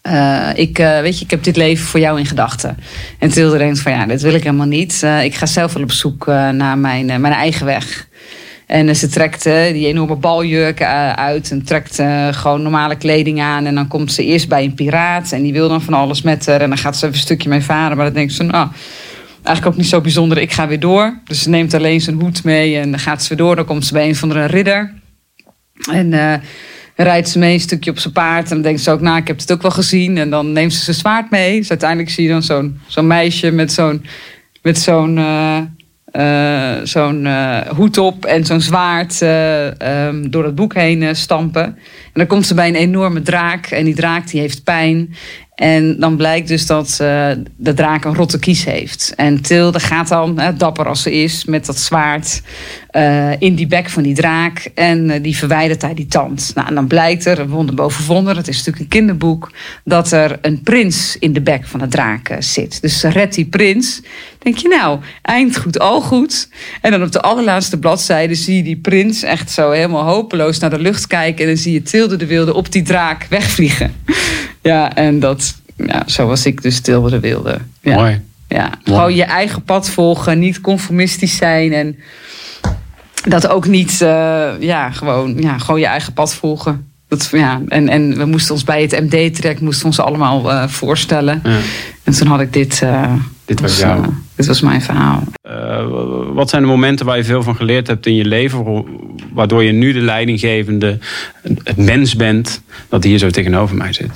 [0.02, 2.78] eh, ik, eh, weet je, ik heb dit leven voor jou in gedachten.
[3.20, 5.04] En Tilde denkt van ja, dit wil ik helemaal niet.
[5.04, 8.08] Eh, ik ga zelf wel op zoek naar mijn, mijn eigen weg.
[8.68, 10.82] En ze trekt die enorme baljurk
[11.16, 11.96] uit en trekt
[12.32, 13.66] gewoon normale kleding aan.
[13.66, 16.46] En dan komt ze eerst bij een piraat en die wil dan van alles met
[16.46, 16.62] haar.
[16.62, 17.98] En dan gaat ze even een stukje mee varen.
[17.98, 18.68] Maar dan denkt ze, nou,
[19.46, 20.38] eigenlijk ook niet zo bijzonder.
[20.38, 21.20] Ik ga weer door.
[21.26, 23.56] Dus ze neemt alleen zijn hoed mee en dan gaat ze weer door.
[23.56, 24.94] Dan komt ze bij een van de ridder.
[25.92, 26.34] En eh,
[26.96, 28.44] rijdt ze mee een stukje op zijn paard.
[28.44, 30.18] En dan denkt ze ook, nou, ik heb het ook wel gezien.
[30.18, 31.60] En dan neemt ze zijn zwaard mee.
[31.60, 34.06] Dus uiteindelijk zie je dan zo'n zo'n meisje met zo'n
[34.62, 35.58] met zo'n eh,
[36.14, 37.28] eh, zo'n
[37.76, 41.64] hoed op en zo'n zwaard eh, ehm, door het boek heen stampen.
[41.64, 41.76] En
[42.14, 43.66] dan komt ze bij een enorme draak.
[43.66, 45.16] En die draak die heeft pijn.
[45.56, 49.14] En dan blijkt dus dat eh, de draak een rotte kies heeft.
[49.16, 52.42] En Tilde gaat dan, eh, dapper als ze is, met dat zwaard
[52.94, 54.70] eh, in die bek van die draak.
[54.76, 56.52] En eh, die verwijdert hij die tand.
[56.56, 59.52] Nou, en dan blijkt er, wonder boven wonder, het is natuurlijk een kinderboek,
[59.84, 62.82] dat er een prins in de bek van de draak eh, zit.
[62.82, 64.02] Dus ze redt die prins.
[64.40, 66.50] Denk je nou, eind goed, al goed.
[66.82, 70.70] En dan op de allerlaatste bladzijde zie je die prins echt zo helemaal hopeloos naar
[70.70, 71.42] de lucht kijken.
[71.42, 73.94] En dan zie je Tilde de Wilde op die draak wegvliegen.
[74.62, 77.58] Ja, en dat, ja, zo was ik dus Tilde de Wilde.
[77.82, 77.96] Ja.
[77.96, 78.22] Mooi.
[78.48, 81.98] Ja, gewoon je eigen pad volgen, niet conformistisch zijn en
[83.28, 86.88] dat ook niet, eh, ja, gewoon, ja, gewoon je eigen pad volgen.
[87.08, 91.42] Dat, ja, en, en we moesten ons bij het MD-trek moesten ons allemaal eh, voorstellen.
[91.44, 91.58] Ja.
[92.04, 92.82] En toen had ik dit.
[92.82, 93.14] eh,
[93.46, 94.06] Dit was jou.
[94.36, 95.24] dit was mijn verhaal.
[96.34, 98.86] Wat zijn de momenten waar je veel van geleerd hebt in je leven,
[99.34, 100.98] waardoor je nu de leidinggevende,
[101.64, 104.12] het mens bent, dat hier zo tegenover mij zit?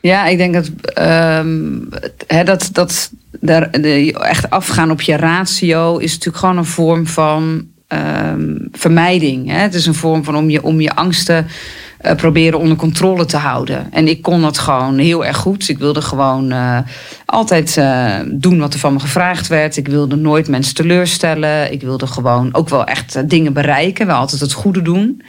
[0.00, 1.78] Ja, ik denk dat, ehm,
[2.26, 3.10] hè, dat, dat
[3.40, 9.50] daar, de, echt afgaan op je ratio is natuurlijk gewoon een vorm van ehm, vermijding.
[9.50, 9.58] Hè?
[9.58, 11.46] Het is een vorm van om je, om je angsten
[11.96, 13.92] eh, proberen onder controle te houden.
[13.92, 15.68] En ik kon dat gewoon heel erg goed.
[15.68, 16.78] Ik wilde gewoon eh,
[17.24, 19.76] altijd eh, doen wat er van me gevraagd werd.
[19.76, 21.72] Ik wilde nooit mensen teleurstellen.
[21.72, 24.06] Ik wilde gewoon ook wel echt dingen bereiken.
[24.06, 25.22] Wel altijd het goede doen.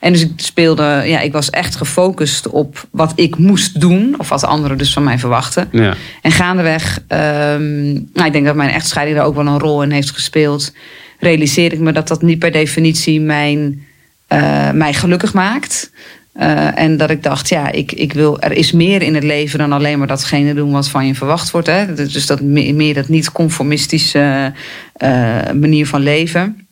[0.00, 4.28] En dus ik speelde, ja, ik was echt gefocust op wat ik moest doen, of
[4.28, 5.68] wat anderen dus van mij verwachten.
[5.72, 5.94] Ja.
[6.22, 9.90] En gaandeweg, ehm, nou, ik denk dat mijn echtscheiding daar ook wel een rol in
[9.90, 10.72] heeft gespeeld.
[11.20, 13.86] Realiseerde ik me dat dat niet per definitie mijn,
[14.26, 15.90] eh, mij gelukkig maakt.
[16.32, 19.58] Eh, en dat ik dacht, ja, ik, ik wil, er is meer in het leven
[19.58, 21.66] dan alleen maar datgene doen wat van je verwacht wordt.
[21.66, 21.94] Hè?
[21.94, 24.52] Dus dat meer, meer dat niet-conformistische
[24.92, 26.68] eh, manier van leven.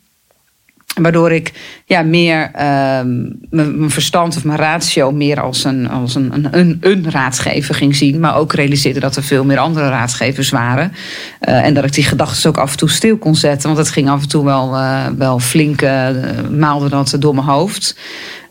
[0.95, 1.53] Waardoor ik
[1.85, 3.07] ja, meer ehm,
[3.49, 7.95] mijn verstand of mijn ratio meer als, een, als een, een, een, een raadgever ging
[7.95, 8.19] zien.
[8.19, 10.91] Maar ook realiseerde dat er veel meer andere raadgevers waren.
[11.39, 13.67] Eh, en dat ik die gedachten ook af en toe stil kon zetten.
[13.67, 16.07] Want het ging af en toe wel, eh, wel flink, eh,
[16.51, 17.97] maalde dat door mijn hoofd.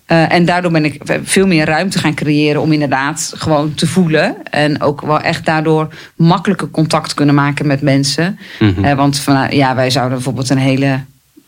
[0.06, 4.36] En daardoor ben ik veel meer ruimte gaan creëren om inderdaad gewoon te voelen.
[4.50, 8.38] En ook wel echt daardoor makkelijker contact kunnen maken met mensen.
[8.58, 8.96] Mhm.
[8.96, 11.00] Want van, ja, wij zouden bijvoorbeeld een hele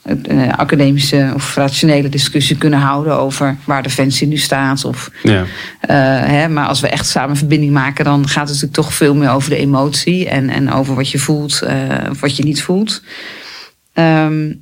[0.03, 4.85] eh, academische of rationele discussie kunnen houden over waar Defensie nu staat.
[4.85, 5.45] Of, Ja.
[5.81, 5.97] eh,
[6.31, 9.31] hè, maar als we echt samen verbinding maken, dan gaat het natuurlijk toch veel meer
[9.31, 11.77] over de emotie en, en over wat je voelt eh,
[12.11, 13.03] of wat je niet voelt.
[13.93, 14.53] Ehm,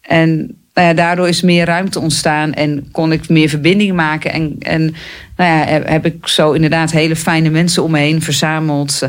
[0.00, 4.32] en nou ja, daardoor is meer ruimte ontstaan en kon ik meer verbinding maken.
[4.32, 4.94] En, en
[5.36, 9.06] nou ja, heb ik zo inderdaad hele fijne mensen om me heen verzameld.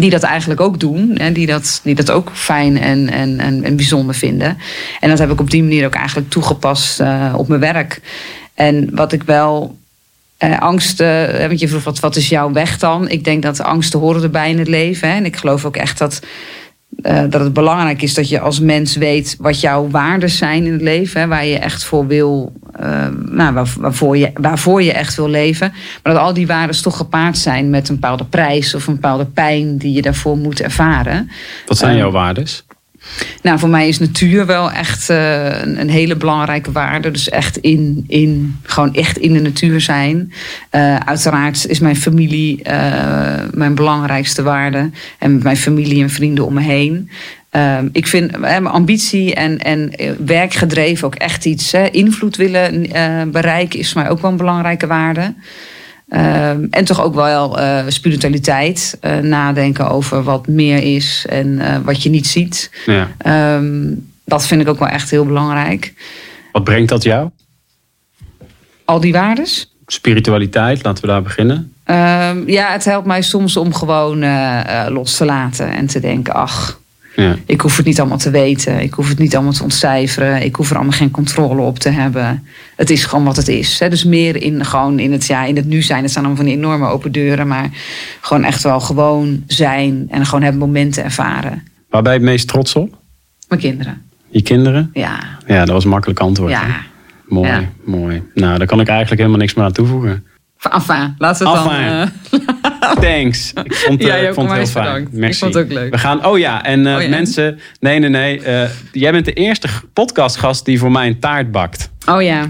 [0.00, 1.16] Die dat eigenlijk ook doen.
[1.16, 4.58] En die dat, die dat ook fijn en, en, en, en bijzonder vinden.
[5.00, 8.00] En dat heb ik op die manier ook eigenlijk toegepast eh, op mijn werk.
[8.54, 9.78] En wat ik wel
[10.36, 13.08] eh, angsten, want je vroeg wat, wat is jouw weg dan?
[13.08, 15.08] Ik denk dat angsten horen erbij in het leven.
[15.08, 15.14] Hè?
[15.14, 16.20] En ik geloof ook echt dat,
[17.02, 20.72] eh, dat het belangrijk is dat je als mens weet wat jouw waarden zijn in
[20.72, 21.20] het leven.
[21.20, 21.26] Hè?
[21.26, 25.72] Waar je echt voor wil, eh, nou, waar, waarvoor, je, waarvoor je echt wil leven.
[26.02, 29.26] Maar dat al die waarden toch gepaard zijn met een bepaalde prijs of een bepaalde
[29.26, 31.30] pijn die je daarvoor moet ervaren.
[31.66, 32.64] Wat zijn Eh, jouw waardes?
[33.42, 37.10] Nou, voor mij is natuur wel echt eh, een, een hele belangrijke waarde.
[37.10, 40.32] Dus echt in, in, gewoon echt in de natuur zijn.
[40.70, 44.90] Eh, uiteraard is mijn familie eh, mijn belangrijkste waarde.
[45.18, 47.10] En mijn familie en vrienden om me heen.
[47.50, 49.92] Ehm, ik vind ambitie en, en
[50.24, 51.72] werkgedreven ook echt iets.
[51.72, 52.90] Hè, invloed willen
[53.30, 55.34] bereiken is voor mij ook wel een belangrijke waarde.
[56.10, 58.98] Ehm, en toch ook wel eh, spiritualiteit.
[59.00, 62.70] eh, nadenken over wat meer is en eh, wat je niet ziet.
[62.86, 63.08] Ja.
[63.18, 65.94] Ehm, dat vind ik ook wel echt heel belangrijk.
[66.52, 67.30] Wat brengt dat jou?
[68.84, 69.74] Al die waardes.
[69.86, 71.72] Spiritualiteit, laten we daar beginnen.
[71.84, 74.18] Ehm, ja, het helpt mij soms om gewoon
[74.92, 76.80] los te laten en te denken: ach,
[77.16, 77.36] Ja.
[77.46, 78.80] ik hoef het niet allemaal te weten.
[78.80, 80.42] Ik hoef het niet allemaal te ontcijferen.
[80.42, 82.46] Ik hoef er allemaal geen controle op te hebben.
[82.76, 83.78] Het is gewoon wat het is.
[83.80, 83.88] Hè.
[83.88, 86.02] Dus meer in, gewoon in, het, ja, in het nu zijn.
[86.02, 87.46] Het zijn allemaal van die enorme open deuren.
[87.48, 87.68] Maar
[88.20, 90.06] gewoon echt wel gewoon zijn.
[90.10, 91.62] En gewoon hebben momenten ervaren.
[91.88, 92.98] Waar ben je het meest trots op?
[93.48, 94.02] Mijn kinderen.
[94.28, 94.90] Je kinderen?
[94.92, 95.18] Ja.
[95.46, 96.52] Ja, dat was een makkelijk antwoord.
[96.52, 96.66] hè?
[96.66, 96.80] Ja.
[97.28, 97.62] Mooi, Ja.
[97.84, 98.22] mooi.
[98.34, 100.24] Nou, daar kan ik eigenlijk helemaal niks meer aan toevoegen.
[100.70, 101.64] Enfin, laten we het
[102.30, 102.48] dan...
[103.00, 103.52] Thanks.
[103.64, 105.08] Ik vond, eh, Jij ik vond het heel fijn.
[105.22, 105.90] Ik vond het ook leuk.
[105.92, 107.08] We gaan, oh ja, en eh, Oh ja.
[107.08, 108.40] mensen, nee, nee, nee.
[108.42, 111.90] eh, jij bent de eerste podcastgast die voor mij een taart bakt.
[112.06, 112.40] oh ja,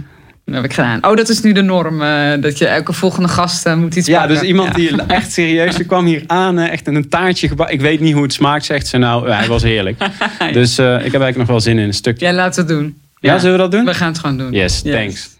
[0.45, 1.05] dat heb ik gedaan.
[1.07, 2.03] Oh, dat is nu de norm.
[2.03, 4.39] eh, dat je elke volgende gast moet iets Ja, pakken.
[4.39, 4.75] dus iemand Ja.
[4.75, 7.75] die echt serieus, die kwam hier aan, echt in een taartje gebakken.
[7.75, 9.29] Ik weet niet hoe het smaakt, zegt ze nou.
[9.29, 9.99] Ja, hij was heerlijk.
[10.53, 12.27] Dus eh, ik heb eigenlijk nog wel zin in een stukje.
[12.27, 12.99] Ja, laten we het doen.
[13.21, 13.85] Ja, zullen we dat doen?
[13.85, 14.53] We gaan het gewoon doen.
[14.53, 15.31] Yes, thanks.